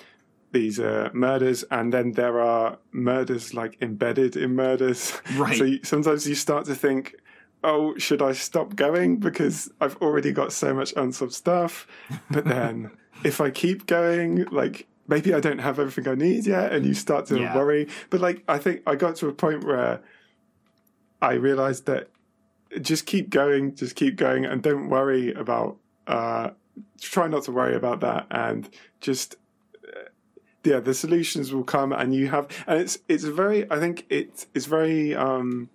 these 0.51 0.79
uh, 0.79 1.09
murders 1.13 1.63
and 1.69 1.93
then 1.93 2.13
there 2.13 2.41
are 2.41 2.79
murders 2.91 3.53
like 3.53 3.77
embedded 3.81 4.35
in 4.35 4.55
murders 4.55 5.13
Right. 5.35 5.55
so 5.55 5.63
you, 5.63 5.79
sometimes 5.83 6.27
you 6.27 6.33
start 6.33 6.65
to 6.65 6.73
think 6.73 7.15
oh, 7.63 7.97
should 7.97 8.21
I 8.21 8.33
stop 8.33 8.75
going 8.75 9.17
because 9.17 9.69
I've 9.81 9.97
already 9.97 10.31
got 10.31 10.53
so 10.53 10.73
much 10.73 10.93
unsolved 10.95 11.33
stuff? 11.33 11.87
But 12.31 12.45
then 12.45 12.91
if 13.23 13.41
I 13.41 13.49
keep 13.49 13.85
going, 13.85 14.45
like 14.45 14.87
maybe 15.09 15.33
I 15.33 15.39
don't 15.39 15.59
have 15.59 15.79
everything 15.79 16.07
I 16.07 16.15
need 16.15 16.45
yet, 16.45 16.71
and 16.73 16.85
you 16.85 16.93
start 16.93 17.25
to 17.27 17.37
Yeah. 17.39 17.55
worry. 17.55 17.87
But 18.09 18.21
like 18.21 18.43
I 18.47 18.57
think 18.57 18.81
I 18.85 18.95
got 18.95 19.15
to 19.17 19.27
a 19.27 19.33
point 19.33 19.63
where 19.63 20.01
I 21.21 21.33
realized 21.33 21.85
that 21.87 22.09
just 22.81 23.05
keep 23.05 23.29
going, 23.29 23.75
just 23.75 23.95
keep 23.95 24.15
going, 24.15 24.45
and 24.45 24.61
don't 24.61 24.89
worry 24.89 25.33
about. 25.33 25.77
Uh, 26.07 26.51
try 27.01 27.27
not 27.27 27.43
to 27.43 27.51
worry 27.51 27.75
about 27.75 27.99
that, 28.01 28.25
and 28.31 28.69
just 29.01 29.35
uh, 29.87 30.09
yeah, 30.63 30.79
the 30.79 30.93
solutions 30.93 31.51
will 31.53 31.63
come, 31.63 31.91
and 31.91 32.13
you 32.13 32.27
have, 32.29 32.47
and 32.67 32.79
it's 32.79 32.99
it's 33.07 33.23
very. 33.23 33.69
I 33.71 33.79
think 33.79 34.05
it 34.09 34.47
it's 34.55 34.65
very. 34.65 35.15
um 35.15 35.69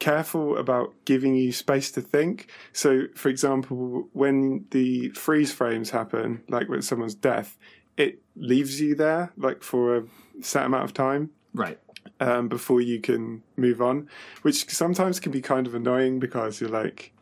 careful 0.00 0.56
about 0.56 0.94
giving 1.06 1.34
you 1.34 1.50
space 1.50 1.90
to 1.90 2.00
think. 2.00 2.48
So, 2.72 3.08
for 3.16 3.28
example, 3.30 4.08
when 4.12 4.64
the 4.70 5.08
freeze 5.08 5.50
frames 5.52 5.90
happen, 5.90 6.40
like 6.48 6.68
with 6.68 6.84
someone's 6.84 7.16
death, 7.16 7.58
it 7.98 8.20
leaves 8.36 8.80
you 8.80 8.94
there 8.94 9.32
like 9.36 9.62
for 9.62 9.96
a 9.96 10.04
set 10.40 10.64
amount 10.64 10.84
of 10.84 10.94
time 10.94 11.30
right 11.52 11.78
um, 12.20 12.48
before 12.48 12.80
you 12.80 13.00
can 13.00 13.42
move 13.56 13.80
on, 13.80 14.08
which 14.42 14.68
sometimes 14.70 15.20
can 15.20 15.32
be 15.32 15.40
kind 15.40 15.66
of 15.66 15.74
annoying 15.74 16.18
because 16.18 16.60
you're 16.60 16.70
like, 16.70 17.12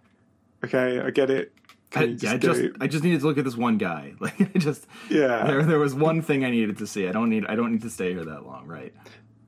okay, 0.64 1.00
I 1.00 1.10
get 1.10 1.30
it. 1.30 1.52
I, 1.94 2.04
yeah, 2.04 2.32
I 2.32 2.36
go- 2.36 2.52
just 2.52 2.76
I 2.80 2.86
just 2.86 3.04
needed 3.04 3.20
to 3.20 3.26
look 3.26 3.38
at 3.38 3.44
this 3.44 3.56
one 3.56 3.78
guy. 3.78 4.14
Like 4.20 4.40
I 4.40 4.58
just 4.58 4.86
yeah. 5.10 5.44
there 5.46 5.62
there 5.62 5.78
was 5.78 5.94
one 5.94 6.20
thing 6.22 6.44
I 6.44 6.50
needed 6.50 6.78
to 6.78 6.86
see. 6.86 7.08
I 7.08 7.12
don't 7.12 7.30
need 7.30 7.46
I 7.46 7.54
don't 7.54 7.72
need 7.72 7.82
to 7.82 7.90
stay 7.90 8.12
here 8.12 8.24
that 8.24 8.44
long, 8.44 8.66
right? 8.66 8.92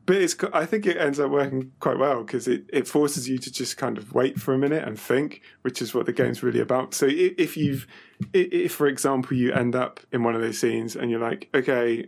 But 0.08 0.16
it's, 0.16 0.34
I 0.54 0.64
think 0.64 0.86
it 0.86 0.96
ends 0.96 1.20
up 1.20 1.30
working 1.30 1.70
quite 1.80 1.98
well 1.98 2.24
because 2.24 2.48
it, 2.48 2.64
it 2.72 2.88
forces 2.88 3.28
you 3.28 3.36
to 3.36 3.52
just 3.52 3.76
kind 3.76 3.98
of 3.98 4.14
wait 4.14 4.40
for 4.40 4.54
a 4.54 4.58
minute 4.58 4.82
and 4.88 4.98
think, 4.98 5.42
which 5.60 5.82
is 5.82 5.92
what 5.92 6.06
the 6.06 6.14
game's 6.14 6.42
really 6.42 6.60
about. 6.60 6.94
So 6.94 7.06
if 7.06 7.58
you've, 7.58 7.86
if 8.32 8.72
for 8.72 8.86
example 8.86 9.36
you 9.36 9.52
end 9.52 9.76
up 9.76 10.00
in 10.10 10.22
one 10.22 10.34
of 10.34 10.40
those 10.40 10.58
scenes 10.58 10.96
and 10.96 11.10
you're 11.10 11.20
like, 11.20 11.50
okay, 11.54 12.06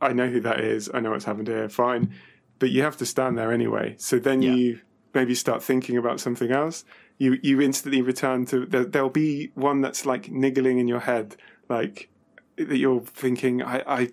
I, 0.00 0.14
know 0.14 0.28
who 0.28 0.40
that 0.40 0.60
is, 0.60 0.88
I 0.94 1.00
know 1.00 1.10
what's 1.10 1.26
happened 1.26 1.48
here, 1.48 1.68
fine, 1.68 2.14
but 2.58 2.70
you 2.70 2.80
have 2.80 2.96
to 2.96 3.04
stand 3.04 3.36
there 3.36 3.52
anyway. 3.52 3.96
So 3.98 4.18
then 4.18 4.40
Yeah. 4.40 4.54
you 4.54 4.80
maybe 5.12 5.34
start 5.34 5.62
thinking 5.62 5.98
about 5.98 6.20
something 6.20 6.50
else. 6.50 6.86
You 7.18 7.38
you 7.42 7.60
instantly 7.60 8.00
return 8.00 8.46
to 8.46 8.64
there, 8.64 8.86
there'll 8.86 9.10
be 9.10 9.50
one 9.54 9.82
that's 9.82 10.06
like 10.06 10.30
niggling 10.30 10.78
in 10.78 10.88
your 10.88 11.00
head, 11.00 11.36
like 11.68 12.08
that 12.56 12.78
you're 12.78 13.02
thinking, 13.02 13.62
I, 13.62 13.82
I 13.86 14.08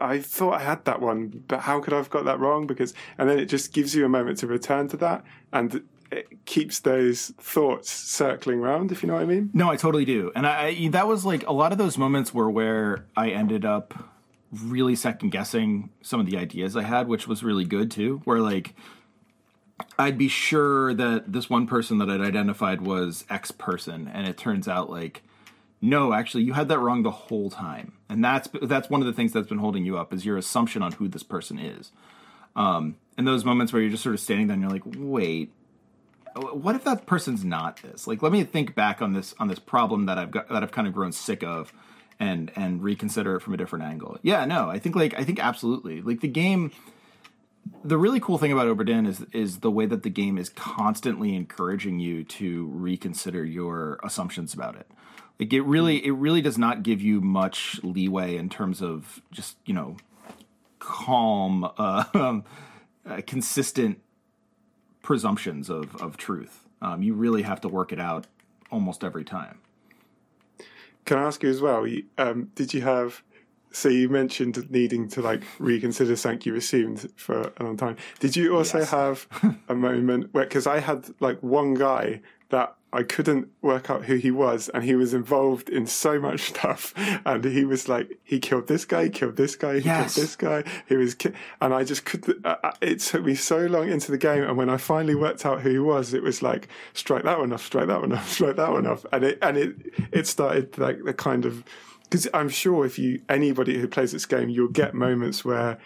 I 0.00 0.20
thought 0.20 0.54
I 0.54 0.60
had 0.60 0.84
that 0.84 1.00
one, 1.00 1.44
but 1.48 1.60
how 1.60 1.80
could 1.80 1.92
I 1.92 1.96
have 1.96 2.10
got 2.10 2.24
that 2.24 2.38
wrong? 2.38 2.66
Because 2.66 2.94
and 3.18 3.28
then 3.28 3.38
it 3.38 3.46
just 3.46 3.72
gives 3.72 3.94
you 3.94 4.04
a 4.04 4.08
moment 4.08 4.38
to 4.38 4.46
return 4.46 4.88
to 4.88 4.96
that, 4.98 5.24
and 5.52 5.82
it 6.10 6.44
keeps 6.44 6.80
those 6.80 7.32
thoughts 7.38 7.90
circling 7.90 8.60
around. 8.60 8.92
If 8.92 9.02
you 9.02 9.08
know 9.08 9.14
what 9.14 9.22
I 9.22 9.26
mean. 9.26 9.50
No, 9.52 9.70
I 9.70 9.76
totally 9.76 10.04
do. 10.04 10.30
And 10.34 10.46
I, 10.46 10.66
I 10.66 10.88
that 10.88 11.08
was 11.08 11.24
like 11.24 11.46
a 11.46 11.52
lot 11.52 11.72
of 11.72 11.78
those 11.78 11.98
moments 11.98 12.32
were 12.32 12.50
where 12.50 13.06
I 13.16 13.30
ended 13.30 13.64
up 13.64 13.94
really 14.52 14.94
second 14.94 15.30
guessing 15.30 15.90
some 16.02 16.20
of 16.20 16.26
the 16.26 16.36
ideas 16.36 16.76
I 16.76 16.82
had, 16.82 17.08
which 17.08 17.26
was 17.26 17.42
really 17.42 17.64
good 17.64 17.90
too. 17.90 18.20
Where 18.24 18.40
like 18.40 18.74
I'd 19.98 20.18
be 20.18 20.28
sure 20.28 20.94
that 20.94 21.32
this 21.32 21.50
one 21.50 21.66
person 21.66 21.98
that 21.98 22.10
I'd 22.10 22.20
identified 22.20 22.82
was 22.82 23.24
X 23.30 23.50
person, 23.50 24.08
and 24.12 24.28
it 24.28 24.36
turns 24.36 24.68
out 24.68 24.90
like 24.90 25.22
no, 25.82 26.12
actually 26.12 26.44
you 26.44 26.52
had 26.52 26.68
that 26.68 26.78
wrong 26.78 27.02
the 27.02 27.10
whole 27.10 27.50
time. 27.50 27.92
And 28.08 28.24
that's 28.24 28.48
that's 28.62 28.88
one 28.88 29.00
of 29.00 29.06
the 29.06 29.12
things 29.12 29.32
that's 29.32 29.48
been 29.48 29.58
holding 29.58 29.84
you 29.84 29.98
up 29.98 30.14
is 30.14 30.24
your 30.24 30.38
assumption 30.38 30.80
on 30.80 30.92
who 30.92 31.08
this 31.08 31.24
person 31.24 31.58
is. 31.58 31.90
Um, 32.54 32.96
and 33.18 33.26
those 33.26 33.44
moments 33.44 33.72
where 33.72 33.82
you're 33.82 33.90
just 33.90 34.02
sort 34.02 34.14
of 34.14 34.20
standing 34.20 34.46
there 34.46 34.54
and 34.54 34.62
you're 34.62 34.70
like, 34.70 34.84
wait, 34.86 35.52
what 36.34 36.76
if 36.76 36.84
that 36.84 37.04
person's 37.04 37.44
not 37.44 37.82
this? 37.82 38.06
Like, 38.06 38.22
let 38.22 38.32
me 38.32 38.44
think 38.44 38.74
back 38.74 39.02
on 39.02 39.12
this 39.12 39.34
on 39.38 39.48
this 39.48 39.58
problem 39.58 40.06
that 40.06 40.18
I've 40.18 40.30
got 40.30 40.48
that 40.48 40.62
I've 40.62 40.72
kind 40.72 40.86
of 40.86 40.94
grown 40.94 41.12
sick 41.12 41.42
of, 41.42 41.72
and 42.20 42.52
and 42.56 42.82
reconsider 42.82 43.36
it 43.36 43.40
from 43.40 43.54
a 43.54 43.56
different 43.56 43.84
angle. 43.84 44.18
Yeah, 44.22 44.44
no, 44.44 44.70
I 44.70 44.78
think 44.78 44.94
like 44.94 45.18
I 45.18 45.24
think 45.24 45.44
absolutely 45.44 46.00
like 46.00 46.20
the 46.20 46.28
game. 46.28 46.70
The 47.84 47.96
really 47.96 48.18
cool 48.18 48.38
thing 48.38 48.50
about 48.50 48.66
Obra 48.66 48.86
Dinn 48.86 49.06
is 49.06 49.24
is 49.32 49.58
the 49.58 49.70
way 49.70 49.86
that 49.86 50.02
the 50.02 50.10
game 50.10 50.38
is 50.38 50.48
constantly 50.48 51.34
encouraging 51.34 51.98
you 51.98 52.24
to 52.24 52.66
reconsider 52.72 53.44
your 53.44 54.00
assumptions 54.02 54.54
about 54.54 54.76
it. 54.76 54.86
Like 55.38 55.52
it 55.52 55.62
really 55.62 56.04
it 56.04 56.12
really 56.12 56.40
does 56.40 56.58
not 56.58 56.82
give 56.82 57.00
you 57.00 57.20
much 57.20 57.80
leeway 57.82 58.36
in 58.36 58.48
terms 58.48 58.82
of 58.82 59.22
just 59.30 59.56
you 59.64 59.74
know 59.74 59.96
calm, 60.78 61.64
uh, 61.78 62.04
um, 62.14 62.44
uh, 63.06 63.20
consistent 63.26 64.00
presumptions 65.02 65.68
of 65.68 65.96
of 65.96 66.16
truth. 66.16 66.68
Um, 66.80 67.02
you 67.02 67.14
really 67.14 67.42
have 67.42 67.60
to 67.62 67.68
work 67.68 67.92
it 67.92 68.00
out 68.00 68.26
almost 68.70 69.04
every 69.04 69.24
time. 69.24 69.58
Can 71.04 71.18
I 71.18 71.22
ask 71.22 71.42
you 71.42 71.50
as 71.50 71.60
well? 71.60 71.86
Um, 72.18 72.50
did 72.54 72.74
you 72.74 72.82
have? 72.82 73.22
So 73.70 73.88
you 73.88 74.08
mentioned 74.08 74.70
needing 74.70 75.08
to 75.10 75.22
like 75.22 75.42
reconsider 75.58 76.14
something 76.16 76.42
you 76.44 76.56
assumed 76.56 77.10
for 77.16 77.52
a 77.56 77.62
long 77.62 77.76
time. 77.76 77.96
Did 78.20 78.36
you 78.36 78.54
also 78.54 78.80
yes. 78.80 78.90
have 78.90 79.26
a 79.68 79.74
moment 79.74 80.32
where? 80.34 80.44
Because 80.44 80.66
I 80.66 80.80
had 80.80 81.08
like 81.20 81.42
one 81.42 81.74
guy 81.74 82.20
that 82.50 82.76
I 82.92 83.02
couldn't 83.02 83.48
work 83.62 83.88
out 83.88 84.04
who 84.04 84.16
he 84.16 84.30
was, 84.30 84.68
and 84.68 84.84
he 84.84 84.94
was 84.94 85.14
involved 85.14 85.70
in 85.70 85.86
so 85.86 86.20
much 86.20 86.40
stuff. 86.50 86.92
And 87.24 87.44
he 87.44 87.64
was 87.64 87.88
like, 87.88 88.18
he 88.22 88.38
killed 88.38 88.66
this 88.66 88.84
guy, 88.84 89.08
killed 89.08 89.36
this 89.36 89.56
guy, 89.56 89.80
he 89.80 89.86
yes. 89.86 90.14
killed 90.14 90.26
this 90.26 90.36
guy. 90.36 90.64
He 90.88 90.96
was, 90.96 91.14
ki-. 91.14 91.32
and 91.60 91.72
I 91.72 91.84
just 91.84 92.04
could. 92.04 92.28
Uh, 92.44 92.56
uh, 92.62 92.72
it 92.80 93.00
took 93.00 93.24
me 93.24 93.34
so 93.34 93.66
long 93.66 93.90
into 93.90 94.10
the 94.10 94.18
game, 94.18 94.42
and 94.42 94.56
when 94.56 94.68
I 94.68 94.76
finally 94.76 95.14
worked 95.14 95.46
out 95.46 95.62
who 95.62 95.70
he 95.70 95.78
was, 95.78 96.12
it 96.12 96.22
was 96.22 96.42
like, 96.42 96.68
strike 96.92 97.24
that 97.24 97.38
one 97.38 97.52
off, 97.52 97.64
strike 97.64 97.86
that 97.86 98.00
one 98.00 98.12
off, 98.12 98.28
strike 98.32 98.56
that 98.56 98.70
one 98.70 98.86
off, 98.86 99.06
and 99.12 99.24
it 99.24 99.38
and 99.40 99.56
it 99.56 99.76
it 100.12 100.26
started 100.26 100.76
like 100.78 101.02
the 101.04 101.14
kind 101.14 101.46
of 101.46 101.64
because 102.04 102.28
I'm 102.34 102.50
sure 102.50 102.84
if 102.84 102.98
you 102.98 103.22
anybody 103.30 103.78
who 103.78 103.88
plays 103.88 104.12
this 104.12 104.26
game, 104.26 104.50
you'll 104.50 104.68
get 104.68 104.92
moments 104.92 105.46
where 105.46 105.78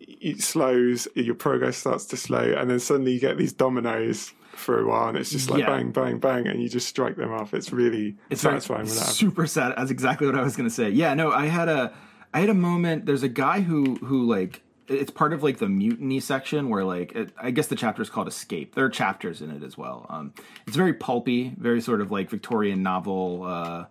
it 0.00 0.42
slows, 0.42 1.06
your 1.14 1.36
progress 1.36 1.76
starts 1.76 2.06
to 2.06 2.16
slow, 2.16 2.54
and 2.56 2.68
then 2.68 2.80
suddenly 2.80 3.12
you 3.12 3.20
get 3.20 3.38
these 3.38 3.52
dominoes 3.52 4.32
for 4.60 4.80
a 4.80 4.86
while, 4.86 5.08
and 5.08 5.18
it's 5.18 5.30
just 5.30 5.50
like 5.50 5.60
yeah. 5.60 5.66
bang, 5.66 5.90
bang, 5.90 6.18
bang, 6.18 6.46
and 6.46 6.62
you 6.62 6.68
just 6.68 6.88
strike 6.88 7.16
them 7.16 7.32
off. 7.32 7.54
It's 7.54 7.72
really 7.72 8.16
it's 8.28 8.42
satisfying. 8.42 8.86
super 8.86 9.46
sad. 9.46 9.74
That's 9.76 9.90
exactly 9.90 10.26
what 10.26 10.36
I 10.36 10.42
was 10.42 10.56
going 10.56 10.68
to 10.68 10.74
say. 10.74 10.90
Yeah, 10.90 11.14
no, 11.14 11.32
I 11.32 11.46
had 11.46 11.68
a, 11.68 11.92
I 12.32 12.40
had 12.40 12.48
a 12.48 12.54
moment. 12.54 13.06
There's 13.06 13.22
a 13.22 13.28
guy 13.28 13.60
who 13.60 13.96
who 13.96 14.24
like 14.24 14.62
it's 14.90 15.10
part 15.10 15.32
of 15.32 15.42
like 15.42 15.58
the 15.58 15.68
mutiny 15.68 16.18
section 16.18 16.68
where 16.68 16.84
like 16.84 17.12
it, 17.12 17.32
I 17.40 17.52
guess 17.52 17.68
the 17.68 17.76
chapter 17.76 18.02
is 18.02 18.10
called 18.10 18.26
Escape. 18.26 18.74
There 18.74 18.84
are 18.84 18.90
chapters 18.90 19.40
in 19.40 19.50
it 19.50 19.62
as 19.62 19.78
well. 19.78 20.04
Um, 20.08 20.34
it's 20.66 20.76
very 20.76 20.92
pulpy, 20.92 21.54
very 21.56 21.80
sort 21.80 22.00
of 22.00 22.10
like 22.10 22.28
Victorian 22.28 22.82
novel, 22.82 23.44
uh, 23.44 23.84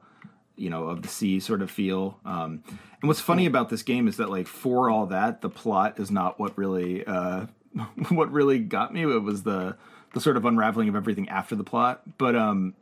you 0.57 0.69
know, 0.69 0.85
of 0.85 1.01
the 1.01 1.07
sea 1.07 1.39
sort 1.39 1.61
of 1.61 1.71
feel. 1.71 2.19
Um, 2.25 2.63
and 3.01 3.07
what's 3.07 3.21
funny 3.21 3.45
about 3.45 3.69
this 3.69 3.81
game 3.81 4.09
is 4.09 4.17
that 4.17 4.29
like 4.29 4.47
for 4.47 4.89
all 4.89 5.05
that, 5.05 5.41
the 5.41 5.49
plot 5.49 5.99
is 5.99 6.11
not 6.11 6.37
what 6.37 6.57
really 6.57 7.05
uh, 7.05 7.45
what 8.09 8.31
really 8.31 8.59
got 8.59 8.93
me. 8.93 9.03
It 9.03 9.23
was 9.23 9.43
the 9.43 9.77
the 10.13 10.21
sort 10.21 10.37
of 10.37 10.45
unraveling 10.45 10.89
of 10.89 10.95
everything 10.95 11.29
after 11.29 11.55
the 11.55 11.63
plot. 11.63 12.01
But 12.17 12.35
um, 12.35 12.73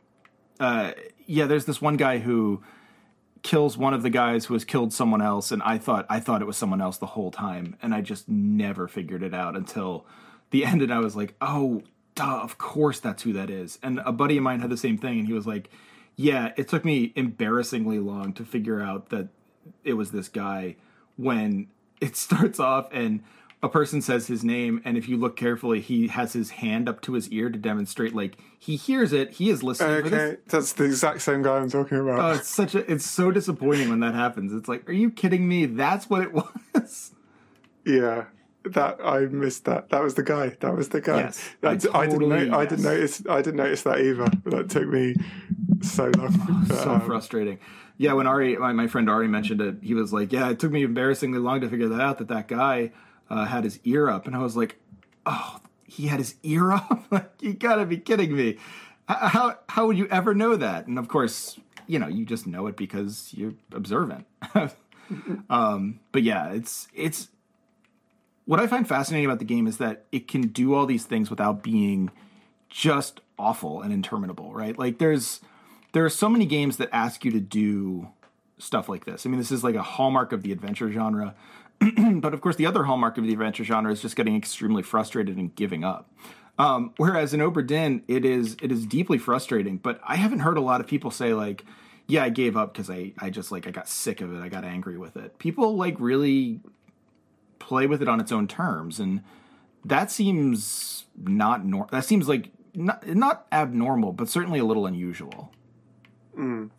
uh, 0.60 0.92
yeah, 1.26 1.46
there's 1.46 1.64
this 1.64 1.80
one 1.80 1.96
guy 1.96 2.18
who 2.18 2.62
kills 3.42 3.78
one 3.78 3.94
of 3.94 4.02
the 4.02 4.10
guys 4.10 4.46
who 4.46 4.54
has 4.54 4.64
killed 4.64 4.92
someone 4.92 5.22
else, 5.22 5.50
and 5.50 5.62
I 5.62 5.78
thought 5.78 6.06
I 6.08 6.20
thought 6.20 6.42
it 6.42 6.46
was 6.46 6.56
someone 6.56 6.80
else 6.80 6.98
the 6.98 7.06
whole 7.06 7.30
time, 7.30 7.76
and 7.82 7.94
I 7.94 8.00
just 8.00 8.28
never 8.28 8.88
figured 8.88 9.22
it 9.22 9.34
out 9.34 9.56
until 9.56 10.06
the 10.50 10.64
end, 10.66 10.82
and 10.82 10.92
I 10.92 10.98
was 10.98 11.16
like, 11.16 11.34
oh, 11.40 11.82
duh, 12.14 12.40
of 12.42 12.58
course 12.58 13.00
that's 13.00 13.22
who 13.22 13.32
that 13.34 13.50
is. 13.50 13.78
And 13.82 14.00
a 14.04 14.12
buddy 14.12 14.36
of 14.36 14.42
mine 14.42 14.60
had 14.60 14.70
the 14.70 14.76
same 14.76 14.98
thing, 14.98 15.18
and 15.18 15.26
he 15.26 15.32
was 15.32 15.46
like, 15.46 15.70
yeah, 16.16 16.52
it 16.56 16.66
took 16.68 16.84
me 16.84 17.12
embarrassingly 17.14 18.00
long 18.00 18.32
to 18.34 18.44
figure 18.44 18.82
out 18.82 19.10
that 19.10 19.28
it 19.84 19.94
was 19.94 20.10
this 20.10 20.28
guy 20.28 20.76
when 21.16 21.68
it 22.00 22.16
starts 22.16 22.58
off 22.58 22.88
and 22.92 23.22
a 23.62 23.68
person 23.68 24.00
says 24.00 24.26
his 24.26 24.44
name 24.44 24.80
and 24.84 24.96
if 24.96 25.08
you 25.08 25.16
look 25.16 25.36
carefully 25.36 25.80
he 25.80 26.08
has 26.08 26.32
his 26.32 26.50
hand 26.50 26.88
up 26.88 27.00
to 27.00 27.14
his 27.14 27.28
ear 27.30 27.50
to 27.50 27.58
demonstrate 27.58 28.14
like 28.14 28.38
he 28.58 28.76
hears 28.76 29.12
it 29.12 29.32
he 29.32 29.50
is 29.50 29.62
listening 29.62 30.06
okay 30.06 30.36
that's 30.46 30.72
the 30.74 30.84
exact 30.84 31.22
same 31.22 31.42
guy 31.42 31.56
i'm 31.56 31.70
talking 31.70 31.98
about 31.98 32.20
oh 32.20 32.38
it's 32.38 32.48
such 32.48 32.74
a 32.74 32.90
it's 32.90 33.04
so 33.04 33.30
disappointing 33.30 33.88
when 33.88 34.00
that 34.00 34.14
happens 34.14 34.52
it's 34.52 34.68
like 34.68 34.88
are 34.88 34.92
you 34.92 35.10
kidding 35.10 35.48
me 35.48 35.66
that's 35.66 36.08
what 36.08 36.22
it 36.22 36.32
was 36.74 37.12
yeah 37.84 38.24
that 38.64 38.98
I 39.02 39.20
missed 39.20 39.64
that. 39.64 39.88
That 39.90 40.02
was 40.02 40.14
the 40.14 40.22
guy. 40.22 40.50
That 40.60 40.76
was 40.76 40.90
the 40.90 41.00
guy. 41.00 41.20
Yes, 41.20 41.54
I, 41.62 41.76
totally, 41.76 41.96
I 41.96 42.06
didn't. 42.06 42.28
Know, 42.28 42.36
yes. 42.42 42.52
I 42.52 42.64
didn't 42.66 42.84
notice. 42.84 43.22
I 43.28 43.36
didn't 43.36 43.56
notice 43.56 43.82
that 43.82 44.00
either. 44.00 44.26
That 44.44 44.68
took 44.68 44.88
me 44.88 45.14
so 45.80 46.10
long. 46.16 46.66
Oh, 46.70 46.74
so 46.74 46.90
um, 46.90 47.00
frustrating. 47.00 47.58
Yeah, 47.96 48.12
when 48.12 48.26
Ari, 48.26 48.56
my, 48.56 48.72
my 48.72 48.86
friend 48.88 49.08
Ari 49.08 49.28
mentioned 49.28 49.60
it, 49.60 49.76
he 49.80 49.94
was 49.94 50.12
like, 50.12 50.32
"Yeah, 50.32 50.50
it 50.50 50.58
took 50.58 50.70
me 50.70 50.82
embarrassingly 50.82 51.38
long 51.38 51.60
to 51.62 51.68
figure 51.68 51.88
that 51.88 52.00
out. 52.00 52.18
That 52.18 52.28
that 52.28 52.48
guy 52.48 52.92
uh, 53.30 53.44
had 53.44 53.64
his 53.64 53.80
ear 53.84 54.08
up, 54.08 54.26
and 54.26 54.34
I 54.34 54.40
was 54.40 54.56
like, 54.56 54.78
oh, 55.26 55.58
he 55.84 56.06
had 56.06 56.18
his 56.18 56.34
ear 56.42 56.72
up. 56.72 57.04
like, 57.10 57.30
you 57.40 57.54
gotta 57.54 57.84
be 57.86 57.98
kidding 57.98 58.34
me. 58.36 58.58
How 59.08 59.58
how 59.68 59.86
would 59.86 59.96
you 59.96 60.06
ever 60.08 60.34
know 60.34 60.56
that? 60.56 60.86
And 60.86 60.98
of 60.98 61.08
course, 61.08 61.58
you 61.86 61.98
know, 61.98 62.08
you 62.08 62.24
just 62.24 62.46
know 62.46 62.66
it 62.66 62.76
because 62.76 63.30
you're 63.32 63.54
observant. 63.72 64.26
um, 65.50 66.00
but 66.12 66.22
yeah, 66.22 66.52
it's 66.52 66.88
it's 66.94 67.28
what 68.44 68.60
I 68.60 68.66
find 68.66 68.86
fascinating 68.86 69.26
about 69.26 69.38
the 69.38 69.44
game 69.44 69.66
is 69.66 69.78
that 69.78 70.04
it 70.12 70.28
can 70.28 70.48
do 70.48 70.74
all 70.74 70.86
these 70.86 71.04
things 71.04 71.30
without 71.30 71.62
being 71.62 72.10
just 72.68 73.20
awful 73.38 73.80
and 73.82 73.92
interminable, 73.92 74.52
right? 74.52 74.78
Like 74.78 74.98
there's 74.98 75.40
there 75.92 76.04
are 76.04 76.10
so 76.10 76.28
many 76.28 76.46
games 76.46 76.76
that 76.76 76.88
ask 76.92 77.24
you 77.24 77.30
to 77.32 77.40
do 77.40 78.08
stuff 78.58 78.88
like 78.88 79.04
this. 79.04 79.24
I 79.24 79.28
mean, 79.28 79.38
this 79.38 79.50
is 79.50 79.64
like 79.64 79.74
a 79.74 79.82
hallmark 79.82 80.32
of 80.32 80.42
the 80.42 80.52
adventure 80.52 80.90
genre. 80.90 81.34
but 82.20 82.34
of 82.34 82.40
course, 82.40 82.56
the 82.56 82.66
other 82.66 82.84
hallmark 82.84 83.18
of 83.18 83.24
the 83.24 83.32
adventure 83.32 83.64
genre 83.64 83.92
is 83.92 84.02
just 84.02 84.16
getting 84.16 84.36
extremely 84.36 84.82
frustrated 84.82 85.36
and 85.36 85.54
giving 85.54 85.84
up. 85.84 86.10
Um, 86.58 86.92
whereas 86.96 87.32
in 87.32 87.40
Obra 87.40 87.64
Dinn, 87.64 88.02
it 88.08 88.24
is 88.24 88.56
it 88.60 88.72
is 88.72 88.84
deeply 88.84 89.18
frustrating. 89.18 89.78
But 89.78 90.00
I 90.04 90.16
haven't 90.16 90.40
heard 90.40 90.58
a 90.58 90.60
lot 90.60 90.80
of 90.80 90.86
people 90.86 91.10
say 91.10 91.32
like, 91.34 91.64
"Yeah, 92.06 92.24
I 92.24 92.30
gave 92.30 92.56
up 92.56 92.72
because 92.72 92.90
I 92.90 93.12
I 93.18 93.30
just 93.30 93.52
like 93.52 93.66
I 93.66 93.70
got 93.70 93.88
sick 93.88 94.20
of 94.20 94.34
it. 94.34 94.40
I 94.40 94.48
got 94.48 94.64
angry 94.64 94.98
with 94.98 95.16
it." 95.16 95.38
People 95.38 95.76
like 95.76 95.96
really 96.00 96.60
play 97.60 97.86
with 97.86 98.02
it 98.02 98.08
on 98.08 98.18
its 98.18 98.32
own 98.32 98.48
terms, 98.48 98.98
and 98.98 99.22
that 99.84 100.10
seems 100.10 101.06
not 101.16 101.64
nor- 101.64 101.88
that 101.92 102.04
seems 102.04 102.28
like 102.28 102.50
not 102.74 103.06
not 103.06 103.46
abnormal, 103.52 104.12
but 104.12 104.28
certainly 104.28 104.58
a 104.58 104.64
little 104.64 104.86
unusual. 104.86 105.52
Mm. 106.36 106.70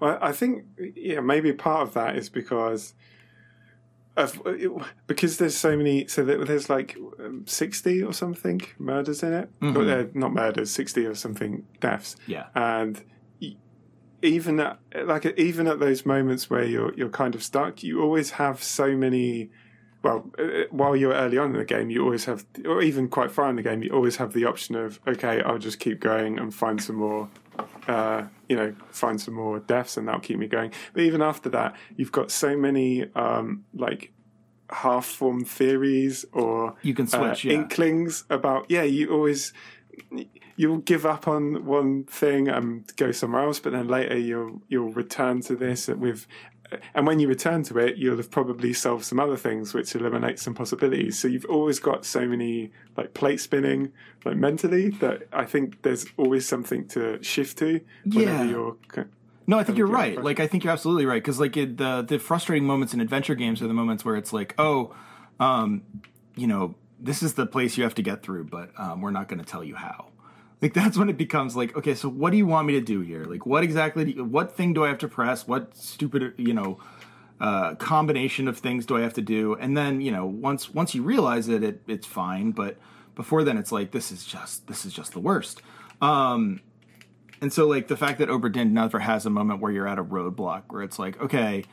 Well, 0.00 0.18
I 0.20 0.32
think 0.32 0.64
yeah, 0.96 1.20
maybe 1.20 1.52
part 1.52 1.82
of 1.82 1.94
that 1.94 2.16
is 2.16 2.28
because 2.28 2.94
of, 4.18 4.42
because 5.06 5.38
there's 5.38 5.56
so 5.56 5.76
many. 5.76 6.06
So 6.06 6.24
there's 6.24 6.68
like 6.68 6.96
um, 7.18 7.44
sixty 7.46 8.02
or 8.02 8.12
something 8.12 8.60
murders 8.78 9.22
in 9.22 9.32
it. 9.32 9.48
Mm-hmm. 9.60 9.76
Or, 9.76 9.90
uh, 9.90 10.06
not 10.14 10.32
murders, 10.32 10.70
sixty 10.70 11.06
or 11.06 11.14
something 11.14 11.64
deaths. 11.80 12.16
Yeah, 12.26 12.46
and 12.54 13.02
even 14.20 14.60
at 14.60 14.78
like 15.04 15.24
even 15.38 15.66
at 15.66 15.78
those 15.78 16.04
moments 16.04 16.50
where 16.50 16.64
you're 16.64 16.92
you're 16.94 17.08
kind 17.08 17.34
of 17.34 17.42
stuck, 17.42 17.82
you 17.82 18.02
always 18.02 18.32
have 18.32 18.62
so 18.62 18.96
many. 18.96 19.50
Well, 20.00 20.30
uh, 20.38 20.42
uh, 20.42 20.64
while 20.70 20.94
you're 20.94 21.12
early 21.12 21.38
on 21.38 21.50
in 21.50 21.56
the 21.56 21.64
game, 21.64 21.90
you 21.90 22.04
always 22.04 22.26
have, 22.26 22.46
or 22.64 22.80
even 22.82 23.08
quite 23.08 23.32
far 23.32 23.50
in 23.50 23.56
the 23.56 23.64
game, 23.64 23.82
you 23.82 23.90
always 23.90 24.14
have 24.16 24.32
the 24.32 24.44
option 24.44 24.76
of, 24.76 25.00
okay, 25.08 25.42
I'll 25.42 25.58
just 25.58 25.80
keep 25.80 25.98
going 25.98 26.38
and 26.38 26.54
find 26.54 26.80
some 26.80 26.94
more 26.96 27.28
uh, 27.86 28.24
you 28.48 28.56
know, 28.56 28.74
find 28.90 29.20
some 29.20 29.34
more 29.34 29.60
deaths 29.60 29.96
and 29.96 30.08
that'll 30.08 30.20
keep 30.20 30.38
me 30.38 30.46
going. 30.46 30.72
But 30.92 31.02
even 31.02 31.22
after 31.22 31.48
that, 31.50 31.76
you've 31.96 32.12
got 32.12 32.30
so 32.30 32.56
many 32.56 33.06
um, 33.14 33.64
like 33.74 34.12
half 34.70 35.06
formed 35.06 35.48
theories 35.48 36.24
or 36.32 36.74
you 36.82 36.94
can 36.94 37.06
switch 37.06 37.46
uh, 37.46 37.48
yeah. 37.48 37.54
inklings 37.54 38.24
about 38.30 38.66
yeah. 38.68 38.82
You 38.82 39.10
always 39.10 39.52
you'll 40.56 40.78
give 40.78 41.06
up 41.06 41.26
on 41.28 41.64
one 41.64 42.04
thing 42.04 42.48
and 42.48 42.84
go 42.96 43.12
somewhere 43.12 43.44
else, 43.44 43.60
but 43.60 43.72
then 43.72 43.88
later 43.88 44.18
you'll 44.18 44.60
you'll 44.68 44.92
return 44.92 45.40
to 45.42 45.56
this 45.56 45.88
with 45.88 46.26
and 46.94 47.06
when 47.06 47.18
you 47.18 47.28
return 47.28 47.62
to 47.64 47.78
it, 47.78 47.96
you'll 47.96 48.16
have 48.16 48.30
probably 48.30 48.72
solved 48.72 49.04
some 49.04 49.20
other 49.20 49.36
things 49.36 49.74
which 49.74 49.94
eliminate 49.94 50.38
some 50.38 50.54
possibilities. 50.54 51.18
So 51.18 51.28
you've 51.28 51.46
always 51.46 51.78
got 51.80 52.04
so 52.04 52.26
many 52.26 52.72
like 52.96 53.14
plate 53.14 53.40
spinning, 53.40 53.92
like 54.24 54.36
mentally, 54.36 54.90
that 54.90 55.28
I 55.32 55.44
think 55.44 55.82
there's 55.82 56.06
always 56.16 56.46
something 56.46 56.86
to 56.88 57.22
shift 57.22 57.58
to 57.58 57.80
whenever 58.04 58.44
yeah. 58.44 58.50
you're. 58.50 58.76
No, 59.46 59.58
I 59.58 59.64
think 59.64 59.78
you're 59.78 59.86
right. 59.86 60.22
Like 60.22 60.40
I 60.40 60.46
think 60.46 60.64
you're 60.64 60.72
absolutely 60.72 61.06
right 61.06 61.22
because 61.22 61.40
like 61.40 61.56
it, 61.56 61.78
the 61.78 62.04
the 62.06 62.18
frustrating 62.18 62.66
moments 62.66 62.92
in 62.92 63.00
adventure 63.00 63.34
games 63.34 63.62
are 63.62 63.66
the 63.66 63.74
moments 63.74 64.04
where 64.04 64.16
it's 64.16 64.32
like, 64.32 64.54
oh, 64.58 64.94
um, 65.40 65.82
you 66.36 66.46
know, 66.46 66.74
this 67.00 67.22
is 67.22 67.34
the 67.34 67.46
place 67.46 67.76
you 67.78 67.84
have 67.84 67.94
to 67.94 68.02
get 68.02 68.22
through, 68.22 68.44
but 68.44 68.70
um, 68.78 69.00
we're 69.00 69.10
not 69.10 69.28
going 69.28 69.38
to 69.38 69.44
tell 69.44 69.64
you 69.64 69.74
how. 69.74 70.10
Like 70.60 70.74
that's 70.74 70.98
when 70.98 71.08
it 71.08 71.16
becomes 71.16 71.54
like, 71.54 71.76
okay, 71.76 71.94
so 71.94 72.08
what 72.08 72.30
do 72.30 72.36
you 72.36 72.46
want 72.46 72.66
me 72.66 72.74
to 72.74 72.80
do 72.80 73.00
here? 73.00 73.24
Like, 73.24 73.46
what 73.46 73.62
exactly? 73.62 74.12
You, 74.12 74.24
what 74.24 74.56
thing 74.56 74.72
do 74.72 74.84
I 74.84 74.88
have 74.88 74.98
to 74.98 75.08
press? 75.08 75.46
What 75.46 75.76
stupid, 75.76 76.34
you 76.36 76.52
know, 76.52 76.80
uh, 77.40 77.76
combination 77.76 78.48
of 78.48 78.58
things 78.58 78.84
do 78.84 78.96
I 78.96 79.02
have 79.02 79.14
to 79.14 79.22
do? 79.22 79.54
And 79.54 79.76
then 79.76 80.00
you 80.00 80.10
know, 80.10 80.26
once 80.26 80.74
once 80.74 80.94
you 80.94 81.02
realize 81.02 81.48
it, 81.48 81.62
it 81.62 81.82
it's 81.86 82.06
fine. 82.06 82.50
But 82.50 82.76
before 83.14 83.44
then, 83.44 83.56
it's 83.56 83.70
like 83.70 83.92
this 83.92 84.10
is 84.10 84.24
just 84.24 84.66
this 84.66 84.84
is 84.84 84.92
just 84.92 85.12
the 85.12 85.20
worst. 85.20 85.62
Um, 86.00 86.60
and 87.40 87.52
so 87.52 87.66
like 87.66 87.86
the 87.88 87.96
fact 87.96 88.18
that 88.18 88.28
Obra 88.28 88.50
Dinn 88.52 88.74
never 88.74 88.98
has 88.98 89.26
a 89.26 89.30
moment 89.30 89.60
where 89.60 89.70
you're 89.70 89.86
at 89.86 89.98
a 89.98 90.04
roadblock 90.04 90.64
where 90.68 90.82
it's 90.82 90.98
like, 90.98 91.20
okay, 91.20 91.64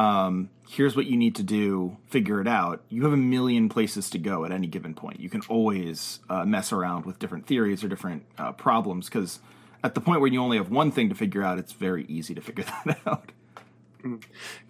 um, 0.00 0.48
here's 0.66 0.96
what 0.96 1.04
you 1.04 1.16
need 1.16 1.34
to 1.36 1.42
do, 1.42 1.98
figure 2.08 2.40
it 2.40 2.48
out. 2.48 2.82
You 2.88 3.02
have 3.02 3.12
a 3.12 3.18
million 3.18 3.68
places 3.68 4.08
to 4.10 4.18
go 4.18 4.46
at 4.46 4.50
any 4.50 4.66
given 4.66 4.94
point. 4.94 5.20
You 5.20 5.28
can 5.28 5.42
always 5.48 6.20
uh, 6.30 6.46
mess 6.46 6.72
around 6.72 7.04
with 7.04 7.18
different 7.18 7.46
theories 7.46 7.84
or 7.84 7.88
different 7.88 8.24
uh, 8.38 8.52
problems 8.52 9.10
because 9.10 9.40
at 9.84 9.94
the 9.94 10.00
point 10.00 10.22
where 10.22 10.30
you 10.32 10.40
only 10.40 10.56
have 10.56 10.70
one 10.70 10.90
thing 10.90 11.10
to 11.10 11.14
figure 11.14 11.42
out, 11.42 11.58
it's 11.58 11.72
very 11.72 12.06
easy 12.06 12.34
to 12.34 12.40
figure 12.40 12.64
that 12.86 12.98
out. 13.06 13.32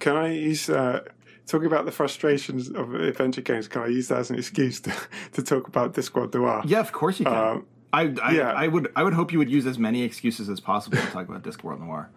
Can 0.01 0.17
I 0.17 0.33
use 0.33 0.69
uh, 0.69 1.05
talking 1.47 1.67
about 1.67 1.85
the 1.85 1.93
frustrations 1.93 2.69
of 2.69 2.93
adventure 2.95 3.43
games? 3.43 3.69
Can 3.69 3.83
I 3.83 3.87
use 3.87 4.09
that 4.09 4.19
as 4.19 4.31
an 4.31 4.37
excuse 4.37 4.81
to, 4.81 4.93
to 5.35 5.43
talk 5.45 5.69
about 5.69 5.95
Discworld 5.95 6.35
Noir? 6.35 6.63
Yeah, 6.65 6.81
of 6.81 6.91
course 6.91 7.21
you 7.21 7.27
can. 7.27 7.35
Um, 7.35 7.67
I 7.93 8.15
I, 8.21 8.33
Yeah. 8.33 8.53
I 8.53 8.67
would 8.67 8.91
I 8.97 9.05
would 9.05 9.15
hope 9.15 9.33
you 9.33 9.39
would 9.39 9.51
use 9.51 9.67
as 9.67 9.79
many 9.79 10.03
excuses 10.03 10.49
as 10.49 10.59
possible 10.59 10.99
to 10.99 11.07
talk 11.07 11.29
about 11.29 11.43
Discworld 11.45 11.81
Noir. 11.81 12.11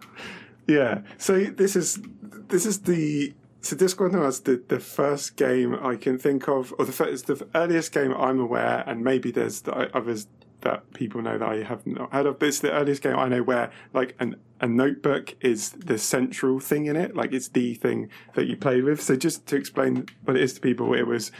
Yeah. 0.66 1.02
So 1.18 1.44
this 1.44 1.76
is 1.76 2.00
this 2.48 2.66
is 2.66 2.80
the 2.80 3.34
so 3.64 3.76
is 3.76 4.40
the, 4.40 4.62
the 4.68 4.78
first 4.78 5.36
game 5.36 5.74
I 5.74 5.96
can 5.96 6.18
think 6.18 6.48
of, 6.48 6.74
or 6.78 6.84
the 6.84 6.92
first, 6.92 7.10
it's 7.10 7.22
the 7.22 7.48
earliest 7.54 7.92
game 7.92 8.12
I'm 8.12 8.38
aware, 8.38 8.84
and 8.86 9.02
maybe 9.02 9.30
there's 9.30 9.62
the 9.62 9.72
others 9.96 10.26
that 10.60 10.92
people 10.92 11.22
know 11.22 11.38
that 11.38 11.48
I 11.48 11.62
have 11.62 11.86
not 11.86 12.12
heard 12.12 12.26
of. 12.26 12.38
But 12.38 12.48
it's 12.48 12.60
the 12.60 12.72
earliest 12.72 13.02
game 13.02 13.16
I 13.16 13.28
know 13.28 13.42
where 13.42 13.70
like 13.94 14.16
an 14.20 14.36
a 14.60 14.66
notebook 14.66 15.34
is 15.40 15.70
the 15.70 15.98
central 15.98 16.60
thing 16.60 16.86
in 16.86 16.96
it, 16.96 17.14
like 17.14 17.32
it's 17.32 17.48
the 17.48 17.74
thing 17.74 18.08
that 18.34 18.46
you 18.46 18.56
play 18.56 18.80
with. 18.80 19.00
So 19.02 19.16
just 19.16 19.46
to 19.46 19.56
explain 19.56 20.06
what 20.24 20.36
it 20.36 20.42
is 20.42 20.54
to 20.54 20.60
people, 20.60 20.94
it 20.94 21.06
was 21.06 21.32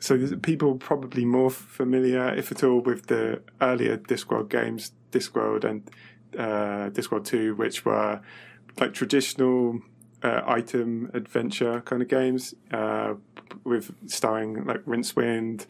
so 0.00 0.36
people 0.36 0.76
probably 0.76 1.24
more 1.24 1.50
familiar, 1.50 2.34
if 2.34 2.50
at 2.52 2.64
all, 2.64 2.80
with 2.80 3.06
the 3.06 3.40
earlier 3.60 3.98
Discworld 3.98 4.48
games, 4.48 4.92
Discworld 5.12 5.64
and 5.64 5.90
uh, 6.36 6.90
Discworld 6.90 7.24
Two, 7.24 7.54
which 7.54 7.84
were 7.84 8.20
like 8.80 8.94
traditional 8.94 9.80
uh, 10.22 10.42
item 10.46 11.10
adventure 11.14 11.80
kind 11.82 12.02
of 12.02 12.08
games 12.08 12.54
uh, 12.72 13.14
with 13.64 13.94
starring 14.06 14.64
like 14.64 14.84
Rincewind, 14.84 15.66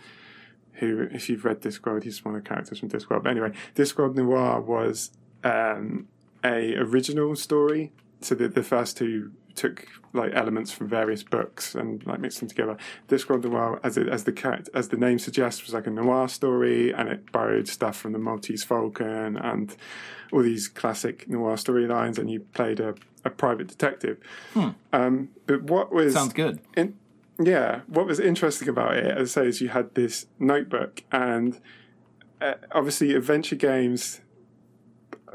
who, 0.75 1.09
if 1.13 1.29
you've 1.29 1.45
read 1.45 1.61
Discworld, 1.61 2.05
he's 2.05 2.25
one 2.25 2.35
of 2.35 2.43
the 2.43 2.49
characters 2.49 2.79
from 2.79 2.89
Discworld. 2.89 3.25
But 3.25 3.31
anyway, 3.31 3.53
Discworld 3.75 4.15
Noir 4.15 4.61
was 4.61 5.11
um, 5.45 6.09
a 6.45 6.75
original 6.77 7.37
story. 7.37 7.93
So 8.21 8.35
the, 8.35 8.49
the 8.49 8.63
first 8.63 8.97
two 8.97 9.33
took 9.59 9.87
like 10.13 10.33
elements 10.35 10.73
from 10.73 10.89
various 10.89 11.23
books 11.23 11.75
and 11.75 12.05
like 12.07 12.21
mixed 12.21 12.39
them 12.41 12.49
together. 12.49 12.77
Discworld 13.09 13.45
Noir, 13.45 13.79
as 13.83 13.99
it, 13.99 14.09
as 14.09 14.25
the 14.25 14.33
character, 14.33 14.71
as 14.75 14.89
the 14.89 14.97
name 14.97 15.19
suggests, 15.19 15.63
was 15.65 15.75
like 15.75 15.87
a 15.87 15.91
noir 15.91 16.29
story, 16.29 16.93
and 16.93 17.09
it 17.09 17.31
borrowed 17.31 17.69
stuff 17.69 17.97
from 17.97 18.13
the 18.13 18.19
Maltese 18.19 18.65
Falcon 18.65 19.37
and 19.37 19.77
all 20.33 20.43
these 20.43 20.69
classic 20.69 21.29
noir 21.29 21.57
storylines. 21.57 22.19
And 22.19 22.31
you 22.31 22.41
played 22.41 22.81
a, 22.81 22.95
a 23.25 23.31
private 23.31 23.69
detective. 23.69 24.17
Um, 24.93 25.29
but 25.47 25.63
what 25.65 25.93
was 25.93 26.15
Sounds 26.15 26.33
good. 26.33 26.61
in, 26.77 26.97
yeah, 27.39 27.83
what 27.87 28.07
was 28.07 28.19
interesting 28.19 28.69
about 28.69 28.97
it, 28.97 29.05
as 29.05 29.37
I 29.37 29.43
say, 29.43 29.49
is 29.49 29.61
you 29.61 29.69
had 29.69 29.95
this 29.95 30.27
notebook, 30.39 31.03
and 31.13 31.61
uh, 32.41 32.55
obviously, 32.73 33.15
adventure 33.15 33.57
games. 33.57 34.21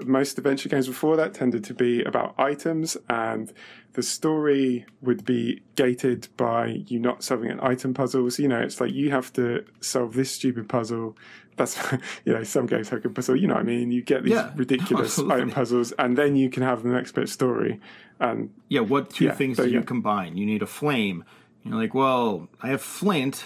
Most 0.03 0.39
adventure 0.39 0.69
games 0.69 0.87
before 0.87 1.15
that 1.17 1.35
tended 1.35 1.63
to 1.65 1.73
be 1.75 2.01
about 2.03 2.33
items, 2.39 2.97
and 3.09 3.53
the 3.93 4.03
story 4.03 4.85
would 5.01 5.23
be 5.25 5.61
gated 5.75 6.27
by 6.37 6.83
you 6.87 6.99
not 6.99 7.23
solving 7.23 7.51
an 7.51 7.59
item 7.61 7.93
puzzle. 7.93 8.29
So, 8.31 8.41
you 8.41 8.49
know, 8.49 8.59
it's 8.59 8.81
like 8.81 8.91
you 8.91 9.11
have 9.11 9.31
to 9.33 9.63
solve 9.81 10.13
this 10.15 10.31
stupid 10.31 10.67
puzzle. 10.67 11.15
That's, 11.57 11.77
you 12.25 12.33
know, 12.33 12.43
some 12.43 12.65
games 12.65 12.89
have 12.89 13.05
a 13.05 13.09
puzzle. 13.09 13.35
You 13.35 13.47
know 13.47 13.53
what 13.53 13.61
I 13.61 13.63
mean? 13.63 13.91
You 13.91 14.01
get 14.01 14.23
these 14.23 14.33
Yeah, 14.33 14.51
ridiculous 14.55 15.11
absolutely. 15.11 15.35
item 15.35 15.51
puzzles, 15.51 15.91
and 15.93 16.17
then 16.17 16.35
you 16.35 16.49
can 16.49 16.63
have 16.63 16.81
the 16.83 16.89
next 16.89 17.11
bit 17.13 17.25
of 17.25 17.29
story. 17.29 17.79
And 18.19 18.49
Yeah, 18.69 18.81
what 18.81 19.11
two 19.11 19.25
Yeah, 19.25 19.33
things 19.33 19.57
there 19.57 19.67
do 19.67 19.71
you 19.73 19.79
go. 19.81 19.85
combine? 19.85 20.37
You 20.37 20.45
need 20.45 20.61
a 20.63 20.67
flame. 20.67 21.23
You're 21.63 21.75
like, 21.75 21.93
well, 21.93 22.49
I 22.61 22.69
have 22.69 22.81
flint. 22.81 23.45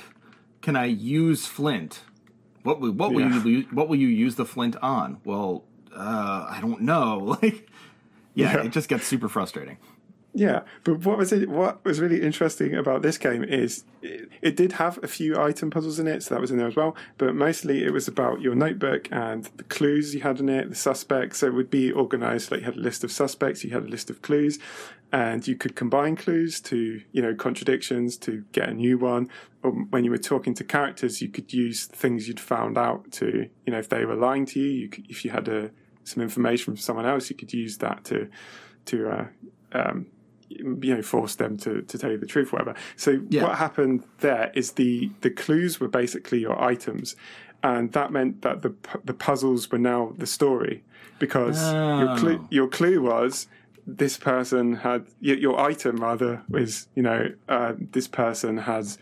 Can 0.61 0.75
I 0.75 0.85
use 0.85 1.45
flint? 1.45 2.01
What 2.63 2.79
will 2.81 2.91
what 2.91 3.13
will 3.13 3.21
Yeah. 3.21 3.43
you 3.43 3.61
what 3.71 3.87
will 3.89 3.95
you 3.97 4.07
use 4.07 4.35
the 4.35 4.45
flint 4.45 4.75
on? 4.81 5.19
Well, 5.23 5.65
uh, 5.95 6.47
I 6.49 6.59
don't 6.61 6.81
know. 6.81 7.37
Like, 7.41 7.69
yeah, 8.33 8.53
Yeah. 8.53 8.63
it 8.65 8.71
just 8.71 8.87
gets 8.89 9.05
super 9.07 9.27
frustrating. 9.29 9.77
Yeah, 10.38 10.61
but 10.83 11.03
what 11.03 11.17
was 11.17 11.33
it? 11.33 11.49
What 11.49 11.83
was 11.83 11.99
really 11.99 12.21
interesting 12.21 12.75
about 12.75 13.01
this 13.01 13.17
game 13.17 13.43
is 13.43 13.85
it, 14.03 14.29
it 14.43 14.55
did 14.55 14.73
have 14.73 15.03
a 15.03 15.07
few 15.07 15.35
item 15.35 15.71
puzzles 15.71 15.97
in 15.97 16.05
it, 16.05 16.21
so 16.21 16.35
that 16.35 16.39
was 16.39 16.51
in 16.51 16.59
there 16.59 16.67
as 16.67 16.75
well. 16.75 16.95
But 17.17 17.33
mostly 17.33 17.83
it 17.83 17.91
was 17.91 18.07
about 18.07 18.39
your 18.39 18.53
notebook 18.53 19.07
and 19.11 19.45
the 19.57 19.63
clues 19.63 20.13
you 20.13 20.21
had 20.21 20.39
in 20.39 20.47
it, 20.47 20.69
the 20.69 20.75
suspects. 20.75 21.39
So 21.39 21.47
it 21.47 21.55
would 21.55 21.71
be 21.71 21.91
organized 21.91 22.51
like 22.51 22.59
you 22.59 22.65
had 22.67 22.75
a 22.75 22.79
list 22.79 23.03
of 23.03 23.11
suspects, 23.11 23.63
you 23.63 23.71
had 23.71 23.85
a 23.85 23.88
list 23.88 24.11
of 24.11 24.21
clues, 24.21 24.59
and 25.11 25.47
you 25.47 25.55
could 25.55 25.75
combine 25.75 26.15
clues 26.15 26.61
to 26.61 27.01
you 27.11 27.21
know 27.23 27.33
contradictions 27.33 28.15
to 28.17 28.45
get 28.51 28.69
a 28.69 28.73
new 28.75 28.99
one. 28.99 29.31
Or 29.63 29.71
when 29.71 30.03
you 30.03 30.11
were 30.11 30.19
talking 30.19 30.53
to 30.53 30.63
characters, 30.63 31.19
you 31.19 31.29
could 31.29 31.51
use 31.51 31.88
things 31.88 32.27
you'd 32.27 32.39
found 32.39 32.77
out 32.77 33.11
to 33.13 33.49
you 33.65 33.73
know 33.73 33.79
if 33.79 33.89
they 33.89 34.05
were 34.05 34.13
lying 34.15 34.45
to 34.45 34.59
you. 34.59 34.69
You 34.69 34.89
could, 34.89 35.09
if 35.09 35.25
you 35.25 35.31
had 35.31 35.47
a, 35.47 35.71
some 36.03 36.21
information 36.21 36.65
from 36.65 36.77
someone 36.77 37.07
else, 37.07 37.27
you 37.31 37.35
could 37.35 37.53
use 37.53 37.79
that 37.79 38.03
to 38.03 38.29
to 38.85 39.09
uh, 39.09 39.25
um, 39.71 40.05
you 40.49 40.95
know 40.95 41.01
force 41.01 41.35
them 41.35 41.57
to, 41.57 41.81
to 41.83 41.97
tell 41.97 42.11
you 42.11 42.17
the 42.17 42.25
truth 42.25 42.51
whatever 42.53 42.73
so 42.95 43.21
Yeah. 43.29 43.43
what 43.43 43.57
happened 43.57 44.03
there 44.19 44.51
is 44.53 44.73
the 44.73 45.11
the 45.21 45.29
clues 45.29 45.79
were 45.79 45.87
basically 45.89 46.39
your 46.39 46.61
items 46.61 47.15
and 47.63 47.91
that 47.93 48.11
meant 48.11 48.41
that 48.43 48.61
the 48.61 48.73
the 49.03 49.13
puzzles 49.13 49.71
were 49.71 49.77
now 49.79 50.13
the 50.17 50.27
story 50.27 50.83
because 51.19 51.61
your 51.73 52.15
clue 52.17 52.39
Oh. 52.41 52.47
your 52.49 52.67
clue 52.67 53.01
was 53.01 53.47
this 53.85 54.17
person 54.17 54.73
had 54.73 55.05
your, 55.21 55.57
item 55.59 55.97
rather 55.97 56.43
is 56.53 56.87
you 56.95 57.03
know 57.03 57.29
uh, 57.47 57.73
this 57.91 58.07
person 58.07 58.57
has 58.57 58.97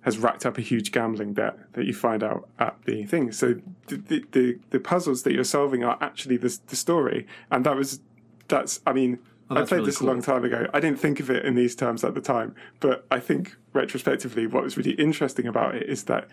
has 0.00 0.18
racked 0.18 0.46
up 0.46 0.56
a 0.56 0.60
huge 0.62 0.90
gambling 0.92 1.34
debt 1.34 1.58
that 1.74 1.84
you 1.84 1.92
find 1.92 2.22
out 2.22 2.48
at 2.60 2.76
the 2.86 3.04
thing. 3.04 3.32
So 3.32 3.56
the 3.88 3.96
the, 3.96 4.24
the, 4.32 4.58
the 4.70 4.80
puzzles 4.80 5.22
that 5.24 5.32
you're 5.34 5.42
solving 5.44 5.82
are 5.84 5.98
actually 6.00 6.36
the, 6.36 6.56
the 6.68 6.76
story, 6.76 7.26
and 7.50 7.66
that 7.66 7.76
was 7.76 8.00
that's 8.48 8.80
I 8.86 8.92
mean. 8.92 9.18
I 9.50 9.62
played 9.62 9.72
really 9.72 9.86
this 9.86 10.00
a 10.00 10.04
long 10.04 10.22
time 10.22 10.44
ago. 10.44 10.66
I 10.74 10.80
didn't 10.80 10.98
think 10.98 11.20
of 11.20 11.30
it 11.30 11.44
in 11.44 11.54
these 11.54 11.76
terms 11.76 12.02
at 12.04 12.14
the 12.14 12.20
time, 12.20 12.54
but 12.80 13.06
I 13.10 13.20
think 13.20 13.56
retrospectively, 13.72 14.46
what 14.46 14.64
was 14.64 14.76
really 14.76 14.92
interesting 14.92 15.46
about 15.46 15.76
it 15.76 15.88
is 15.88 16.04
that 16.04 16.28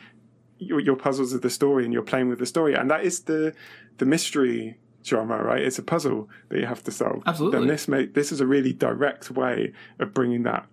your, 0.58 0.80
your 0.80 0.96
puzzles 0.96 1.34
are 1.34 1.40
the 1.40 1.50
story, 1.50 1.84
and 1.84 1.94
you're 1.94 2.02
playing 2.02 2.30
with 2.30 2.40
the 2.40 2.46
story, 2.46 2.74
and 2.74 2.90
that 2.90 3.04
is 3.04 3.22
the 3.22 3.54
the 3.98 4.06
mystery 4.06 4.78
genre, 5.06 5.44
right? 5.44 5.62
It's 5.62 5.78
a 5.78 5.84
puzzle 5.84 6.30
that 6.50 6.60
you 6.60 6.66
have 6.66 6.84
to 6.84 6.92
solve. 6.92 7.24
Absolutely. 7.26 7.60
And 7.60 7.70
this 7.70 7.88
may, 7.88 8.06
this 8.06 8.32
is 8.32 8.40
a 8.42 8.48
really 8.48 8.74
direct 8.74 9.30
way 9.32 9.74
of 10.00 10.14
bringing 10.14 10.44
that 10.44 10.66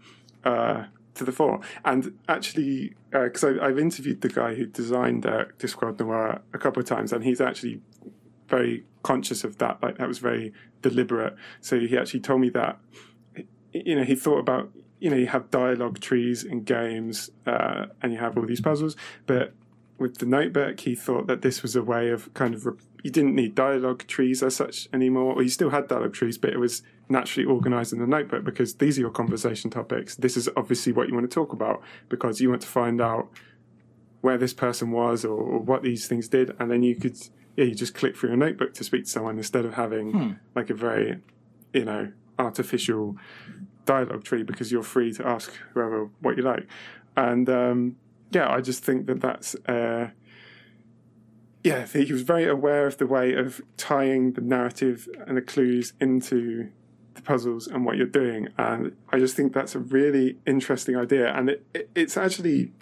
uh, 0.45 0.85
to 1.15 1.25
the 1.25 1.33
fore. 1.33 1.61
And 1.85 2.17
actually, 2.29 2.95
because 3.11 3.45
I 3.45 3.67
I've 3.67 3.79
interviewed 3.79 4.21
the 4.21 4.29
guy 4.29 4.55
who 4.55 4.67
designed 4.67 5.27
uh, 5.27 5.47
Discworld 5.59 5.99
Noir 5.99 6.41
a 6.53 6.59
couple 6.59 6.81
of 6.81 6.89
times, 6.89 7.13
and 7.13 7.25
he's 7.25 7.41
actually 7.41 7.81
very 8.49 8.85
conscious 9.03 9.45
of 9.45 9.59
that. 9.59 9.83
Like 9.83 9.99
that 9.99 10.09
was 10.09 10.19
very 10.19 10.53
deliberate. 10.83 11.35
So 11.61 11.79
he 11.79 11.97
actually 11.97 12.21
told 12.21 12.41
me 12.41 12.51
that 12.51 12.79
you 13.73 13.95
know 13.97 14.05
he 14.05 14.15
thought 14.15 14.39
about 14.39 14.71
you 14.99 15.11
know 15.11 15.17
you 15.17 15.27
have 15.27 15.51
dialogue 15.51 16.01
trees 16.01 16.45
in 16.45 16.65
games 16.65 17.31
uh, 17.47 17.87
and 18.03 18.13
you 18.13 18.19
have 18.19 18.37
all 18.37 18.47
these 18.47 18.61
puzzles, 18.61 18.97
but 19.27 19.55
with 19.99 20.19
the 20.19 20.27
notebook 20.27 20.81
he 20.81 20.95
thought 20.95 21.27
that 21.27 21.43
this 21.43 21.63
was 21.63 21.77
a 21.77 21.83
way 21.83 22.09
of 22.09 22.33
kind 22.35 22.55
of 22.55 22.67
you 23.03 23.11
didn't 23.11 23.35
need 23.35 23.55
dialogue 23.55 24.07
trees 24.07 24.43
as 24.43 24.57
such 24.57 24.89
anymore, 24.93 25.35
or 25.35 25.43
you 25.43 25.49
still 25.49 25.71
had 25.71 25.89
dialogue 25.89 26.13
trees, 26.13 26.37
but 26.39 26.51
it 26.51 26.59
was 26.59 26.83
naturally 27.09 27.47
organized 27.47 27.93
in 27.93 27.99
the 27.99 28.07
notebook 28.07 28.45
because 28.45 28.75
these 28.75 28.99
are 28.99 29.03
your 29.03 29.11
conversation 29.11 29.71
topics. 29.71 30.17
This 30.17 30.37
is 30.37 30.49
obviously 30.57 30.93
what 30.93 31.09
you 31.09 31.15
want 31.15 31.29
to 31.29 31.35
talk 31.35 31.53
about 31.53 31.83
because 32.09 32.41
you 32.41 32.51
want 32.51 32.63
to 32.63 32.69
find 32.69 33.01
out 33.01 33.31
where 34.21 34.37
this 34.37 34.53
person 34.53 34.91
was 34.91 35.25
or, 35.25 35.41
or 35.41 35.59
what 35.61 35.83
these 35.83 36.07
things 36.07 36.29
did, 36.29 36.55
and 36.59 36.71
then 36.71 36.83
you 36.83 36.95
could 36.95 37.17
yeah 37.57 37.65
you 37.65 37.75
just 37.75 37.95
click 37.95 38.17
through 38.17 38.31
your 38.31 38.39
notebook 38.39 38.75
to 38.75 38.85
speak 38.85 39.05
to 39.05 39.11
someone 39.11 39.37
instead 39.37 39.65
of 39.65 39.75
having 39.75 40.39
like 40.55 40.71
a 40.71 40.75
very 40.75 41.19
you 41.73 41.85
know 41.85 42.13
artificial 42.39 43.17
dialogue 43.85 44.25
tree 44.25 44.43
because 44.43 44.71
you're 44.71 44.83
free 44.83 45.13
to 45.13 45.27
ask 45.27 45.53
whoever 45.75 46.09
what 46.21 46.37
you 46.37 46.43
like, 46.43 46.67
and 47.17 47.49
um, 47.51 47.97
yeah, 48.31 48.51
I 48.51 48.61
just 48.61 48.85
think 48.85 49.07
that 49.07 49.21
that's. 49.21 49.55
Uh, 49.67 50.11
yeah, 51.63 51.87
he 51.87 52.11
was 52.11 52.23
very 52.23 52.49
aware 52.49 52.87
of 52.87 52.97
the 52.97 53.07
way 53.07 53.35
of 53.35 53.61
tying 53.77 54.33
the 54.33 54.41
narrative 54.41 55.07
and 55.27 55.37
the 55.37 55.43
clues 55.43 55.93
into 56.01 56.71
the 57.17 57.21
puzzles 57.21 57.67
and 57.67 57.85
what 57.85 57.99
you're 57.99 58.07
doing, 58.07 58.49
and 58.57 58.97
I 59.11 59.19
just 59.19 59.37
think 59.37 59.53
that's 59.53 59.75
a 59.75 59.79
really 59.79 60.39
interesting 60.47 60.97
idea, 60.97 61.31
and 61.35 61.51
it, 61.51 61.67
it, 61.75 61.91
it's 61.95 62.17
actually 62.17 62.73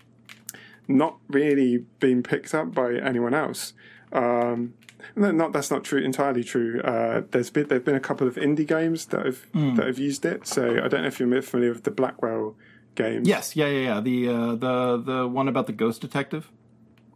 not 0.86 1.18
really 1.28 1.78
been 1.98 2.22
picked 2.22 2.54
up 2.54 2.72
by 2.72 2.94
anyone 2.94 3.34
else. 3.34 3.72
Um, 4.12 4.74
no, 5.16 5.30
not 5.30 5.52
that's 5.52 5.70
not 5.70 5.84
true 5.84 6.00
entirely 6.00 6.44
true. 6.44 6.80
Uh, 6.82 7.22
there's 7.30 7.50
been 7.50 7.68
there've 7.68 7.84
been 7.84 7.94
a 7.94 8.00
couple 8.00 8.26
of 8.26 8.34
indie 8.36 8.66
games 8.66 9.06
that 9.06 9.24
have 9.24 9.46
that 9.76 9.86
have 9.86 9.98
used 9.98 10.24
it. 10.24 10.46
So 10.46 10.82
I 10.82 10.88
don't 10.88 11.02
know 11.02 11.08
if 11.08 11.18
you're 11.20 11.42
familiar 11.42 11.72
with 11.72 11.84
the 11.84 11.90
Blackwell 11.90 12.56
games. 12.94 13.28
Yes, 13.28 13.56
yeah, 13.56 13.68
yeah, 13.68 13.94
yeah. 13.94 14.00
The 14.00 14.28
uh, 14.28 14.54
the 14.54 15.02
the 15.04 15.28
one 15.28 15.48
about 15.48 15.66
the 15.66 15.72
ghost 15.72 16.00
detective. 16.00 16.50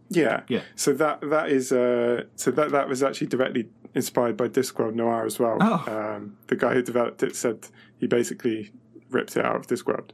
Yeah. 0.09 0.43
Yeah. 0.49 0.63
So 0.77 0.93
that 0.95 1.21
that 1.29 1.51
is 1.51 1.73
uh, 1.73 2.25
so 2.37 2.51
that 2.53 2.71
that 2.71 2.89
was 2.89 3.03
actually 3.03 3.29
directly 3.29 3.69
inspired 3.95 4.37
by 4.37 4.49
Discworld 4.49 4.95
Noir 4.95 5.27
as 5.27 5.39
well. 5.39 5.59
Oh. 5.61 5.85
Um, 5.87 6.37
the 6.47 6.57
guy 6.57 6.75
who 6.75 6.83
developed 6.83 7.23
it 7.23 7.37
said 7.37 7.69
he 7.99 8.07
basically 8.07 8.73
ripped 9.11 9.37
it 9.37 9.45
out 9.45 9.57
of 9.57 9.67
Discworld. 9.67 10.11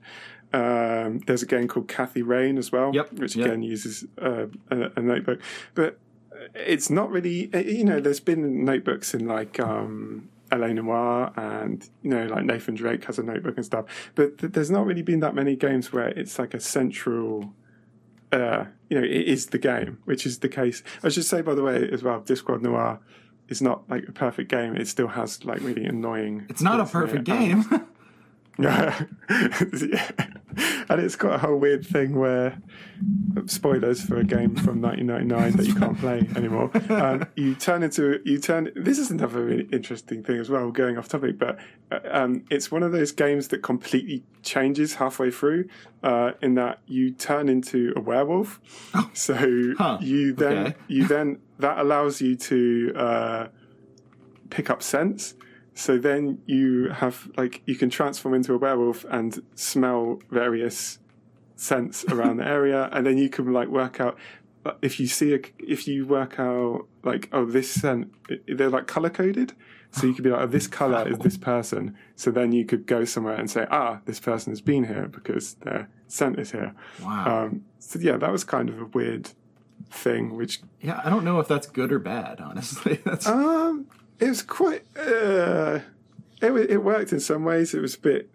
Um, 0.52 1.18
there's 1.26 1.42
a 1.42 1.46
game 1.46 1.68
called 1.68 1.88
Kathy 1.88 2.22
Rain 2.22 2.56
as 2.56 2.72
well, 2.72 2.90
Yep, 2.94 3.12
which 3.14 3.36
yep. 3.36 3.46
again 3.46 3.62
uses 3.62 4.06
uh, 4.20 4.46
a, 4.70 4.90
a 4.96 5.00
notebook, 5.02 5.40
but 5.74 5.98
it's 6.54 6.90
not 6.90 7.10
really. 7.10 7.50
uh, 7.52 7.58
You 7.58 7.84
know, 7.84 8.00
there's 8.00 8.20
been 8.20 8.64
notebooks 8.64 9.14
in 9.14 9.26
like. 9.26 9.58
Um, 9.60 10.28
L.A. 10.50 10.72
Noire 10.72 11.30
and 11.36 11.86
you 12.02 12.08
know 12.08 12.24
like 12.24 12.42
Nathan 12.42 12.74
Drake 12.74 13.04
has 13.04 13.18
a 13.18 13.22
notebook 13.22 13.56
and 13.58 13.66
stuff, 13.66 13.84
but 14.14 14.38
th- 14.38 14.54
there's 14.54 14.70
not 14.70 14.86
really 14.86 15.02
been 15.02 15.20
that 15.20 15.34
many 15.34 15.54
games 15.56 15.92
where 15.92 16.08
it's 16.08 16.38
like 16.38 16.54
a 16.54 16.58
central 16.60 17.52
uh, 18.32 18.64
you 18.88 18.98
know, 18.98 19.04
it 19.04 19.10
is 19.28 19.46
the 19.48 19.58
game, 19.58 19.98
which 20.04 20.26
is 20.26 20.38
the 20.38 20.48
case. 20.48 20.82
I 21.02 21.08
should 21.10 21.24
say, 21.24 21.40
by 21.42 21.54
the 21.54 21.62
way, 21.62 21.88
as 21.92 22.02
well, 22.02 22.20
Discworld 22.22 22.62
Noir 22.62 22.98
is 23.48 23.62
not 23.62 23.88
like 23.88 24.08
a 24.08 24.12
perfect 24.12 24.50
game. 24.50 24.76
It 24.76 24.88
still 24.88 25.08
has 25.08 25.44
like 25.44 25.60
really 25.60 25.84
annoying. 25.84 26.46
It's 26.48 26.62
not 26.62 26.80
a 26.80 26.86
perfect 26.86 27.24
game. 27.24 27.64
yeah. 28.58 29.04
and 30.88 31.00
it's 31.00 31.16
got 31.16 31.34
a 31.34 31.38
whole 31.38 31.56
weird 31.56 31.86
thing 31.86 32.18
where 32.18 32.58
spoilers 33.46 34.02
for 34.04 34.16
a 34.16 34.24
game 34.24 34.56
from 34.56 34.80
1999 34.82 35.52
that 35.52 35.66
you 35.66 35.74
can't 35.74 35.98
play 35.98 36.28
anymore. 36.36 36.70
Um, 36.98 37.26
you 37.36 37.54
turn 37.54 37.82
into 37.82 38.20
you 38.24 38.38
turn. 38.38 38.70
This 38.74 38.98
is 38.98 39.10
another 39.10 39.44
really 39.44 39.68
interesting 39.72 40.22
thing 40.22 40.38
as 40.38 40.48
well. 40.48 40.70
Going 40.70 40.96
off 40.96 41.08
topic, 41.08 41.38
but 41.38 41.58
uh, 41.92 42.00
um, 42.10 42.44
it's 42.50 42.72
one 42.72 42.82
of 42.82 42.92
those 42.92 43.12
games 43.12 43.48
that 43.48 43.62
completely 43.62 44.24
changes 44.42 44.94
halfway 44.94 45.30
through. 45.30 45.68
Uh, 46.02 46.32
in 46.40 46.54
that 46.54 46.80
you 46.86 47.12
turn 47.12 47.48
into 47.48 47.92
a 47.94 48.00
werewolf, 48.00 48.58
so 49.12 49.34
Huh, 49.76 49.98
you 50.00 50.32
then 50.32 50.58
okay. 50.58 50.76
you 50.88 51.06
then 51.06 51.40
that 51.58 51.78
allows 51.78 52.20
you 52.20 52.36
to 52.36 52.92
uh, 52.96 53.48
pick 54.50 54.70
up 54.70 54.82
scents. 54.82 55.34
So 55.78 55.96
then 55.96 56.42
you 56.44 56.88
have 56.88 57.30
like 57.36 57.62
you 57.64 57.76
can 57.76 57.88
transform 57.88 58.34
into 58.34 58.52
a 58.52 58.58
werewolf 58.58 59.04
and 59.04 59.40
smell 59.54 60.18
various 60.28 60.98
scents 61.54 62.04
around 62.08 62.38
the 62.38 62.48
area, 62.48 62.88
and 62.90 63.06
then 63.06 63.16
you 63.16 63.28
can 63.28 63.52
like 63.52 63.68
work 63.68 64.00
out 64.00 64.18
uh, 64.66 64.72
if 64.82 64.98
you 64.98 65.06
see 65.06 65.34
a 65.34 65.40
if 65.60 65.86
you 65.86 66.04
work 66.04 66.40
out 66.40 66.88
like 67.04 67.28
oh 67.30 67.44
this 67.44 67.70
scent 67.70 68.12
they're 68.48 68.68
like 68.68 68.88
color 68.88 69.08
coded. 69.08 69.52
So 69.92 70.06
you 70.06 70.14
could 70.14 70.24
be 70.24 70.30
like, 70.30 70.42
oh, 70.42 70.46
this 70.46 70.66
color 70.66 71.08
is 71.08 71.18
this 71.20 71.38
person. 71.38 71.96
So 72.14 72.30
then 72.30 72.52
you 72.52 72.66
could 72.66 72.84
go 72.84 73.06
somewhere 73.06 73.36
and 73.36 73.50
say, 73.50 73.66
ah, 73.70 74.00
this 74.04 74.20
person 74.20 74.52
has 74.52 74.60
been 74.60 74.84
here 74.84 75.08
because 75.08 75.54
their 75.62 75.88
scent 76.08 76.38
is 76.38 76.50
here. 76.52 76.74
wow. 77.02 77.44
Um, 77.44 77.64
so 77.78 77.98
yeah, 77.98 78.18
that 78.18 78.30
was 78.30 78.44
kind 78.44 78.68
of 78.68 78.78
a 78.78 78.84
weird 78.84 79.30
thing, 79.90 80.36
which 80.36 80.60
yeah, 80.80 81.00
I 81.04 81.08
don't 81.08 81.24
know 81.24 81.40
if 81.40 81.48
that's 81.48 81.66
good 81.68 81.92
or 81.92 82.00
bad. 82.00 82.40
Honestly, 82.40 83.00
that's 83.04 83.26
um, 83.26 83.86
it 84.20 84.28
was 84.28 84.42
quite. 84.42 84.84
Uh, 84.96 85.80
it 86.40 86.52
it 86.70 86.84
worked 86.84 87.12
in 87.12 87.20
some 87.20 87.44
ways. 87.44 87.74
It 87.74 87.80
was 87.80 87.94
a 87.96 88.00
bit. 88.00 88.30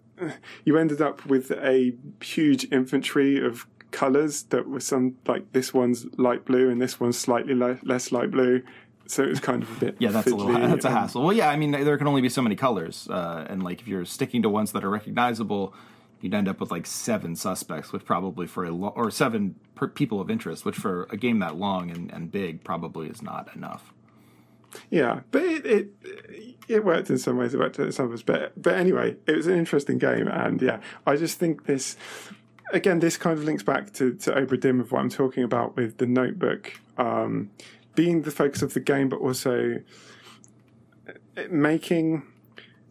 You 0.64 0.76
ended 0.78 1.00
up 1.02 1.26
with 1.26 1.50
a 1.50 1.92
huge 2.22 2.70
infantry 2.72 3.44
of 3.44 3.66
colors 3.90 4.42
that 4.44 4.68
were 4.68 4.80
some 4.80 5.16
like 5.26 5.52
this 5.52 5.72
one's 5.72 6.06
light 6.18 6.44
blue 6.44 6.68
and 6.68 6.80
this 6.80 6.98
one's 7.00 7.16
slightly 7.18 7.54
le- 7.54 7.78
less 7.82 8.12
light 8.12 8.30
blue. 8.30 8.62
So 9.06 9.22
it 9.22 9.28
was 9.28 9.40
kind 9.40 9.62
of 9.62 9.76
a 9.76 9.80
bit. 9.80 9.96
yeah, 9.98 10.10
that's 10.10 10.28
a 10.28 10.34
little 10.34 10.52
that's 10.52 10.84
a 10.84 10.90
hassle. 10.90 11.22
Well, 11.22 11.32
yeah, 11.32 11.48
I 11.48 11.56
mean 11.56 11.72
there 11.72 11.98
can 11.98 12.06
only 12.06 12.22
be 12.22 12.28
so 12.28 12.42
many 12.42 12.56
colors, 12.56 13.08
uh, 13.10 13.46
and 13.48 13.62
like 13.62 13.80
if 13.80 13.88
you're 13.88 14.04
sticking 14.04 14.42
to 14.42 14.48
ones 14.48 14.72
that 14.72 14.84
are 14.84 14.90
recognizable, 14.90 15.74
you'd 16.20 16.34
end 16.34 16.48
up 16.48 16.60
with 16.60 16.70
like 16.70 16.86
seven 16.86 17.36
suspects, 17.36 17.92
which 17.92 18.04
probably 18.04 18.46
for 18.46 18.64
a 18.64 18.70
lo- 18.70 18.92
or 18.96 19.10
seven 19.10 19.56
per- 19.74 19.88
people 19.88 20.20
of 20.20 20.30
interest, 20.30 20.64
which 20.64 20.76
for 20.76 21.06
a 21.10 21.16
game 21.16 21.38
that 21.40 21.56
long 21.56 21.90
and, 21.90 22.10
and 22.12 22.32
big 22.32 22.62
probably 22.64 23.08
is 23.08 23.22
not 23.22 23.54
enough. 23.54 23.92
Yeah, 24.90 25.20
but 25.30 25.42
it, 25.42 25.66
it 25.66 26.56
it 26.68 26.84
worked 26.84 27.10
in 27.10 27.18
some 27.18 27.36
ways. 27.36 27.54
It 27.54 27.60
worked 27.60 27.78
in 27.78 27.90
some 27.92 28.06
others. 28.06 28.22
But 28.22 28.60
but 28.60 28.74
anyway, 28.74 29.16
it 29.26 29.36
was 29.36 29.46
an 29.46 29.58
interesting 29.58 29.98
game, 29.98 30.28
and 30.28 30.60
yeah, 30.60 30.80
I 31.06 31.16
just 31.16 31.38
think 31.38 31.66
this 31.66 31.96
again. 32.72 33.00
This 33.00 33.16
kind 33.16 33.38
of 33.38 33.44
links 33.44 33.62
back 33.62 33.92
to 33.94 34.14
to 34.14 34.32
Obra 34.32 34.58
Dinn 34.58 34.80
of 34.80 34.92
what 34.92 35.00
I'm 35.00 35.10
talking 35.10 35.44
about 35.44 35.76
with 35.76 35.98
the 35.98 36.06
Notebook 36.06 36.80
um, 36.98 37.50
being 37.94 38.22
the 38.22 38.30
focus 38.30 38.62
of 38.62 38.74
the 38.74 38.80
game, 38.80 39.08
but 39.08 39.20
also 39.20 39.80
making. 41.50 42.22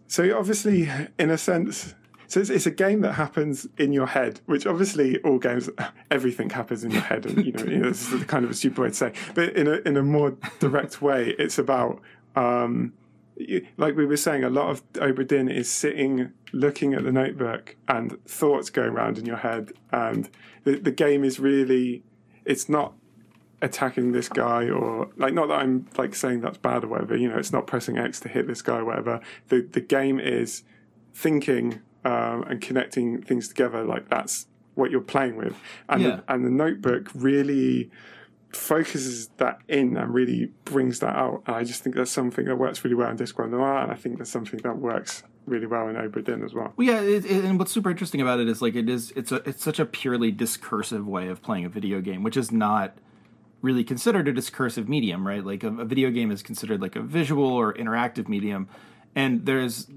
So 0.07 0.37
obviously, 0.37 0.89
in 1.17 1.29
a 1.29 1.37
sense. 1.37 1.95
So 2.33 2.39
it's, 2.39 2.49
it's 2.49 2.65
a 2.65 2.71
game 2.71 3.01
that 3.01 3.13
happens 3.13 3.67
in 3.77 3.93
your 3.93 4.07
head, 4.07 4.41
which 4.47 4.65
obviously 4.65 5.19
all 5.19 5.37
games, 5.37 5.69
everything 6.09 6.49
happens 6.49 6.83
in 6.83 6.89
your 6.89 7.01
head, 7.01 7.27
and 7.27 7.45
you 7.45 7.51
know, 7.51 7.63
you 7.63 7.77
know 7.77 7.89
this 7.89 8.11
is 8.11 8.23
kind 8.23 8.43
of 8.43 8.49
a 8.49 8.55
stupid 8.55 8.79
way 8.79 8.87
to 8.87 8.93
say. 8.95 9.13
But 9.35 9.55
in 9.55 9.67
a 9.67 9.73
in 9.85 9.97
a 9.97 10.01
more 10.01 10.35
direct 10.59 10.99
way, 10.99 11.35
it's 11.37 11.59
about 11.59 12.01
um, 12.35 12.93
like 13.77 13.95
we 13.95 14.07
were 14.07 14.17
saying, 14.17 14.43
a 14.43 14.49
lot 14.49 14.71
of 14.71 14.93
Obra 14.93 15.27
Dinn 15.27 15.47
is 15.47 15.69
sitting, 15.71 16.31
looking 16.53 16.95
at 16.95 17.03
the 17.03 17.11
notebook, 17.11 17.75
and 17.87 18.19
thoughts 18.25 18.71
going 18.71 18.89
around 18.89 19.19
in 19.19 19.27
your 19.27 19.37
head, 19.37 19.71
and 19.91 20.27
the 20.63 20.79
the 20.79 20.91
game 20.91 21.23
is 21.23 21.39
really, 21.39 22.01
it's 22.45 22.67
not 22.67 22.95
attacking 23.61 24.11
this 24.11 24.27
guy 24.27 24.69
or 24.69 25.07
like 25.17 25.35
not 25.35 25.49
that 25.49 25.59
I'm 25.59 25.85
like 25.99 26.15
saying 26.15 26.41
that's 26.41 26.57
bad 26.57 26.83
or 26.83 26.87
whatever. 26.87 27.15
You 27.15 27.29
know, 27.29 27.37
it's 27.37 27.53
not 27.53 27.67
pressing 27.67 27.99
X 27.99 28.19
to 28.21 28.27
hit 28.27 28.47
this 28.47 28.63
guy 28.63 28.79
or 28.79 28.85
whatever. 28.85 29.21
The 29.49 29.61
the 29.61 29.81
game 29.81 30.19
is 30.19 30.63
thinking 31.13 31.79
um, 32.05 32.43
and 32.43 32.61
connecting 32.61 33.21
things 33.21 33.47
together. 33.47 33.83
Like 33.83 34.09
that's 34.09 34.47
what 34.75 34.91
you're 34.91 35.01
playing 35.01 35.35
with, 35.35 35.55
and 35.89 36.01
Yeah. 36.01 36.15
the, 36.17 36.33
and 36.33 36.45
the 36.45 36.49
notebook 36.49 37.09
really 37.13 37.91
focuses 38.51 39.29
that 39.37 39.59
in 39.67 39.97
and 39.97 40.13
really 40.13 40.51
brings 40.65 40.99
that 40.99 41.15
out. 41.15 41.43
And 41.47 41.55
I 41.55 41.63
just 41.63 41.83
think 41.83 41.95
that's 41.95 42.11
something 42.11 42.45
that 42.45 42.55
works 42.57 42.83
really 42.83 42.95
well 42.95 43.09
in 43.09 43.17
Discworld 43.17 43.49
Noir, 43.51 43.79
and 43.79 43.91
I 43.91 43.95
think 43.95 44.17
that's 44.17 44.29
something 44.31 44.59
that 44.61 44.77
works 44.77 45.23
really 45.45 45.65
well 45.65 45.87
in 45.89 45.95
Obra 45.95 46.23
Dinn 46.23 46.43
as 46.43 46.53
well. 46.53 46.73
Well, 46.77 46.87
yeah, 46.87 47.01
it, 47.01 47.25
it, 47.25 47.43
and 47.43 47.59
what's 47.59 47.71
super 47.71 47.89
interesting 47.89 48.21
about 48.21 48.39
it 48.39 48.47
is 48.47 48.61
like 48.61 48.75
it 48.75 48.87
is 48.89 49.11
it's 49.15 49.31
a 49.31 49.47
it's 49.49 49.63
such 49.63 49.79
a 49.79 49.85
purely 49.85 50.31
discursive 50.31 51.07
way 51.07 51.27
of 51.27 51.41
playing 51.41 51.65
a 51.65 51.69
video 51.69 51.99
game, 52.01 52.23
which 52.23 52.37
is 52.37 52.51
not 52.51 52.93
really 53.61 53.83
considered 53.83 54.27
a 54.27 54.33
discursive 54.33 54.87
medium, 54.89 55.25
right? 55.25 55.43
Like 55.45 55.63
a, 55.63 55.67
a 55.67 55.85
video 55.85 56.11
game 56.11 56.31
is 56.31 56.43
considered 56.43 56.81
like 56.81 56.95
a 56.95 57.01
visual 57.01 57.45
or 57.45 57.73
interactive 57.73 58.27
medium, 58.27 58.67
and 59.15 59.45
there's 59.45 59.87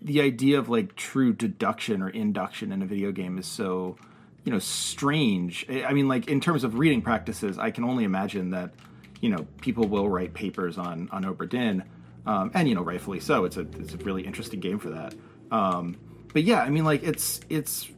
the 0.00 0.20
idea 0.20 0.58
of 0.58 0.68
like 0.68 0.96
true 0.96 1.32
deduction 1.32 2.02
or 2.02 2.08
induction 2.08 2.72
in 2.72 2.82
a 2.82 2.86
video 2.86 3.12
game 3.12 3.38
is 3.38 3.46
so 3.46 3.96
you 4.44 4.52
know 4.52 4.58
strange. 4.58 5.66
I 5.68 5.92
mean, 5.92 6.08
like 6.08 6.28
in 6.28 6.40
terms 6.40 6.64
of 6.64 6.78
reading 6.78 7.02
practices, 7.02 7.58
I 7.58 7.70
can 7.70 7.84
only 7.84 8.04
imagine 8.04 8.50
that 8.50 8.72
you 9.20 9.30
know 9.30 9.46
people 9.60 9.86
will 9.86 10.08
write 10.08 10.34
papers 10.34 10.78
on 10.78 11.08
on 11.12 11.24
Obra 11.24 11.48
Dinn, 11.48 11.84
um, 12.26 12.50
and 12.54 12.68
you 12.68 12.74
know 12.74 12.82
rightfully 12.82 13.20
so. 13.20 13.44
It's 13.44 13.56
a 13.56 13.66
it's 13.78 13.94
a 13.94 13.98
really 13.98 14.22
interesting 14.22 14.60
game 14.60 14.78
for 14.78 14.90
that. 14.90 15.14
Um, 15.50 15.96
but 16.32 16.44
yeah, 16.44 16.62
I 16.62 16.70
mean, 16.70 16.84
like 16.84 17.02
it's 17.02 17.40
it's 17.48 17.88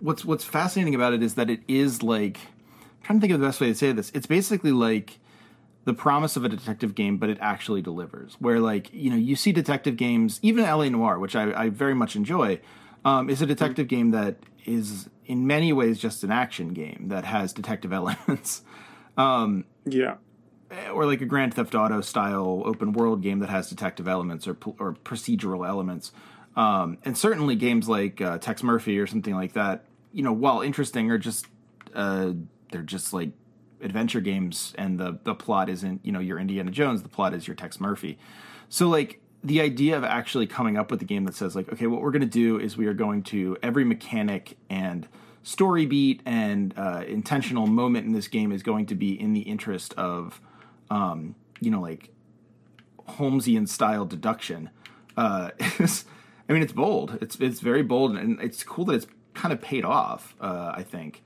what's 0.00 0.24
what's 0.24 0.44
fascinating 0.44 0.94
about 0.94 1.14
it 1.14 1.22
is 1.22 1.34
that 1.34 1.50
it 1.50 1.60
is 1.66 2.02
like 2.02 2.38
I'm 2.38 3.02
trying 3.02 3.18
to 3.18 3.20
think 3.22 3.32
of 3.32 3.40
the 3.40 3.46
best 3.46 3.60
way 3.60 3.68
to 3.68 3.74
say 3.74 3.92
this. 3.92 4.12
It's 4.14 4.26
basically 4.26 4.72
like 4.72 5.18
the 5.88 5.94
promise 5.94 6.36
of 6.36 6.44
a 6.44 6.50
detective 6.50 6.94
game, 6.94 7.16
but 7.16 7.30
it 7.30 7.38
actually 7.40 7.80
delivers. 7.80 8.36
Where 8.40 8.60
like 8.60 8.92
you 8.92 9.08
know 9.08 9.16
you 9.16 9.34
see 9.34 9.52
detective 9.52 9.96
games, 9.96 10.38
even 10.42 10.64
LA 10.64 10.90
Noire, 10.90 11.18
which 11.18 11.34
I, 11.34 11.50
I 11.58 11.70
very 11.70 11.94
much 11.94 12.14
enjoy, 12.14 12.60
um, 13.06 13.30
is 13.30 13.40
a 13.40 13.46
detective 13.46 13.88
game 13.88 14.10
that 14.10 14.36
is 14.66 15.08
in 15.24 15.46
many 15.46 15.72
ways 15.72 15.98
just 15.98 16.22
an 16.24 16.30
action 16.30 16.74
game 16.74 17.06
that 17.08 17.24
has 17.24 17.54
detective 17.54 17.90
elements. 18.00 18.60
Yeah. 19.86 20.16
or 20.92 21.06
like 21.06 21.22
a 21.22 21.24
Grand 21.24 21.54
Theft 21.54 21.74
Auto 21.74 22.02
style 22.02 22.62
open 22.66 22.92
world 22.92 23.22
game 23.22 23.38
that 23.38 23.48
has 23.48 23.70
detective 23.70 24.06
elements 24.06 24.46
or 24.46 24.58
or 24.78 24.92
procedural 24.92 25.66
elements. 25.66 26.12
Um, 26.54 26.98
and 27.06 27.16
certainly 27.16 27.56
games 27.56 27.88
like 27.88 28.20
uh, 28.20 28.36
Tex 28.36 28.62
Murphy 28.62 28.98
or 28.98 29.06
something 29.06 29.34
like 29.34 29.54
that, 29.54 29.86
you 30.12 30.22
know, 30.22 30.34
while 30.34 30.60
interesting, 30.60 31.10
are 31.10 31.16
just 31.16 31.46
uh, 31.94 32.32
they're 32.70 32.82
just 32.82 33.14
like 33.14 33.30
adventure 33.82 34.20
games, 34.20 34.74
and 34.76 34.98
the 34.98 35.18
the 35.24 35.34
plot 35.34 35.68
isn't 35.68 36.04
you 36.04 36.12
know 36.12 36.20
your 36.20 36.38
Indiana 36.38 36.70
Jones. 36.70 37.02
The 37.02 37.08
plot 37.08 37.34
is 37.34 37.46
your 37.46 37.54
Tex 37.54 37.80
Murphy. 37.80 38.18
So 38.68 38.88
like 38.88 39.20
the 39.42 39.60
idea 39.60 39.96
of 39.96 40.04
actually 40.04 40.46
coming 40.46 40.76
up 40.76 40.90
with 40.90 41.00
a 41.00 41.04
game 41.04 41.24
that 41.24 41.34
says 41.34 41.54
like, 41.54 41.72
okay, 41.72 41.86
what 41.86 42.02
we're 42.02 42.10
going 42.10 42.20
to 42.20 42.26
do 42.26 42.58
is 42.58 42.76
we 42.76 42.86
are 42.86 42.94
going 42.94 43.22
to 43.22 43.56
every 43.62 43.84
mechanic 43.84 44.58
and 44.68 45.06
story 45.42 45.86
beat 45.86 46.20
and 46.26 46.74
uh, 46.76 47.04
intentional 47.06 47.66
moment 47.66 48.06
in 48.06 48.12
this 48.12 48.28
game 48.28 48.52
is 48.52 48.62
going 48.62 48.86
to 48.86 48.94
be 48.94 49.18
in 49.18 49.32
the 49.32 49.40
interest 49.40 49.94
of 49.94 50.40
um, 50.90 51.34
you 51.60 51.70
know 51.70 51.80
like 51.80 52.10
Holmesian 53.08 53.68
style 53.68 54.04
deduction. 54.04 54.70
Uh, 55.16 55.50
I 55.60 56.52
mean, 56.52 56.62
it's 56.62 56.72
bold. 56.72 57.18
It's 57.20 57.36
it's 57.36 57.60
very 57.60 57.82
bold, 57.82 58.16
and 58.16 58.40
it's 58.40 58.62
cool 58.64 58.86
that 58.86 58.94
it's 58.94 59.06
kind 59.34 59.52
of 59.52 59.60
paid 59.60 59.84
off. 59.84 60.34
Uh, 60.40 60.72
I 60.74 60.82
think. 60.82 61.22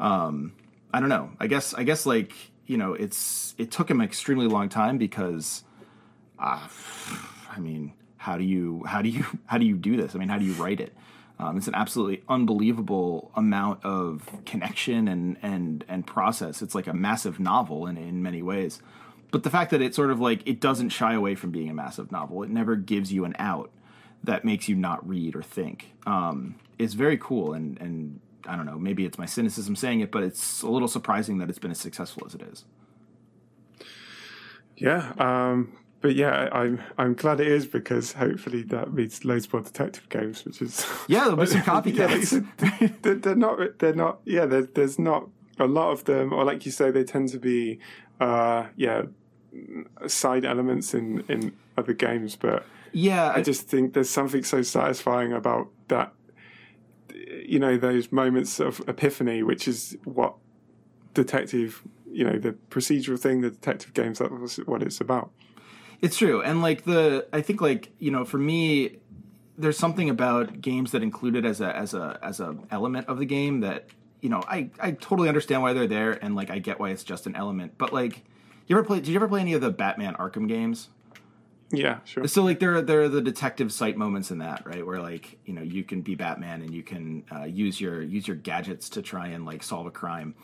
Um, 0.00 0.54
I 0.92 1.00
don't 1.00 1.08
know. 1.08 1.30
I 1.40 1.46
guess 1.46 1.74
I 1.74 1.84
guess 1.84 2.06
like 2.06 2.32
you 2.66 2.76
know, 2.76 2.94
it's 2.94 3.54
it 3.58 3.70
took 3.70 3.90
him 3.90 4.00
an 4.00 4.06
extremely 4.06 4.46
long 4.46 4.68
time 4.68 4.98
because, 4.98 5.64
uh, 6.38 6.66
I 7.50 7.58
mean, 7.58 7.92
how 8.16 8.38
do 8.38 8.44
you 8.44 8.82
how 8.86 9.02
do 9.02 9.08
you 9.08 9.24
how 9.46 9.58
do 9.58 9.66
you 9.66 9.76
do 9.76 9.96
this? 9.96 10.14
I 10.14 10.18
mean, 10.18 10.28
how 10.28 10.38
do 10.38 10.44
you 10.44 10.54
write 10.54 10.80
it? 10.80 10.94
Um, 11.38 11.56
it's 11.56 11.66
an 11.66 11.74
absolutely 11.74 12.22
unbelievable 12.28 13.32
amount 13.34 13.84
of 13.84 14.28
connection 14.46 15.08
and 15.08 15.36
and 15.42 15.84
and 15.88 16.06
process. 16.06 16.62
It's 16.62 16.74
like 16.74 16.86
a 16.86 16.94
massive 16.94 17.40
novel 17.40 17.86
in 17.86 17.96
in 17.96 18.22
many 18.22 18.42
ways. 18.42 18.80
But 19.30 19.44
the 19.44 19.50
fact 19.50 19.70
that 19.70 19.80
it 19.80 19.94
sort 19.94 20.10
of 20.10 20.20
like 20.20 20.46
it 20.46 20.60
doesn't 20.60 20.90
shy 20.90 21.14
away 21.14 21.34
from 21.34 21.50
being 21.50 21.70
a 21.70 21.74
massive 21.74 22.12
novel, 22.12 22.42
it 22.42 22.50
never 22.50 22.76
gives 22.76 23.12
you 23.12 23.24
an 23.24 23.34
out 23.38 23.70
that 24.24 24.44
makes 24.44 24.68
you 24.68 24.76
not 24.76 25.06
read 25.08 25.34
or 25.34 25.42
think, 25.42 25.92
um, 26.06 26.54
very 26.94 27.18
cool. 27.18 27.54
And 27.54 27.80
and 27.80 28.20
I 28.46 28.56
don't 28.56 28.66
know, 28.66 28.78
maybe 28.78 29.04
it's 29.04 29.18
my 29.18 29.26
cynicism 29.26 29.76
saying 29.76 30.00
it, 30.00 30.10
but 30.10 30.22
it's 30.22 30.62
a 30.62 30.68
little 30.68 30.88
surprising 30.88 31.38
that 31.38 31.48
it's 31.48 31.58
been 31.58 31.70
as 31.70 31.78
successful 31.78 32.24
as 32.26 32.34
it 32.34 32.42
is. 32.42 32.64
Yeah, 34.76 35.12
um, 35.18 35.72
but 36.00 36.14
yeah, 36.16 36.48
I'm 36.52 36.82
I'm 36.98 37.14
glad 37.14 37.40
it 37.40 37.46
is 37.46 37.66
because 37.66 38.12
hopefully 38.12 38.62
that 38.64 38.92
means 38.92 39.24
loads 39.24 39.52
more 39.52 39.62
detective 39.62 40.08
games, 40.08 40.44
which 40.44 40.60
is 40.60 40.84
Yeah, 41.06 41.20
there'll 41.20 41.36
be 41.36 41.46
some 41.46 41.58
Yeah, 41.66 41.80
copycats. 41.80 42.24
said, 42.24 42.46
they're, 43.02 43.14
they're 43.14 43.34
not 43.36 43.78
they're 43.78 43.94
not 43.94 44.20
yeah 44.24 44.46
there's 44.46 44.66
there's 44.74 44.98
not 44.98 45.28
a 45.58 45.66
lot 45.66 45.92
of 45.92 46.04
them, 46.04 46.32
or 46.32 46.44
like 46.44 46.66
you 46.66 46.72
say, 46.72 46.90
they 46.90 47.04
tend 47.04 47.28
to 47.28 47.38
be, 47.38 47.78
uh, 48.20 48.66
yeah, 48.76 49.02
side 50.06 50.44
elements 50.44 50.94
in 50.94 51.24
in 51.28 51.52
other 51.76 51.92
games. 51.92 52.36
But 52.36 52.64
yeah, 52.92 53.32
I 53.34 53.42
just 53.42 53.68
think 53.68 53.92
there's 53.94 54.10
something 54.10 54.42
so 54.42 54.62
satisfying 54.62 55.32
about 55.32 55.68
that. 55.88 56.12
You 57.26 57.58
know, 57.58 57.76
those 57.76 58.10
moments 58.10 58.60
of 58.60 58.80
epiphany, 58.88 59.42
which 59.42 59.68
is 59.68 59.96
what 60.04 60.34
detective, 61.14 61.82
you 62.10 62.24
know, 62.24 62.38
the 62.38 62.52
procedural 62.70 63.18
thing, 63.18 63.40
the 63.40 63.50
detective 63.50 63.94
games. 63.94 64.18
That's 64.18 64.58
what 64.58 64.82
it's 64.82 65.00
about. 65.00 65.30
It's 66.00 66.16
true, 66.16 66.42
and 66.42 66.62
like 66.62 66.84
the, 66.84 67.28
I 67.32 67.42
think 67.42 67.60
like 67.60 67.92
you 67.98 68.10
know, 68.10 68.24
for 68.24 68.38
me, 68.38 68.98
there's 69.56 69.78
something 69.78 70.10
about 70.10 70.60
games 70.60 70.90
that 70.92 71.02
include 71.02 71.36
it 71.36 71.44
as 71.44 71.60
a 71.60 71.76
as 71.76 71.94
a 71.94 72.18
as 72.22 72.40
a 72.40 72.56
element 72.70 73.08
of 73.08 73.18
the 73.18 73.24
game 73.24 73.60
that 73.60 73.86
you 74.20 74.28
know 74.28 74.42
I 74.48 74.70
I 74.80 74.92
totally 74.92 75.28
understand 75.28 75.62
why 75.62 75.72
they're 75.72 75.86
there 75.86 76.12
and 76.12 76.34
like 76.34 76.50
I 76.50 76.58
get 76.58 76.80
why 76.80 76.90
it's 76.90 77.04
just 77.04 77.26
an 77.26 77.36
element. 77.36 77.78
But 77.78 77.92
like, 77.92 78.24
you 78.66 78.76
ever 78.76 78.84
play? 78.84 78.98
Did 78.98 79.08
you 79.08 79.16
ever 79.16 79.28
play 79.28 79.40
any 79.40 79.52
of 79.52 79.60
the 79.60 79.70
Batman 79.70 80.14
Arkham 80.14 80.48
games? 80.48 80.88
Yeah, 81.72 82.00
sure. 82.04 82.26
So 82.28 82.42
like 82.42 82.60
there 82.60 82.76
are 82.76 82.82
there 82.82 83.02
are 83.02 83.08
the 83.08 83.22
detective 83.22 83.72
sight 83.72 83.96
moments 83.96 84.30
in 84.30 84.38
that 84.38 84.66
right 84.66 84.86
where 84.86 85.00
like 85.00 85.38
you 85.46 85.54
know 85.54 85.62
you 85.62 85.82
can 85.82 86.02
be 86.02 86.14
Batman 86.14 86.62
and 86.62 86.74
you 86.74 86.82
can 86.82 87.24
uh, 87.34 87.44
use 87.44 87.80
your 87.80 88.02
use 88.02 88.28
your 88.28 88.36
gadgets 88.36 88.90
to 88.90 89.02
try 89.02 89.28
and 89.28 89.46
like 89.46 89.62
solve 89.62 89.86
a 89.86 89.90
crime. 89.90 90.34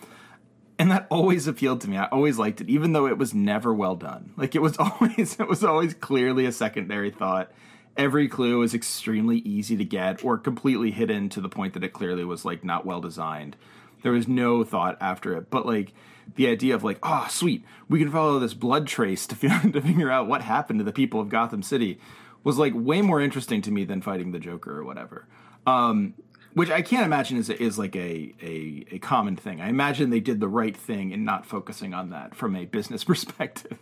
And 0.81 0.93
that 0.93 1.09
always 1.11 1.49
appealed 1.49 1.81
to 1.83 1.91
me. 1.91 1.97
I 1.97 2.05
always 2.07 2.39
liked 2.39 2.61
it, 2.61 2.69
even 2.69 2.93
though 2.93 3.09
it 3.09 3.19
was 3.19 3.35
never 3.35 3.75
well 3.75 3.97
done. 3.97 4.33
Like 4.37 4.55
it 4.55 4.63
was 4.63 4.77
always, 4.79 5.39
it 5.39 5.49
was 5.49 5.65
always 5.65 5.93
clearly 5.93 6.47
a 6.47 6.53
secondary 6.53 7.11
thought 7.11 7.51
every 7.99 8.29
clue 8.29 8.59
was 8.59 8.73
extremely 8.73 9.39
easy 9.39 9.77
to 9.77 9.85
get 9.85 10.25
or 10.25 10.39
completely 10.39 10.93
hidden 10.93 11.29
to 11.31 11.41
the 11.41 11.49
point 11.49 11.75
that 11.75 11.83
it 11.83 11.93
clearly 11.93 12.25
was 12.25 12.45
like 12.45 12.65
not 12.65 12.87
well 12.87 13.01
designed. 13.01 13.57
There 14.03 14.13
was 14.13 14.29
no 14.29 14.63
thought 14.63 14.97
after 15.01 15.37
it, 15.37 15.51
but 15.51 15.67
like 15.67 15.93
the 16.37 16.49
idea 16.49 16.75
of 16.75 16.85
like, 16.85 16.99
oh, 17.03 17.27
sweet, 17.31 17.65
we 17.89 17.99
can 17.99 18.11
follow 18.11 18.39
this 18.39 18.55
blood 18.55 18.87
trace 18.87 19.27
to, 19.29 19.37
figure 19.37 20.11
out 20.11 20.29
what 20.29 20.43
happened 20.43 20.81
to 20.81 20.85
the 20.85 20.93
people 20.93 21.21
of 21.21 21.29
Gotham 21.29 21.63
City 21.63 22.01
was 22.45 22.59
like 22.59 22.73
way 22.75 23.03
more 23.03 23.21
interesting 23.21 23.63
to 23.63 23.71
me 23.71 23.85
than 23.85 24.01
fighting 24.01 24.33
the 24.33 24.39
Joker 24.39 24.79
or 24.79 24.85
whatever. 24.85 25.27
Um, 25.67 26.15
which 26.55 26.71
I 26.71 26.83
can't 26.83 27.05
imagine 27.05 27.37
is 27.37 27.51
is 27.51 27.79
like 27.79 27.95
a, 27.95 28.35
a 28.43 28.87
a 28.93 28.99
common 28.99 29.37
thing. 29.37 29.61
I 29.61 29.69
imagine 29.69 30.11
they 30.11 30.21
did 30.21 30.41
the 30.41 30.49
right 30.49 30.77
thing 30.77 31.11
in 31.11 31.25
not 31.25 31.47
focusing 31.47 31.95
on 31.95 32.11
that 32.11 32.35
from 32.35 32.57
a 32.57 32.65
business 32.65 33.05
perspective. 33.13 33.79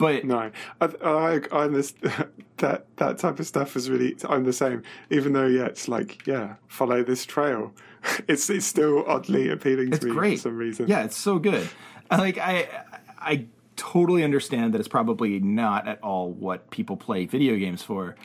But 0.00 0.24
no, 0.24 0.50
I, 0.80 0.88
I, 1.04 1.40
I'm 1.52 1.74
this 1.74 1.92
that 2.56 2.86
that 2.96 3.18
type 3.18 3.38
of 3.38 3.46
stuff 3.46 3.76
is 3.76 3.90
really. 3.90 4.16
I'm 4.26 4.44
the 4.44 4.52
same. 4.52 4.82
Even 5.10 5.34
though, 5.34 5.46
yeah, 5.46 5.66
it's 5.66 5.88
like, 5.88 6.26
yeah, 6.26 6.54
follow 6.66 7.04
this 7.04 7.24
trail. 7.24 7.72
It's 8.26 8.48
it's 8.48 8.64
still 8.64 9.04
oddly 9.06 9.50
appealing 9.50 9.90
to 9.90 10.06
me 10.06 10.12
great. 10.12 10.38
for 10.38 10.44
some 10.44 10.56
reason. 10.56 10.88
Yeah, 10.88 11.04
it's 11.04 11.18
so 11.18 11.38
good. 11.38 11.68
Like 12.10 12.38
I, 12.38 12.66
I 13.18 13.44
totally 13.76 14.24
understand 14.24 14.72
that 14.72 14.78
it's 14.78 14.88
probably 14.88 15.38
not 15.38 15.86
at 15.86 16.02
all 16.02 16.32
what 16.32 16.70
people 16.70 16.96
play 16.96 17.26
video 17.26 17.56
games 17.56 17.82
for, 17.82 18.16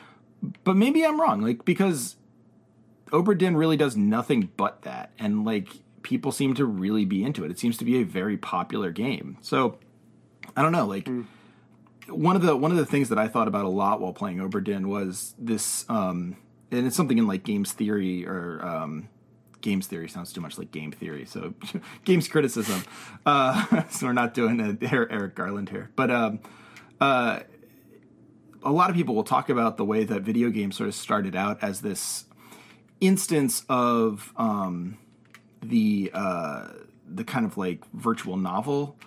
but 0.63 0.77
maybe 0.77 1.05
I'm 1.05 1.19
wrong. 1.19 1.41
Like 1.41 1.65
because 1.65 2.15
Obra 3.07 3.37
Dinn 3.37 3.57
really 3.57 3.75
does 3.75 3.97
nothing 3.97 4.49
but 4.55 4.83
that, 4.83 5.11
and 5.19 5.43
like 5.43 5.67
people 6.03 6.31
seem 6.31 6.53
to 6.53 6.63
really 6.63 7.03
be 7.03 7.21
into 7.21 7.43
it. 7.43 7.51
It 7.51 7.59
seems 7.59 7.75
to 7.79 7.83
be 7.83 7.99
a 7.99 8.05
very 8.05 8.37
popular 8.37 8.91
game. 8.91 9.37
So 9.41 9.77
I 10.55 10.61
don't 10.61 10.71
know, 10.71 10.85
like. 10.85 11.03
Mm 11.03 11.25
one 12.09 12.35
of 12.35 12.41
the 12.41 12.55
one 12.55 12.71
of 12.71 12.77
the 12.77 12.85
things 12.85 13.09
that 13.09 13.17
I 13.17 13.27
thought 13.27 13.47
about 13.47 13.65
a 13.65 13.69
lot 13.69 14.01
while 14.01 14.13
playing 14.13 14.37
Obra 14.37 14.63
Dinn 14.63 14.87
was 14.89 15.33
this, 15.37 15.85
um, 15.89 16.37
and 16.71 16.85
it's 16.85 16.95
something 16.95 17.17
in 17.17 17.27
like 17.27 17.43
games 17.43 17.71
theory 17.71 18.25
or 18.25 18.63
um, 18.65 19.09
games 19.61 19.87
theory 19.87 20.07
sounds 20.07 20.31
too 20.31 20.41
much 20.41 20.57
like 20.57 20.71
game 20.71 20.91
theory, 20.91 21.25
so 21.25 21.53
games 22.05 22.27
criticism. 22.27 22.83
Uh, 23.25 23.83
so 23.89 24.07
we're 24.07 24.13
not 24.13 24.33
doing 24.33 24.59
a 24.59 24.77
Eric 24.91 25.35
Garland 25.35 25.69
here, 25.69 25.91
but 25.95 26.11
um, 26.11 26.39
uh, 27.01 27.39
a 28.63 28.71
lot 28.71 28.89
of 28.89 28.95
people 28.95 29.15
will 29.15 29.23
talk 29.23 29.49
about 29.49 29.77
the 29.77 29.85
way 29.85 30.03
that 30.03 30.21
video 30.21 30.49
games 30.49 30.75
sort 30.75 30.89
of 30.89 30.95
started 30.95 31.35
out 31.35 31.63
as 31.63 31.81
this 31.81 32.25
instance 33.01 33.63
of 33.69 34.33
um, 34.37 34.97
the 35.61 36.11
uh, 36.13 36.67
the 37.07 37.23
kind 37.23 37.45
of 37.45 37.57
like 37.57 37.83
virtual 37.93 38.37
novel 38.37 38.97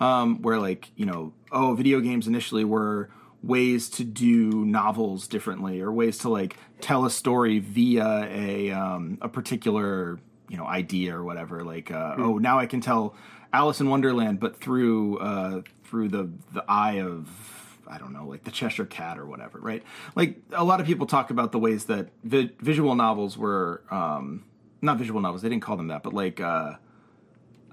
um, 0.00 0.42
where 0.42 0.58
like 0.58 0.90
you 0.96 1.06
know 1.06 1.32
oh 1.52 1.74
video 1.74 2.00
games 2.00 2.26
initially 2.26 2.64
were 2.64 3.10
ways 3.42 3.88
to 3.88 4.04
do 4.04 4.64
novels 4.64 5.28
differently 5.28 5.80
or 5.80 5.92
ways 5.92 6.18
to 6.18 6.28
like 6.28 6.56
tell 6.80 7.04
a 7.04 7.10
story 7.10 7.58
via 7.58 8.28
a 8.30 8.70
um, 8.70 9.18
a 9.20 9.28
particular 9.28 10.18
you 10.48 10.56
know 10.56 10.66
idea 10.66 11.16
or 11.16 11.24
whatever 11.24 11.64
like 11.64 11.90
uh, 11.90 12.16
mm. 12.16 12.18
oh 12.18 12.38
now 12.38 12.58
I 12.58 12.66
can 12.66 12.80
tell 12.80 13.14
Alice 13.52 13.80
in 13.80 13.88
Wonderland 13.88 14.40
but 14.40 14.56
through 14.56 15.18
uh, 15.18 15.62
through 15.84 16.08
the 16.08 16.30
the 16.52 16.64
eye 16.68 17.00
of 17.00 17.28
I 17.90 17.98
don't 17.98 18.12
know, 18.12 18.26
like 18.26 18.44
the 18.44 18.50
Cheshire 18.50 18.84
Cat 18.84 19.18
or 19.18 19.26
whatever, 19.26 19.58
right? 19.58 19.82
Like 20.14 20.36
a 20.52 20.62
lot 20.62 20.80
of 20.80 20.86
people 20.86 21.06
talk 21.06 21.30
about 21.30 21.52
the 21.52 21.58
ways 21.58 21.86
that 21.86 22.08
vi- 22.22 22.50
visual 22.60 22.94
novels 22.94 23.38
were, 23.38 23.82
um, 23.90 24.44
not 24.82 24.98
visual 24.98 25.20
novels, 25.20 25.42
they 25.42 25.48
didn't 25.48 25.62
call 25.62 25.76
them 25.76 25.88
that, 25.88 26.02
but 26.02 26.12
like, 26.12 26.40
uh, 26.40 26.74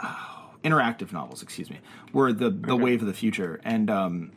oh, 0.02 0.45
interactive 0.66 1.14
novels, 1.14 1.42
excuse 1.44 1.70
me, 1.70 1.80
were 2.12 2.34
the 2.34 2.50
the 2.50 2.74
okay. 2.74 2.84
wave 2.84 3.02
of 3.02 3.08
the 3.08 3.14
future. 3.14 3.62
And 3.64 3.90
um, 3.90 4.32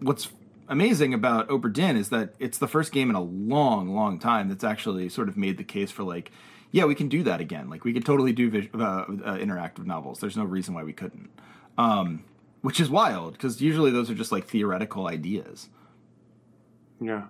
what's 0.00 0.30
amazing 0.68 1.12
about 1.12 1.48
Obra 1.48 1.72
Dinn 1.72 1.96
is 1.96 2.08
that 2.10 2.34
it's 2.38 2.58
the 2.58 2.68
first 2.68 2.92
game 2.92 3.10
in 3.10 3.16
a 3.16 3.20
long, 3.22 3.94
long 3.94 4.18
time 4.18 4.48
that's 4.48 4.64
actually 4.64 5.08
sort 5.08 5.28
of 5.28 5.36
made 5.36 5.58
the 5.58 5.64
case 5.64 5.90
for 5.90 6.04
like, 6.04 6.30
yeah, 6.70 6.84
we 6.84 6.94
can 6.94 7.08
do 7.08 7.24
that 7.24 7.40
again. 7.40 7.68
Like 7.68 7.84
we 7.84 7.92
could 7.92 8.06
totally 8.06 8.32
do 8.32 8.48
vis- 8.48 8.68
uh, 8.72 8.78
uh, 8.78 9.04
interactive 9.36 9.84
novels. 9.84 10.20
There's 10.20 10.36
no 10.36 10.44
reason 10.44 10.72
why 10.72 10.84
we 10.84 10.92
couldn't. 10.92 11.30
Um, 11.76 12.24
which 12.62 12.78
is 12.78 12.88
wild 12.88 13.32
because 13.32 13.60
usually 13.60 13.90
those 13.90 14.10
are 14.10 14.14
just 14.14 14.32
like 14.32 14.46
theoretical 14.46 15.08
ideas. 15.08 15.68
Yeah, 17.00 17.24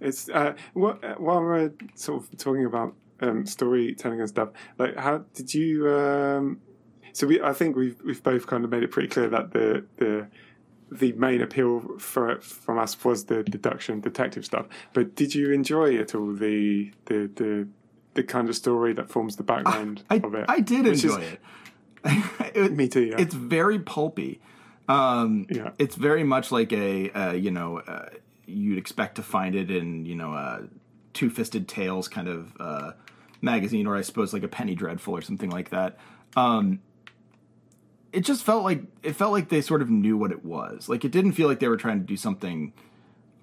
it's 0.00 0.28
uh, 0.30 0.54
what, 0.72 1.02
uh, 1.04 1.16
while 1.16 1.40
we're 1.40 1.72
sort 1.94 2.22
of 2.22 2.38
talking 2.38 2.64
about 2.64 2.94
um, 3.20 3.44
storytelling 3.44 4.20
and 4.20 4.28
stuff. 4.28 4.50
Like, 4.78 4.96
how 4.96 5.24
did 5.34 5.52
you 5.52 5.88
um, 5.88 6.60
so 7.18 7.26
we, 7.26 7.42
I 7.42 7.52
think 7.52 7.74
we've 7.74 8.00
we've 8.04 8.22
both 8.22 8.46
kind 8.46 8.64
of 8.64 8.70
made 8.70 8.84
it 8.84 8.92
pretty 8.92 9.08
clear 9.08 9.28
that 9.28 9.50
the 9.50 9.84
the 9.96 10.28
the 10.92 11.12
main 11.14 11.42
appeal 11.42 11.98
for 11.98 12.40
from 12.40 12.78
us 12.78 13.04
was 13.04 13.24
the 13.24 13.42
deduction 13.42 14.00
detective 14.00 14.44
stuff. 14.44 14.66
But 14.92 15.16
did 15.16 15.34
you 15.34 15.50
enjoy 15.50 15.96
at 15.96 16.14
all 16.14 16.32
the 16.32 16.92
the 17.06 17.28
the 17.34 17.68
the 18.14 18.22
kind 18.22 18.48
of 18.48 18.54
story 18.54 18.92
that 18.92 19.10
forms 19.10 19.34
the 19.34 19.42
background 19.42 20.04
I, 20.08 20.18
of 20.18 20.32
it? 20.34 20.44
I 20.48 20.60
did 20.60 20.86
enjoy 20.86 21.18
is, 21.18 21.32
it. 21.32 21.40
it. 22.56 22.72
Me 22.72 22.86
too. 22.86 23.06
Yeah. 23.06 23.16
It's 23.18 23.34
very 23.34 23.80
pulpy. 23.80 24.40
Um, 24.88 25.48
yeah. 25.50 25.72
It's 25.76 25.96
very 25.96 26.22
much 26.22 26.52
like 26.52 26.72
a 26.72 27.10
uh, 27.10 27.32
you 27.32 27.50
know 27.50 27.78
uh, 27.80 28.10
you'd 28.46 28.78
expect 28.78 29.16
to 29.16 29.24
find 29.24 29.56
it 29.56 29.72
in 29.72 30.06
you 30.06 30.14
know 30.14 30.34
a 30.34 30.68
Two 31.14 31.30
Fisted 31.30 31.66
Tales 31.66 32.06
kind 32.06 32.28
of 32.28 32.56
uh, 32.60 32.92
magazine, 33.42 33.88
or 33.88 33.96
I 33.96 34.02
suppose 34.02 34.32
like 34.32 34.44
a 34.44 34.48
Penny 34.48 34.76
Dreadful 34.76 35.16
or 35.16 35.20
something 35.20 35.50
like 35.50 35.70
that. 35.70 35.98
Um, 36.36 36.80
it 38.12 38.20
just 38.20 38.44
felt 38.44 38.64
like 38.64 38.82
it 39.02 39.14
felt 39.14 39.32
like 39.32 39.48
they 39.48 39.60
sort 39.60 39.82
of 39.82 39.90
knew 39.90 40.16
what 40.16 40.32
it 40.32 40.44
was. 40.44 40.88
Like 40.88 41.04
it 41.04 41.12
didn't 41.12 41.32
feel 41.32 41.48
like 41.48 41.60
they 41.60 41.68
were 41.68 41.76
trying 41.76 42.00
to 42.00 42.06
do 42.06 42.16
something 42.16 42.72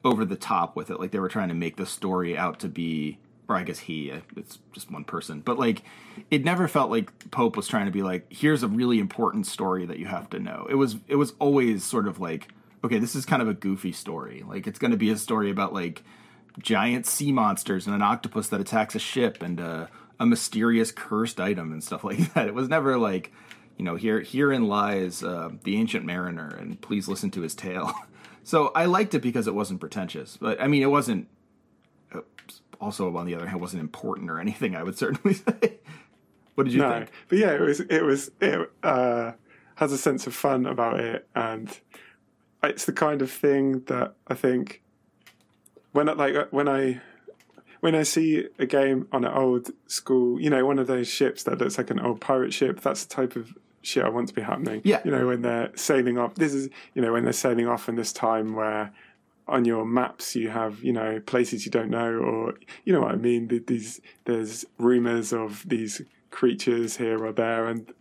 over 0.03 0.25
the 0.25 0.35
top 0.35 0.75
with 0.75 0.89
it. 0.89 0.99
Like 0.99 1.11
they 1.11 1.19
were 1.19 1.29
trying 1.29 1.49
to 1.49 1.55
make 1.55 1.77
the 1.77 1.85
story 1.85 2.37
out 2.37 2.59
to 2.59 2.67
be, 2.67 3.17
or 3.47 3.55
I 3.55 3.63
guess 3.63 3.79
he, 3.79 4.11
uh, 4.11 4.21
it's 4.35 4.59
just 4.71 4.91
one 4.91 5.03
person, 5.03 5.41
but 5.41 5.59
like 5.59 5.83
it 6.31 6.43
never 6.43 6.67
felt 6.67 6.89
like 6.89 7.31
Pope 7.31 7.57
was 7.57 7.67
trying 7.67 7.85
to 7.85 7.91
be 7.91 8.03
like, 8.03 8.25
here's 8.31 8.63
a 8.63 8.67
really 8.67 8.99
important 8.99 9.47
story 9.47 9.85
that 9.85 9.99
you 9.99 10.07
have 10.07 10.29
to 10.31 10.39
know. 10.39 10.67
It 10.69 10.75
was 10.75 10.97
it 11.07 11.15
was 11.15 11.33
always 11.39 11.83
sort 11.83 12.07
of 12.07 12.19
like, 12.19 12.49
okay, 12.83 12.99
this 12.99 13.15
is 13.15 13.25
kind 13.25 13.41
of 13.41 13.47
a 13.47 13.53
goofy 13.53 13.91
story. 13.91 14.43
Like 14.47 14.67
it's 14.67 14.79
going 14.79 14.91
to 14.91 14.97
be 14.97 15.11
a 15.11 15.17
story 15.17 15.51
about 15.51 15.73
like 15.73 16.03
giant 16.59 17.05
sea 17.05 17.31
monsters 17.31 17.85
and 17.85 17.95
an 17.95 18.01
octopus 18.01 18.47
that 18.49 18.61
attacks 18.61 18.95
a 18.95 18.99
ship 18.99 19.43
and 19.43 19.59
a, 19.59 19.89
a 20.19 20.25
mysterious 20.25 20.91
cursed 20.91 21.39
item 21.39 21.71
and 21.71 21.83
stuff 21.83 22.03
like 22.03 22.17
that. 22.33 22.47
It 22.47 22.53
was 22.53 22.69
never 22.69 22.97
like 22.97 23.31
you 23.77 23.83
know, 23.83 23.95
here 23.95 24.21
herein 24.21 24.67
lies 24.67 25.23
uh, 25.23 25.49
the 25.63 25.77
ancient 25.77 26.05
mariner, 26.05 26.47
and 26.47 26.79
please 26.81 27.07
listen 27.07 27.31
to 27.31 27.41
his 27.41 27.55
tale. 27.55 27.93
so 28.43 28.71
I 28.75 28.85
liked 28.85 29.13
it 29.13 29.21
because 29.21 29.47
it 29.47 29.55
wasn't 29.55 29.79
pretentious, 29.79 30.37
but 30.37 30.61
I 30.61 30.67
mean, 30.67 30.81
it 30.81 30.91
wasn't. 30.91 31.27
Uh, 32.13 32.21
also, 32.79 33.15
on 33.15 33.25
the 33.25 33.35
other 33.35 33.47
hand, 33.47 33.61
wasn't 33.61 33.81
important 33.81 34.29
or 34.29 34.39
anything. 34.39 34.75
I 34.75 34.83
would 34.83 34.97
certainly 34.97 35.33
say. 35.33 35.79
what 36.55 36.65
did 36.65 36.73
you 36.73 36.79
no, 36.79 36.89
think? 36.89 37.11
But 37.27 37.37
yeah, 37.37 37.51
it 37.51 37.61
was. 37.61 37.79
It 37.81 38.03
was. 38.03 38.31
It 38.39 38.71
uh, 38.83 39.33
has 39.75 39.91
a 39.91 39.97
sense 39.97 40.25
of 40.25 40.33
fun 40.33 40.65
about 40.65 40.99
it, 40.99 41.27
and 41.35 41.77
it's 42.63 42.85
the 42.85 42.93
kind 42.93 43.21
of 43.21 43.29
thing 43.29 43.81
that 43.87 44.15
I 44.27 44.35
think 44.35 44.81
when 45.91 46.09
I, 46.09 46.13
like 46.13 46.51
when 46.51 46.69
I 46.69 47.01
when 47.81 47.93
I 47.93 48.03
see 48.03 48.47
a 48.57 48.65
game 48.65 49.07
on 49.11 49.25
an 49.25 49.33
old 49.33 49.69
school, 49.87 50.39
you 50.39 50.49
know, 50.49 50.65
one 50.65 50.79
of 50.79 50.87
those 50.87 51.07
ships 51.07 51.43
that 51.43 51.57
looks 51.59 51.77
like 51.77 51.89
an 51.91 51.99
old 51.99 52.19
pirate 52.19 52.53
ship, 52.53 52.81
that's 52.81 53.05
the 53.05 53.13
type 53.13 53.35
of 53.35 53.53
shit 53.85 54.03
I 54.03 54.09
want 54.09 54.27
to 54.29 54.33
be 54.33 54.41
happening. 54.41 54.81
Yeah. 54.83 55.01
You 55.03 55.11
know, 55.11 55.27
when 55.27 55.41
they're 55.41 55.71
sailing 55.75 56.17
off, 56.17 56.35
this 56.35 56.53
is, 56.53 56.69
you 56.93 57.01
know, 57.01 57.13
when 57.13 57.23
they're 57.23 57.33
sailing 57.33 57.67
off 57.67 57.87
in 57.89 57.95
this 57.95 58.13
time 58.13 58.55
where 58.55 58.93
on 59.47 59.65
your 59.65 59.85
maps 59.85 60.35
you 60.35 60.49
have, 60.49 60.83
you 60.83 60.91
know, 60.91 61.21
places 61.25 61.65
you 61.65 61.71
don't 61.71 61.89
know, 61.89 62.13
or, 62.13 62.55
you 62.83 62.93
know 62.93 63.01
what 63.01 63.11
I 63.11 63.15
mean? 63.15 63.63
These, 63.67 64.01
there's 64.25 64.65
rumors 64.77 65.31
of 65.31 65.63
these 65.67 66.01
creatures 66.35 66.97
here 66.97 67.23
or 67.23 67.31
there, 67.31 67.65
and 67.67 67.91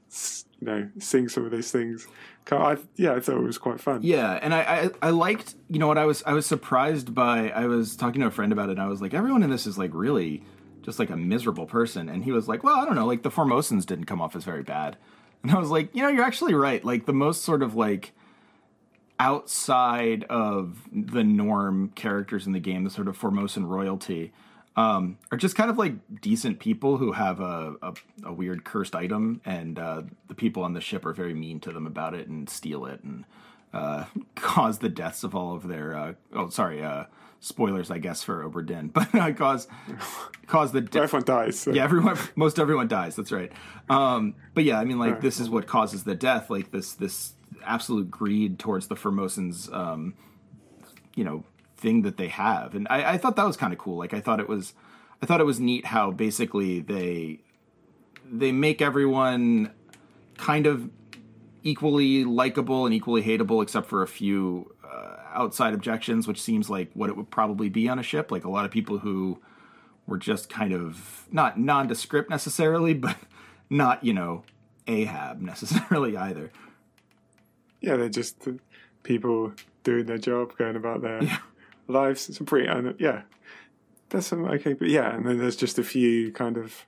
you 0.61 0.67
know 0.67 0.91
seeing 0.99 1.29
some 1.29 1.45
of 1.45 1.51
those 1.51 1.71
things. 1.71 2.07
I, 2.51 2.77
yeah, 2.97 3.15
I 3.15 3.21
thought 3.21 3.37
it 3.37 3.43
was 3.43 3.57
quite 3.57 3.81
fun. 3.81 4.01
Yeah, 4.03 4.39
and 4.43 4.53
I, 4.53 4.61
I 4.61 4.91
I 5.01 5.11
liked 5.11 5.55
you 5.71 5.79
know 5.79 5.87
what 5.87 5.97
I 5.97 6.05
was 6.05 6.23
I 6.27 6.35
was 6.35 6.45
surprised 6.45 7.15
by 7.15 7.51
I 7.51 7.67
was 7.67 7.97
talking 7.97 8.21
to 8.21 8.27
a 8.27 8.31
friend 8.31 8.53
about 8.53 8.69
it 8.69 8.73
and 8.73 8.83
I 8.83 8.87
was 8.87 9.01
like 9.01 9.15
everyone 9.15 9.43
in 9.43 9.51
this 9.51 9.67
is 9.67 9.79
like 9.79 9.91
really 9.95 10.45
just 10.83 10.99
like 10.99 11.09
a 11.09 11.17
miserable 11.17 11.65
person 11.65 12.11
and 12.11 12.23
he 12.25 12.33
was 12.33 12.47
like 12.47 12.63
well 12.63 12.77
I 12.77 12.85
don't 12.85 12.97
know 12.97 13.07
like 13.07 13.23
the 13.23 13.31
Formosans 13.31 13.87
didn't 13.87 14.05
come 14.05 14.21
off 14.21 14.37
as 14.37 14.45
very 14.45 14.63
bad 14.63 14.99
and 15.45 15.53
I 15.53 15.59
was 15.59 15.71
like 15.71 15.95
you 15.95 16.03
know 16.03 16.09
you're 16.09 16.25
actually 16.25 16.55
right 16.55 16.85
like 16.85 17.07
the 17.07 17.13
most 17.13 17.45
sort 17.45 17.63
of 17.63 17.77
like 17.77 18.13
outside 19.21 20.25
of 20.25 20.89
the 20.93 21.23
norm 21.23 21.93
characters 21.95 22.49
in 22.49 22.53
the 22.53 22.59
game 22.59 22.83
the 22.83 22.91
sort 22.91 23.07
of 23.07 23.17
Formosan 23.17 23.65
royalty 23.67 24.33
um, 24.77 25.19
are 25.31 25.39
just 25.39 25.55
kind 25.55 25.71
of 25.71 25.79
like 25.79 25.95
decent 26.21 26.59
people 26.59 26.97
who 26.97 27.13
have 27.13 27.41
a, 27.41 27.77
a, 27.81 27.95
a 28.25 28.33
weird 28.33 28.65
cursed 28.65 28.95
item, 28.97 29.41
and 29.45 29.79
uh, 29.79 30.03
the 30.27 30.35
people 30.35 30.65
on 30.65 30.73
the 30.73 30.81
ship 30.81 31.07
are 31.07 31.13
very 31.13 31.35
mean 31.35 31.61
to 31.61 31.73
them 31.73 31.87
about 31.87 32.15
it 32.15 32.27
and 32.29 32.51
steal 32.51 32.87
it 32.87 33.03
and 33.05 33.25
uh, 33.73 34.05
cause 34.35 34.79
the 34.79 34.89
deaths 34.89 35.23
of 35.23 35.35
all 35.35 35.55
of 35.55 35.69
their. 35.69 35.97
Uh, 35.97 36.13
oh, 36.33 36.49
sorry, 36.49 36.83
uh, 36.83 37.05
spoilers, 37.41 37.91
I 37.91 37.99
guess, 37.99 38.23
for 38.23 38.49
Obra 38.49 38.65
Dinn, 38.65 38.89
but 38.95 39.15
uh, 39.15 39.33
cause 39.33 39.69
cause 40.47 40.73
the 40.73 40.81
de- 40.81 41.01
everyone 41.01 41.25
dies. 41.25 41.59
So. 41.59 41.73
Yeah, 41.73 41.85
everyone, 41.85 42.19
most 42.37 42.59
everyone 42.59 42.89
dies. 42.89 43.17
That's 43.17 43.33
right. 43.33 43.53
Um, 43.89 44.35
but 44.55 44.65
yeah, 44.65 44.79
I 44.79 44.85
mean, 44.85 44.99
like 44.99 45.13
right. 45.13 45.21
this 45.21 45.41
is 45.41 45.51
what 45.51 45.67
causes 45.67 46.05
the 46.05 46.15
death. 46.15 46.51
Like 46.51 46.71
this 46.71 46.95
this 46.95 47.35
absolute 47.65 48.11
greed 48.11 48.59
towards 48.59 48.89
the 48.89 48.95
Formosans. 48.95 49.73
Um, 49.73 50.15
you 51.15 51.25
know 51.25 51.45
thing 51.77 52.03
that 52.03 52.17
they 52.17 52.29
have, 52.29 52.75
and 52.75 52.87
I, 52.89 53.13
I 53.13 53.19
thought 53.19 53.37
that 53.37 53.47
was 53.47 53.57
kind 53.57 53.73
of 53.73 53.79
cool. 53.79 53.99
Like 53.99 54.15
I 54.15 54.21
thought 54.21 54.41
it 54.41 54.49
was, 54.49 54.75
I 55.23 55.27
thought 55.27 55.41
it 55.41 55.45
was 55.45 55.61
neat 55.61 55.87
how 55.87 56.11
basically 56.11 56.81
they 56.81 57.41
they 58.31 58.53
make 58.53 58.81
everyone 58.81 59.73
kind 60.39 60.67
of 60.67 60.91
equally 61.63 62.25
likable 62.25 62.87
and 62.87 62.95
equally 62.95 63.23
hateable, 63.23 63.63
except 63.63 63.89
for 63.89 64.03
a 64.03 64.09
few 64.09 64.74
outside 65.35 65.75
objections, 65.75 66.27
which 66.27 66.41
seems 66.41 66.71
like 66.71 66.91
what 66.95 67.11
it 67.11 67.17
would 67.17 67.31
probably 67.31 67.69
be 67.69 67.89
on 67.89 67.99
a 67.99 68.03
ship. 68.03 68.31
Like 68.31 68.45
a 68.45 68.51
lot 68.51 68.65
of 68.65 68.71
people 68.71 68.99
who 68.99 69.41
were 70.07 70.19
just 70.19 70.49
kind 70.49 70.73
of 70.73 71.27
not 71.31 71.59
nondescript 71.59 72.31
necessarily, 72.31 72.95
but 72.95 73.17
not 73.69 74.05
you 74.05 74.13
know 74.13 74.45
Ahab 74.87 75.41
necessarily 75.41 76.17
either. 76.17 76.51
Yeah, 77.81 77.97
they're 77.97 78.09
just 78.09 78.49
people 79.03 79.53
doing 79.83 80.07
their 80.07 80.19
job, 80.19 80.57
going 80.57 80.77
about 80.77 81.03
their 81.03 81.23
yeah 81.23 81.39
lives. 81.89 82.29
It's 82.29 82.41
a 82.41 82.45
pretty, 82.45 82.69
uh, 82.69 82.93
yeah, 82.99 83.23
there's 84.11 84.27
some 84.27 84.45
okay, 84.45 84.73
but 84.73 84.89
yeah, 84.89 85.15
and 85.15 85.27
then 85.27 85.39
there's 85.39 85.57
just 85.57 85.79
a 85.79 85.85
few 85.85 86.33
kind 86.33 86.57
of, 86.57 86.87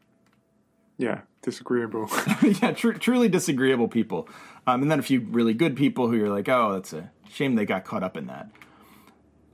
yeah, 0.99 1.23
disagreeable. 1.43 2.09
yeah, 2.43 2.73
tr- 2.73 2.93
truly 2.93 3.29
disagreeable 3.29 3.89
people, 3.89 4.29
um, 4.67 4.83
and 4.83 4.91
then 4.91 4.99
a 4.99 5.03
few 5.03 5.21
really 5.21 5.55
good 5.55 5.77
people 5.77 6.09
who 6.09 6.17
you're 6.17 6.31
like, 6.31 6.49
oh, 6.49 6.73
that's 6.73 6.93
a 6.93 7.11
shame 7.37 7.55
they 7.55 7.67
got 7.67 7.85
caught 7.85 8.03
up 8.03 8.17
in 8.17 8.27
that. 8.27 8.49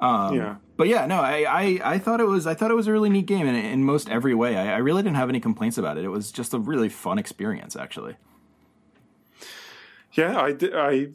Um, 0.01 0.35
yeah. 0.35 0.57
But 0.77 0.89
yeah, 0.89 1.07
no, 1.07 1.21
I, 1.21 1.45
I, 1.49 1.81
I 1.95 1.99
thought 1.99 2.21
it 2.21 2.27
was 2.27 2.47
I 2.47 2.55
thought 2.55 2.71
it 2.71 2.75
was 2.75 2.87
a 2.87 2.93
really 2.93 3.11
neat 3.11 3.27
game 3.27 3.47
in, 3.47 3.55
in 3.55 3.85
most 3.85 4.09
every 4.09 4.35
way. 4.35 4.57
I, 4.57 4.75
I 4.75 4.79
really 4.79 5.03
didn't 5.03 5.17
have 5.17 5.29
any 5.29 5.41
complaints 5.41 5.79
about 5.79 5.99
it. 5.99 6.05
It 6.05 6.09
was 6.09 6.33
just 6.33 6.55
a 6.55 6.59
really 6.59 6.89
fun 6.89 7.19
experience, 7.19 7.77
actually. 7.77 8.17
Yeah, 10.15 10.39
I, 10.39 10.55
I 10.75 11.09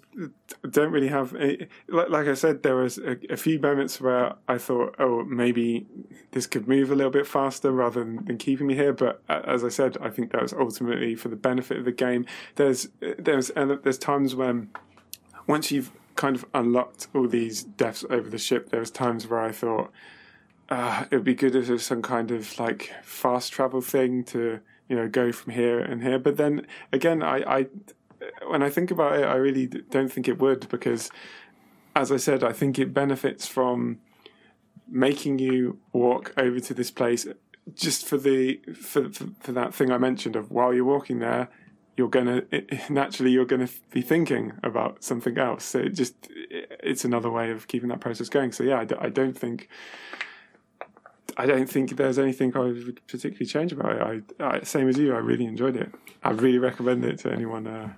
don't 0.67 0.91
really 0.91 1.09
have. 1.09 1.35
A, 1.35 1.67
like 1.87 2.27
I 2.27 2.33
said, 2.33 2.63
there 2.63 2.75
was 2.75 2.97
a, 2.97 3.17
a, 3.29 3.37
few 3.37 3.59
moments 3.59 4.01
where 4.01 4.33
I 4.47 4.57
thought, 4.57 4.95
oh, 4.97 5.23
maybe 5.23 5.85
this 6.31 6.47
could 6.47 6.67
move 6.67 6.89
a 6.89 6.95
little 6.95 7.11
bit 7.11 7.27
faster 7.27 7.71
rather 7.71 8.03
than, 8.03 8.25
than, 8.25 8.39
keeping 8.39 8.65
me 8.65 8.73
here. 8.73 8.93
But 8.93 9.21
as 9.29 9.63
I 9.63 9.69
said, 9.69 9.97
I 10.01 10.09
think 10.09 10.31
that 10.31 10.41
was 10.41 10.51
ultimately 10.51 11.13
for 11.13 11.27
the 11.27 11.35
benefit 11.35 11.77
of 11.77 11.85
the 11.85 11.91
game. 11.91 12.25
There's 12.55 12.89
there's 13.19 13.51
and 13.51 13.77
there's 13.83 13.99
times 13.99 14.33
when 14.33 14.71
once 15.45 15.71
you've 15.71 15.91
kind 16.17 16.35
of 16.35 16.45
unlocked 16.53 17.07
all 17.15 17.27
these 17.27 17.63
deaths 17.63 18.03
over 18.09 18.29
the 18.29 18.37
ship, 18.37 18.69
there 18.69 18.81
was 18.81 18.91
times 18.91 19.27
where 19.27 19.39
I 19.39 19.53
thought 19.53 19.91
uh, 20.69 21.05
it 21.09 21.15
would 21.15 21.23
be 21.23 21.35
good 21.35 21.55
if 21.55 21.67
there 21.67 21.73
was 21.73 21.85
some 21.85 22.01
kind 22.01 22.31
of 22.31 22.59
like 22.59 22.91
fast 23.03 23.53
travel 23.53 23.79
thing 23.79 24.23
to 24.25 24.59
you 24.89 24.95
know 24.95 25.07
go 25.07 25.31
from 25.31 25.53
here 25.53 25.79
and 25.79 26.03
here. 26.03 26.19
But 26.19 26.35
then 26.35 26.67
again, 26.91 27.23
I, 27.23 27.37
I 27.59 27.67
when 28.47 28.61
I 28.61 28.69
think 28.69 28.91
about 28.91 29.17
it, 29.19 29.23
I 29.23 29.35
really 29.35 29.67
don't 29.67 30.11
think 30.11 30.27
it 30.27 30.39
would 30.39 30.67
because, 30.69 31.09
as 31.95 32.11
I 32.11 32.17
said, 32.17 32.43
I 32.43 32.51
think 32.51 32.77
it 32.77 32.93
benefits 32.93 33.47
from 33.47 33.99
making 34.89 35.39
you 35.39 35.79
walk 35.93 36.33
over 36.37 36.59
to 36.59 36.73
this 36.73 36.91
place 36.91 37.27
just 37.75 38.05
for 38.05 38.17
the 38.17 38.59
for 38.73 39.09
for, 39.09 39.27
for 39.39 39.51
that 39.53 39.73
thing 39.73 39.91
I 39.91 39.97
mentioned 39.97 40.35
of 40.35 40.51
while 40.51 40.73
you're 40.73 40.85
walking 40.85 41.19
there, 41.19 41.49
you're 41.97 42.07
gonna 42.07 42.43
it, 42.51 42.89
naturally 42.89 43.31
you're 43.31 43.45
gonna 43.45 43.69
be 43.91 44.01
thinking 44.01 44.53
about 44.63 45.03
something 45.03 45.37
else. 45.37 45.65
So 45.65 45.79
it 45.79 45.89
just 45.89 46.15
it's 46.29 47.03
another 47.03 47.29
way 47.29 47.51
of 47.51 47.67
keeping 47.67 47.89
that 47.89 47.99
process 47.99 48.29
going. 48.29 48.51
So 48.53 48.63
yeah, 48.63 48.79
I, 48.79 49.05
I 49.05 49.09
don't 49.09 49.37
think. 49.37 49.67
I 51.39 51.45
don't 51.45 51.69
think 51.69 51.97
there's 51.97 52.17
anything 52.17 52.57
I 52.57 52.61
would 52.61 52.99
particularly 53.05 53.45
change 53.45 53.71
about 53.71 53.91
it. 53.91 54.23
I, 54.39 54.43
I, 54.43 54.63
same 54.63 54.89
as 54.89 54.97
you, 54.97 55.13
I 55.13 55.19
really 55.19 55.45
enjoyed 55.45 55.75
it. 55.75 55.93
I 56.23 56.31
really 56.31 56.57
recommend 56.57 57.05
it 57.05 57.19
to 57.19 57.31
anyone 57.31 57.67
uh, 57.67 57.93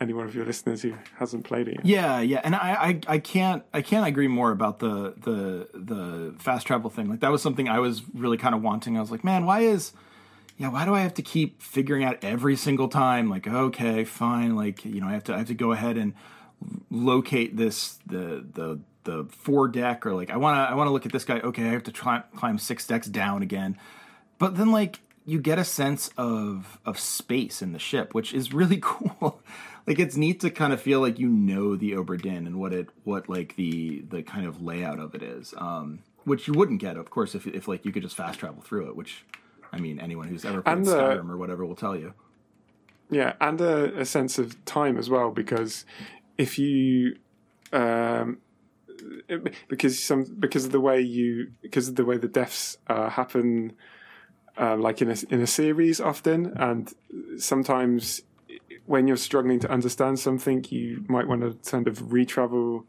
of 0.00 0.34
your 0.34 0.44
listeners 0.44 0.82
who 0.82 0.92
hasn't 1.16 1.44
played 1.44 1.66
it. 1.66 1.76
Yet. 1.76 1.86
Yeah, 1.86 2.20
yeah, 2.20 2.40
and 2.44 2.54
I, 2.54 2.74
I, 3.08 3.14
I 3.14 3.18
can't, 3.18 3.62
I 3.72 3.80
can't 3.80 4.06
agree 4.06 4.28
more 4.28 4.50
about 4.50 4.80
the 4.80 5.14
the 5.16 5.68
the 5.72 6.34
fast 6.38 6.66
travel 6.66 6.90
thing. 6.90 7.08
Like 7.08 7.20
that 7.20 7.30
was 7.30 7.40
something 7.40 7.70
I 7.70 7.78
was 7.78 8.02
really 8.12 8.36
kind 8.36 8.54
of 8.54 8.60
wanting. 8.60 8.98
I 8.98 9.00
was 9.00 9.10
like, 9.10 9.24
man, 9.24 9.46
why 9.46 9.60
is, 9.60 9.92
yeah, 10.56 10.68
why 10.68 10.84
do 10.84 10.94
I 10.94 11.00
have 11.00 11.14
to 11.14 11.22
keep 11.22 11.60
figuring 11.62 12.04
out 12.04 12.22
every 12.22 12.56
single 12.56 12.88
time? 12.88 13.28
Like, 13.28 13.46
okay, 13.46 14.04
fine, 14.04 14.56
like 14.56 14.84
you 14.84 15.00
know, 15.00 15.08
I 15.08 15.12
have 15.12 15.24
to, 15.24 15.34
I 15.34 15.38
have 15.38 15.48
to 15.48 15.54
go 15.54 15.72
ahead 15.72 15.96
and 15.96 16.14
locate 16.90 17.56
this 17.56 17.98
the 18.06 18.44
the 18.52 18.80
the 19.04 19.26
four 19.30 19.68
deck, 19.68 20.06
or 20.06 20.14
like 20.14 20.30
I 20.30 20.36
want 20.36 20.56
to, 20.56 20.70
I 20.70 20.74
want 20.74 20.88
to 20.88 20.92
look 20.92 21.06
at 21.06 21.12
this 21.12 21.24
guy. 21.24 21.40
Okay, 21.40 21.64
I 21.64 21.72
have 21.72 21.84
to 21.84 21.92
try 21.92 22.22
climb 22.36 22.58
six 22.58 22.86
decks 22.86 23.06
down 23.06 23.42
again. 23.42 23.76
But 24.38 24.56
then 24.56 24.70
like 24.70 25.00
you 25.26 25.40
get 25.40 25.58
a 25.58 25.64
sense 25.64 26.10
of 26.16 26.78
of 26.84 26.98
space 26.98 27.62
in 27.62 27.72
the 27.72 27.78
ship, 27.78 28.14
which 28.14 28.32
is 28.32 28.52
really 28.52 28.78
cool 28.82 29.40
like 29.86 29.98
it's 29.98 30.16
neat 30.16 30.40
to 30.40 30.50
kind 30.50 30.72
of 30.72 30.80
feel 30.80 31.00
like 31.00 31.18
you 31.18 31.28
know 31.28 31.76
the 31.76 31.92
Obra 31.92 32.20
Dinn 32.20 32.46
and 32.46 32.58
what 32.58 32.72
it 32.72 32.88
what 33.04 33.28
like 33.28 33.56
the 33.56 34.02
the 34.08 34.22
kind 34.22 34.46
of 34.46 34.62
layout 34.62 34.98
of 34.98 35.14
it 35.14 35.22
is. 35.22 35.54
Um, 35.56 36.00
which 36.24 36.48
you 36.48 36.54
wouldn't 36.54 36.80
get, 36.80 36.96
of 36.96 37.10
course, 37.10 37.34
if 37.34 37.46
if 37.46 37.68
like 37.68 37.84
you 37.84 37.92
could 37.92 38.02
just 38.02 38.16
fast 38.16 38.38
travel 38.38 38.62
through 38.62 38.88
it. 38.88 38.96
Which, 38.96 39.24
I 39.74 39.80
mean, 39.80 39.98
anyone 39.98 40.28
who's 40.28 40.44
ever 40.44 40.62
played 40.62 40.78
and, 40.78 40.88
uh, 40.88 40.92
Skyrim 40.92 41.30
or 41.30 41.36
whatever 41.36 41.66
will 41.66 41.74
tell 41.76 41.96
you. 41.96 42.14
Yeah, 43.10 43.34
and 43.40 43.60
a, 43.60 44.00
a 44.00 44.04
sense 44.04 44.38
of 44.38 44.64
time 44.64 44.96
as 44.96 45.10
well, 45.10 45.30
because 45.30 45.84
if 46.38 46.58
you, 46.58 47.16
um, 47.72 48.38
because 49.68 50.02
some 50.02 50.24
because 50.38 50.64
of 50.64 50.72
the 50.72 50.80
way 50.80 51.00
you 51.00 51.52
because 51.60 51.88
of 51.88 51.96
the 51.96 52.04
way 52.04 52.16
the 52.16 52.28
deaths 52.28 52.78
uh, 52.86 53.10
happen, 53.10 53.72
uh, 54.58 54.76
like 54.76 55.02
in 55.02 55.10
a 55.10 55.16
in 55.28 55.40
a 55.40 55.46
series 55.46 56.00
often, 56.00 56.52
and 56.56 56.92
sometimes 57.36 58.22
when 58.86 59.06
you're 59.06 59.16
struggling 59.16 59.60
to 59.60 59.70
understand 59.70 60.18
something, 60.18 60.64
you 60.70 61.04
might 61.08 61.26
want 61.26 61.42
to 61.42 61.70
kind 61.70 61.88
of 61.88 61.98
retravel. 62.04 62.84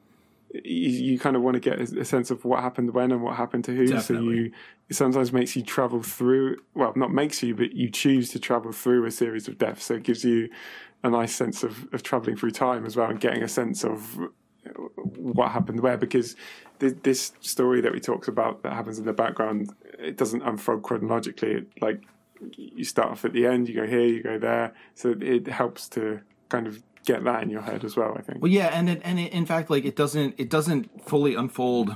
You, 0.53 0.89
you 0.89 1.19
kind 1.19 1.35
of 1.35 1.41
want 1.41 1.55
to 1.55 1.59
get 1.59 1.79
a, 1.79 2.05
sense 2.05 2.31
of 2.31 2.45
what 2.45 2.61
happened 2.61 2.93
when 2.93 3.11
and 3.11 3.21
what 3.21 3.35
happened 3.35 3.65
to 3.65 3.75
who. 3.75 3.87
Definitely. 3.87 4.35
So 4.35 4.41
you 4.41 4.51
it 4.89 4.95
sometimes 4.95 5.33
makes 5.33 5.55
you 5.55 5.63
travel 5.63 6.01
through. 6.01 6.57
Well, 6.73 6.93
not 6.95 7.11
makes 7.11 7.41
you, 7.41 7.55
but 7.55 7.73
you 7.73 7.89
choose 7.89 8.29
to 8.31 8.39
travel 8.39 8.71
through 8.71 9.05
a 9.05 9.11
series 9.11 9.47
of 9.47 9.57
deaths. 9.57 9.85
So 9.85 9.95
it 9.95 10.03
gives 10.03 10.23
you 10.23 10.49
a 11.03 11.09
nice 11.09 11.35
sense 11.35 11.63
of, 11.63 11.87
of 11.93 12.03
traveling 12.03 12.35
through 12.35 12.51
time 12.51 12.85
as 12.85 12.95
well, 12.95 13.09
and 13.09 13.19
getting 13.19 13.43
a 13.43 13.47
sense 13.47 13.83
of 13.83 14.17
what 14.95 15.51
happened 15.51 15.81
where. 15.81 15.97
Because 15.97 16.35
this 16.79 17.33
story 17.41 17.81
that 17.81 17.91
we 17.91 17.99
talked 17.99 18.27
about 18.27 18.63
that 18.63 18.73
happens 18.73 18.99
in 18.99 19.05
the 19.05 19.13
background, 19.13 19.73
it 19.99 20.17
doesn't 20.17 20.41
unfold 20.43 20.83
chronologically. 20.83 21.53
It, 21.53 21.67
like 21.81 22.03
you 22.55 22.83
start 22.83 23.09
off 23.09 23.25
at 23.25 23.33
the 23.33 23.45
end, 23.45 23.67
you 23.67 23.75
go 23.75 23.87
here, 23.87 24.05
you 24.05 24.21
go 24.21 24.37
there. 24.37 24.73
So 24.93 25.15
it 25.19 25.47
helps 25.47 25.89
to 25.89 26.21
kind 26.49 26.67
of 26.67 26.83
get 27.05 27.23
that 27.23 27.43
in 27.43 27.49
your 27.49 27.61
head 27.61 27.83
as 27.83 27.95
well. 27.95 28.15
I 28.17 28.21
think. 28.21 28.41
Well, 28.41 28.51
yeah, 28.51 28.67
and 28.67 28.89
it, 28.89 29.01
and 29.03 29.19
it, 29.19 29.31
in 29.31 29.45
fact, 29.45 29.69
like 29.69 29.85
it 29.85 29.95
doesn't 29.95 30.35
it 30.37 30.49
doesn't 30.49 31.07
fully 31.07 31.35
unfold. 31.35 31.95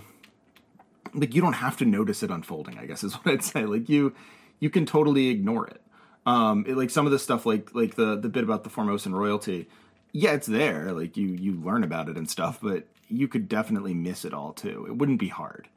Like 1.14 1.34
you 1.34 1.42
don't 1.42 1.54
have 1.54 1.78
to 1.78 1.86
notice 1.86 2.24
it 2.24 2.30
unfolding. 2.30 2.78
I 2.78 2.86
guess 2.86 3.04
is 3.04 3.14
what 3.24 3.34
I'd 3.34 3.44
say. 3.44 3.66
Like 3.66 3.90
you 3.90 4.14
you 4.60 4.70
can 4.70 4.86
totally 4.86 5.30
ignore 5.30 5.68
it. 5.68 5.82
Um, 6.26 6.66
it, 6.68 6.76
like 6.76 6.90
some 6.90 7.06
of 7.06 7.12
the 7.12 7.20
stuff, 7.20 7.46
like 7.46 7.74
like 7.74 7.96
the 7.96 8.16
the 8.16 8.30
bit 8.30 8.44
about 8.44 8.64
the 8.64 8.70
Formosan 8.70 9.14
royalty. 9.14 9.68
Yeah, 10.12 10.32
it's 10.32 10.48
there. 10.48 10.92
Like 10.92 11.18
you 11.18 11.28
you 11.28 11.54
learn 11.54 11.84
about 11.84 12.10
it 12.10 12.18
and 12.18 12.30
stuff, 12.30 12.60
but 12.62 12.86
you 13.10 13.28
could 13.28 13.50
definitely 13.50 13.94
miss 13.94 14.26
it 14.26 14.34
all 14.34 14.54
too. 14.54 14.86
It 14.88 14.96
wouldn't 14.98 15.20
be 15.20 15.30
hard. 15.30 15.68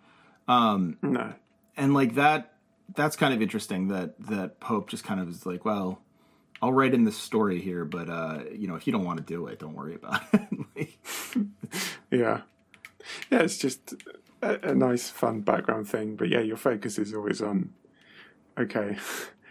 Um, 0.49 0.99
no. 1.03 1.33
And 1.77 1.95
like 1.95 2.15
that 2.15 2.53
that's 2.95 3.17
kind 3.17 3.33
of 3.33 3.41
interesting 3.41 3.89
that 3.89 4.19
that 4.27 4.61
Pope 4.61 4.91
just 4.91 5.05
kind 5.05 5.21
of 5.21 5.29
is 5.29 5.47
like, 5.47 5.65
well, 5.65 6.01
I'll 6.63 6.73
write 6.73 6.95
in 6.95 7.03
the 7.03 7.13
story 7.13 7.61
here, 7.61 7.85
but 7.85 8.09
uh, 8.09 8.45
you 8.53 8.69
know, 8.69 8.77
if 8.77 8.87
you 8.87 8.93
don't 8.93 9.05
want 9.05 9.19
to 9.19 9.25
do 9.25 9.49
it, 9.49 9.59
don't 9.59 9.75
worry 9.75 9.97
about 9.97 10.23
it. 10.33 10.91
yeah, 12.11 12.43
yeah, 13.31 13.41
it's 13.41 13.59
just 13.59 13.95
a, 14.41 14.71
a, 14.71 14.75
nice, 14.75 15.11
fun 15.11 15.41
background 15.41 15.89
thing. 15.89 16.15
But 16.15 16.29
yeah, 16.29 16.39
your 16.39 16.57
focus 16.57 16.99
is 16.99 17.13
always 17.13 17.43
on, 17.43 17.75
okay, 18.57 18.97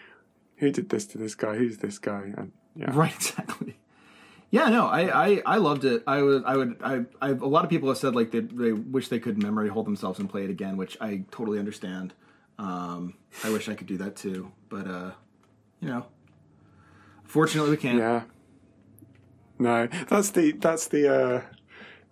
who 0.56 0.72
did 0.72 0.88
this 0.88 1.06
to 1.08 1.18
this 1.18 1.36
guy? 1.36 1.58
Who's 1.58 1.80
this 1.80 2.00
guy? 2.00 2.32
And 2.38 2.54
yeah, 2.78 2.92
right, 2.94 3.14
exactly. 3.16 3.78
Yeah, 4.50 4.70
no, 4.70 4.88
I, 4.88 5.28
I, 5.28 5.42
I 5.46 5.58
loved 5.58 5.84
it. 5.84 6.04
I 6.08 6.22
would 6.22 6.46
I 6.46 6.56
would 6.58 6.78
I, 6.82 7.06
I 7.22 7.30
a 7.30 7.34
lot 7.34 7.66
of 7.66 7.70
people 7.70 7.90
have 7.90 7.98
said 7.98 8.16
like 8.16 8.32
they 8.32 8.40
they 8.40 8.72
wish 8.72 9.10
they 9.10 9.20
could 9.20 9.42
memory 9.42 9.68
hold 9.68 9.86
themselves 9.86 10.20
and 10.20 10.30
play 10.30 10.46
it 10.46 10.50
again, 10.50 10.78
which 10.78 10.98
I 11.02 11.24
totally 11.32 11.60
understand. 11.60 12.14
Um, 12.58 13.16
I 13.44 13.50
wish 13.50 13.68
I 13.68 13.76
could 13.76 13.88
do 13.88 13.98
that 13.98 14.16
too, 14.16 14.52
but 14.70 14.88
uh, 14.88 15.12
you 15.82 15.90
know, 15.90 16.06
fortunately 17.32 17.72
we 17.72 17.78
can't. 17.78 17.98
Yeah. 17.98 18.24
No, 19.58 19.88
that's 20.10 20.32
the 20.32 20.52
that's 20.54 20.88
the 20.88 21.14
uh, 21.14 21.42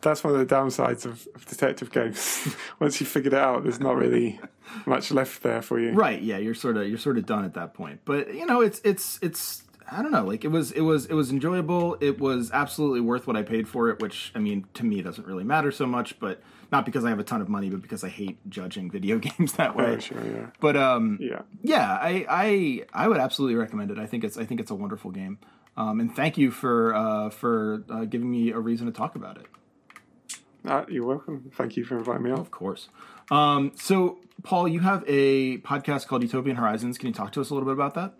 that's 0.01 0.23
one 0.23 0.33
of 0.33 0.39
the 0.39 0.55
downsides 0.55 1.05
of, 1.05 1.27
of 1.35 1.45
detective 1.45 1.91
games. 1.91 2.55
Once 2.79 2.99
you 3.01 3.05
figured 3.05 3.33
it 3.33 3.39
out, 3.39 3.63
there's 3.63 3.79
not 3.79 3.95
really 3.95 4.39
much 4.85 5.11
left 5.11 5.43
there 5.43 5.61
for 5.61 5.79
you. 5.79 5.91
Right? 5.91 6.21
Yeah, 6.21 6.37
you're 6.37 6.53
sort 6.53 6.77
of 6.77 6.87
you're 6.87 6.97
sort 6.97 7.17
of 7.17 7.25
done 7.25 7.43
at 7.43 7.53
that 7.55 7.73
point. 7.73 8.01
But 8.05 8.33
you 8.33 8.45
know, 8.45 8.61
it's 8.61 8.79
it's 8.83 9.19
it's 9.21 9.63
I 9.91 10.01
don't 10.01 10.11
know. 10.11 10.23
Like 10.23 10.45
it 10.45 10.49
was 10.49 10.71
it 10.71 10.81
was 10.81 11.05
it 11.07 11.13
was 11.13 11.31
enjoyable. 11.31 11.97
It 11.99 12.19
was 12.19 12.51
absolutely 12.51 13.01
worth 13.01 13.27
what 13.27 13.35
I 13.35 13.43
paid 13.43 13.67
for 13.67 13.89
it. 13.89 13.99
Which 13.99 14.31
I 14.35 14.39
mean, 14.39 14.67
to 14.75 14.85
me, 14.85 15.01
doesn't 15.01 15.27
really 15.27 15.43
matter 15.43 15.71
so 15.71 15.85
much. 15.85 16.19
But 16.19 16.41
not 16.71 16.85
because 16.85 17.03
I 17.05 17.09
have 17.09 17.19
a 17.19 17.23
ton 17.23 17.41
of 17.41 17.49
money, 17.49 17.69
but 17.69 17.81
because 17.81 18.03
I 18.03 18.09
hate 18.09 18.37
judging 18.49 18.89
video 18.91 19.17
games 19.27 19.53
that 19.53 19.75
way. 19.75 19.95
Oh, 19.95 19.99
sure, 19.99 20.23
yeah. 20.25 20.47
But 20.59 20.75
um, 20.77 21.17
Yeah. 21.21 21.41
yeah, 21.61 21.97
I, 22.01 22.25
I 22.29 22.85
I 22.93 23.07
would 23.07 23.17
absolutely 23.17 23.55
recommend 23.55 23.91
it. 23.91 23.97
I 23.99 24.05
think 24.05 24.23
it's 24.23 24.37
I 24.37 24.45
think 24.45 24.59
it's 24.59 24.71
a 24.71 24.75
wonderful 24.75 25.11
game. 25.11 25.39
Um, 25.77 25.99
and 25.99 26.13
thank 26.15 26.37
you 26.37 26.51
for 26.51 26.93
uh, 26.93 27.29
for 27.29 27.83
uh, 27.89 28.05
giving 28.05 28.29
me 28.29 28.51
a 28.51 28.59
reason 28.59 28.85
to 28.87 28.93
talk 28.93 29.15
about 29.15 29.37
it. 29.37 29.45
Uh, 30.65 30.83
you're 30.89 31.05
welcome. 31.05 31.49
Thank 31.55 31.77
you 31.77 31.85
for 31.85 31.97
inviting 31.97 32.23
me 32.23 32.31
on. 32.31 32.39
Of 32.39 32.51
course. 32.51 32.89
Um, 33.31 33.71
so, 33.75 34.19
Paul, 34.43 34.67
you 34.67 34.81
have 34.81 35.05
a 35.07 35.59
podcast 35.59 36.07
called 36.07 36.21
Utopian 36.21 36.57
Horizons. 36.57 36.97
Can 36.97 37.07
you 37.07 37.13
talk 37.13 37.31
to 37.33 37.41
us 37.41 37.49
a 37.49 37.53
little 37.53 37.65
bit 37.67 37.73
about 37.73 37.93
that? 37.93 38.13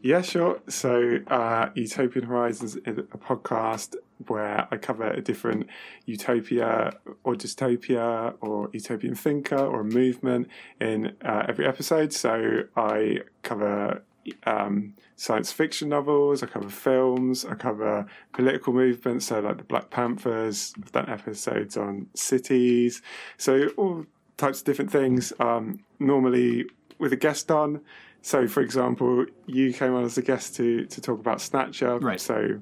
Yeah, 0.00 0.20
sure. 0.22 0.60
So, 0.68 1.18
uh, 1.26 1.70
Utopian 1.74 2.26
Horizons 2.26 2.76
is 2.76 2.98
a 2.98 3.02
podcast 3.18 3.94
where 4.28 4.68
I 4.70 4.76
cover 4.76 5.10
a 5.10 5.20
different 5.20 5.68
utopia 6.06 6.92
or 7.24 7.34
dystopia 7.34 8.34
or 8.40 8.70
utopian 8.72 9.14
thinker 9.14 9.58
or 9.58 9.84
movement 9.84 10.48
in 10.80 11.16
uh, 11.24 11.44
every 11.48 11.66
episode. 11.66 12.12
So, 12.12 12.64
I 12.76 13.20
cover 13.42 14.02
um, 14.44 14.94
science 15.16 15.50
fiction 15.52 15.88
novels, 15.88 16.42
I 16.42 16.46
cover 16.46 16.68
films, 16.68 17.44
I 17.44 17.54
cover 17.54 18.06
political 18.32 18.72
movements, 18.72 19.26
so 19.26 19.40
like 19.40 19.58
the 19.58 19.64
Black 19.64 19.90
Panthers. 19.90 20.72
I've 20.78 20.92
done 20.92 21.08
episodes 21.08 21.76
on 21.76 22.06
cities. 22.14 23.02
So, 23.36 23.68
all 23.76 24.06
types 24.36 24.60
of 24.60 24.64
different 24.64 24.90
things. 24.90 25.32
Um, 25.40 25.80
normally 25.98 26.66
with 26.98 27.12
a 27.12 27.16
guest 27.16 27.50
on. 27.50 27.80
So, 28.22 28.46
for 28.46 28.60
example, 28.60 29.26
you 29.46 29.72
came 29.72 29.94
on 29.94 30.04
as 30.04 30.16
a 30.16 30.22
guest 30.22 30.54
to 30.56 30.86
to 30.86 31.00
talk 31.00 31.18
about 31.18 31.40
Snatcher. 31.40 31.98
Right. 31.98 32.20
So, 32.20 32.60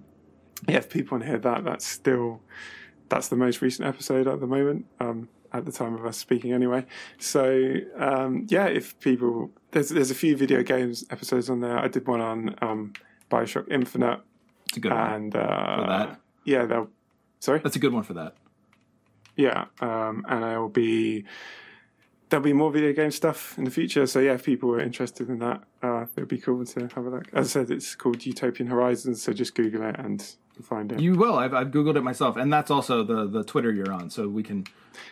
yeah, 0.68 0.76
if 0.76 0.88
people 0.90 1.16
want 1.16 1.24
to 1.24 1.28
hear 1.30 1.38
that, 1.38 1.64
that's 1.64 1.86
still 1.86 2.40
that's 3.08 3.28
the 3.28 3.36
most 3.36 3.61
recent 3.61 3.88
episode 3.88 4.26
at 4.28 4.40
the 4.40 4.46
moment. 4.46 4.86
Um, 5.00 5.28
at 5.52 5.64
the 5.64 5.72
time 5.72 5.94
of 5.94 6.06
us 6.06 6.16
speaking, 6.16 6.52
anyway. 6.52 6.86
So, 7.18 7.74
um, 7.96 8.46
yeah, 8.48 8.66
if 8.66 8.96
people 9.00 9.50
there's 9.72 9.88
there's 9.88 10.11
a 10.12 10.14
few 10.14 10.36
video 10.36 10.62
games 10.62 11.04
episodes 11.11 11.50
on 11.50 11.58
there. 11.61 11.76
I 11.76 11.88
did 11.88 12.06
one 12.06 12.20
on 12.20 12.54
um, 12.62 12.92
Bioshock 13.30 13.68
Infinite, 13.68 14.20
It's 14.68 14.76
a 14.76 14.80
good 14.80 14.92
one. 14.92 15.32
uh, 15.34 15.76
For 15.82 15.86
that. 15.88 16.20
yeah, 16.44 16.66
they'll 16.66 16.88
sorry. 17.40 17.58
That's 17.58 17.74
a 17.74 17.80
good 17.80 17.92
one 17.92 18.04
for 18.04 18.14
that. 18.14 18.34
Yeah, 19.36 19.64
um, 19.80 20.24
and 20.28 20.44
I 20.44 20.56
will 20.58 20.68
be 20.68 21.24
there'll 22.28 22.44
be 22.44 22.52
more 22.52 22.70
video 22.70 22.92
game 22.92 23.11
stuff 23.11 23.58
in 23.58 23.64
the 23.64 23.70
future. 23.72 24.06
So 24.06 24.20
yeah, 24.20 24.34
if 24.34 24.44
people 24.44 24.70
are 24.72 24.80
interested 24.80 25.28
in 25.28 25.40
that, 25.40 25.64
uh, 25.82 26.02
it 26.02 26.20
would 26.20 26.28
be 26.28 26.38
cool 26.38 26.64
to 26.64 26.80
have 26.94 27.06
a 27.06 27.11
look. 27.11 27.24
As 27.32 27.46
I 27.56 27.61
said, 27.61 27.72
it's 27.72 27.96
called 27.96 28.24
Utopian 28.24 28.68
Horizons, 28.70 29.20
so 29.20 29.32
just 29.32 29.56
Google 29.56 29.82
it 29.82 29.96
and 29.98 30.24
find 30.62 30.92
it. 30.92 31.00
You 31.00 31.14
will. 31.14 31.36
I've, 31.36 31.54
I've 31.54 31.68
googled 31.68 31.96
it 31.96 32.02
myself, 32.02 32.36
and 32.36 32.52
that's 32.52 32.70
also 32.70 33.02
the 33.02 33.26
the 33.26 33.44
Twitter 33.44 33.72
you're 33.72 33.92
on. 33.92 34.11
So 34.11 34.28
we 34.28 34.42
can 34.42 34.66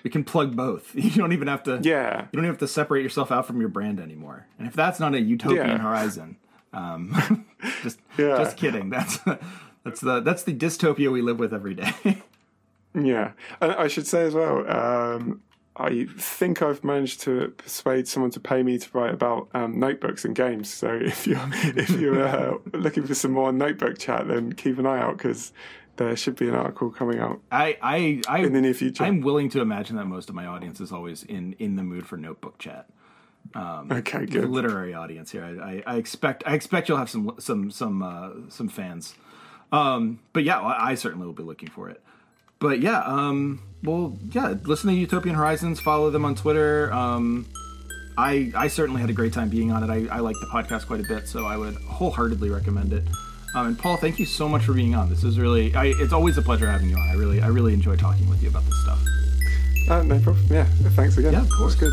we 0.05 0.11
can 0.11 0.25
plug 0.25 0.55
both. 0.57 0.95
You 0.95 1.11
don't 1.11 1.33
even 1.33 1.49
have 1.49 1.63
to. 1.65 1.81
yeah, 1.83 2.23
You 2.23 2.37
don't 2.37 2.45
even 2.45 2.51
have 2.55 2.59
to 2.59 2.69
separate 2.69 3.03
yourself 3.03 3.31
out 3.33 3.47
from 3.47 3.61
your 3.61 3.69
brand 3.71 4.01
anymore. 4.01 4.47
And 4.59 4.67
if 4.69 4.75
that's 4.75 5.01
not 5.01 5.15
a 5.15 5.21
utopian 5.21 5.67
Yeah. 5.69 5.79
horizon, 5.79 6.37
um, 6.73 7.47
just 7.83 7.99
Yeah. 8.19 8.37
just 8.39 8.57
kidding. 8.57 8.91
That's 8.91 9.19
that's 9.85 10.01
the 10.01 10.21
that's 10.21 10.43
the 10.45 10.53
dystopia 10.55 11.11
we 11.11 11.23
live 11.23 11.39
with 11.39 11.53
every 11.55 11.75
day. 11.75 11.93
yeah. 12.95 13.33
And 13.61 13.73
I 13.73 13.89
should 13.89 14.07
say 14.07 14.23
as 14.25 14.35
well. 14.35 14.69
Um, 14.71 15.43
I 15.79 16.07
think 16.19 16.61
I've 16.61 16.83
managed 16.83 17.21
to 17.23 17.55
persuade 17.57 18.09
someone 18.09 18.31
to 18.33 18.41
pay 18.41 18.63
me 18.63 18.79
to 18.79 18.89
write 18.93 19.15
about 19.15 19.49
um, 19.55 19.79
notebooks 19.79 20.25
and 20.25 20.35
games. 20.35 20.73
So 20.73 20.93
if 21.03 21.27
you're 21.27 21.41
if 21.53 21.91
you're 21.91 22.27
uh, 22.27 22.55
looking 22.73 23.07
for 23.07 23.15
some 23.15 23.33
more 23.33 23.53
notebook 23.53 23.99
chat, 23.99 24.29
then 24.29 24.53
keep 24.53 24.79
an 24.79 24.87
eye 24.87 25.01
out 25.01 25.19
because 25.19 25.53
there 25.97 26.15
should 26.17 26.37
be 26.37 26.49
an 26.49 26.55
article 26.55 26.91
coming 26.91 27.19
out 27.19 27.41
I 27.51 27.77
I 27.83 28.23
I 28.29 28.39
in 28.41 28.53
the 28.53 28.61
near 28.61 28.75
future. 28.75 29.05
I'm 29.05 29.21
willing 29.21 29.49
to 29.51 29.61
imagine 29.61 29.97
that 29.97 30.07
most 30.07 30.29
of 30.29 30.35
my 30.35 30.47
audience 30.47 30.81
is 30.81 30.91
always 30.93 31.23
in 31.23 31.55
in 31.59 31.77
the 31.77 31.83
mood 31.83 32.07
for 32.07 32.17
notebook 32.17 32.59
chat. 32.59 32.87
okay, 33.91 34.27
good. 34.27 34.49
Literary 34.49 34.95
audience 34.95 35.31
here. 35.31 35.45
I, 35.45 35.73
I, 35.73 35.95
I 35.95 35.97
expect 35.97 36.43
I 36.47 36.55
expect 36.55 36.89
you'll 36.89 36.99
have 36.99 37.11
some 37.11 37.35
some 37.39 37.71
some 37.71 38.03
uh, 38.03 38.31
some 38.49 38.69
fans. 38.69 39.15
Um, 39.71 40.21
but 40.33 40.45
yeah, 40.45 40.61
I, 40.61 40.91
I 40.91 40.95
certainly 40.95 41.27
will 41.27 41.35
be 41.35 41.43
looking 41.43 41.69
for 41.69 41.89
it. 41.89 42.03
But 42.61 42.81
yeah, 42.81 43.01
um, 43.01 43.63
well, 43.83 44.19
yeah, 44.31 44.55
listen 44.65 44.91
to 44.91 44.97
Utopian 44.97 45.37
Horizons. 45.37 45.81
Follow 45.81 46.11
them 46.11 46.25
on 46.25 46.35
Twitter. 46.35 46.93
Um, 46.93 47.47
I 48.17 48.53
I 48.57 48.69
certainly 48.69 49.01
had 49.01 49.11
a 49.11 49.13
great 49.13 49.33
time 49.33 49.49
being 49.49 49.71
on 49.71 49.89
it. 49.89 49.91
I, 49.91 50.17
I 50.17 50.19
like 50.21 50.35
the 50.41 50.47
podcast 50.47 50.87
quite 50.87 51.01
a 51.01 51.05
bit, 51.09 51.29
so 51.29 51.47
I 51.47 51.57
would 51.57 51.77
wholeheartedly 51.77 52.51
recommend 52.51 52.93
it. 52.93 53.05
Um, 53.55 53.69
and 53.69 53.79
Paul, 53.79 53.97
thank 53.97 54.19
you 54.19 54.27
so 54.27 54.49
much 54.49 54.65
for 54.65 54.73
being 54.73 54.95
on. 54.95 55.09
This 55.09 55.25
is 55.25 55.39
really, 55.39 55.75
I, 55.75 55.87
it's 55.99 56.13
always 56.13 56.37
a 56.37 56.43
pleasure 56.43 56.71
having 56.71 56.91
you 56.91 56.97
on. 56.97 57.09
I 57.09 57.15
really, 57.15 57.41
I 57.41 57.47
really 57.47 57.73
enjoy 57.73 57.97
talking 57.97 58.29
with 58.29 58.43
you 58.43 58.51
about 58.51 58.65
this 58.67 58.83
stuff. 58.83 59.01
Uh, 59.89 60.03
no 60.03 60.19
problem. 60.19 60.45
Yeah, 60.51 60.65
thanks 60.91 61.17
again. 61.17 61.33
Yeah, 61.33 61.43
of 61.43 61.51
course. 61.51 61.73
It's 61.73 61.81
good. 61.81 61.93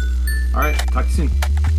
All 0.53 0.61
right, 0.61 0.75
talk 0.91 1.05
to 1.05 1.21
you 1.21 1.29
soon. 1.29 1.74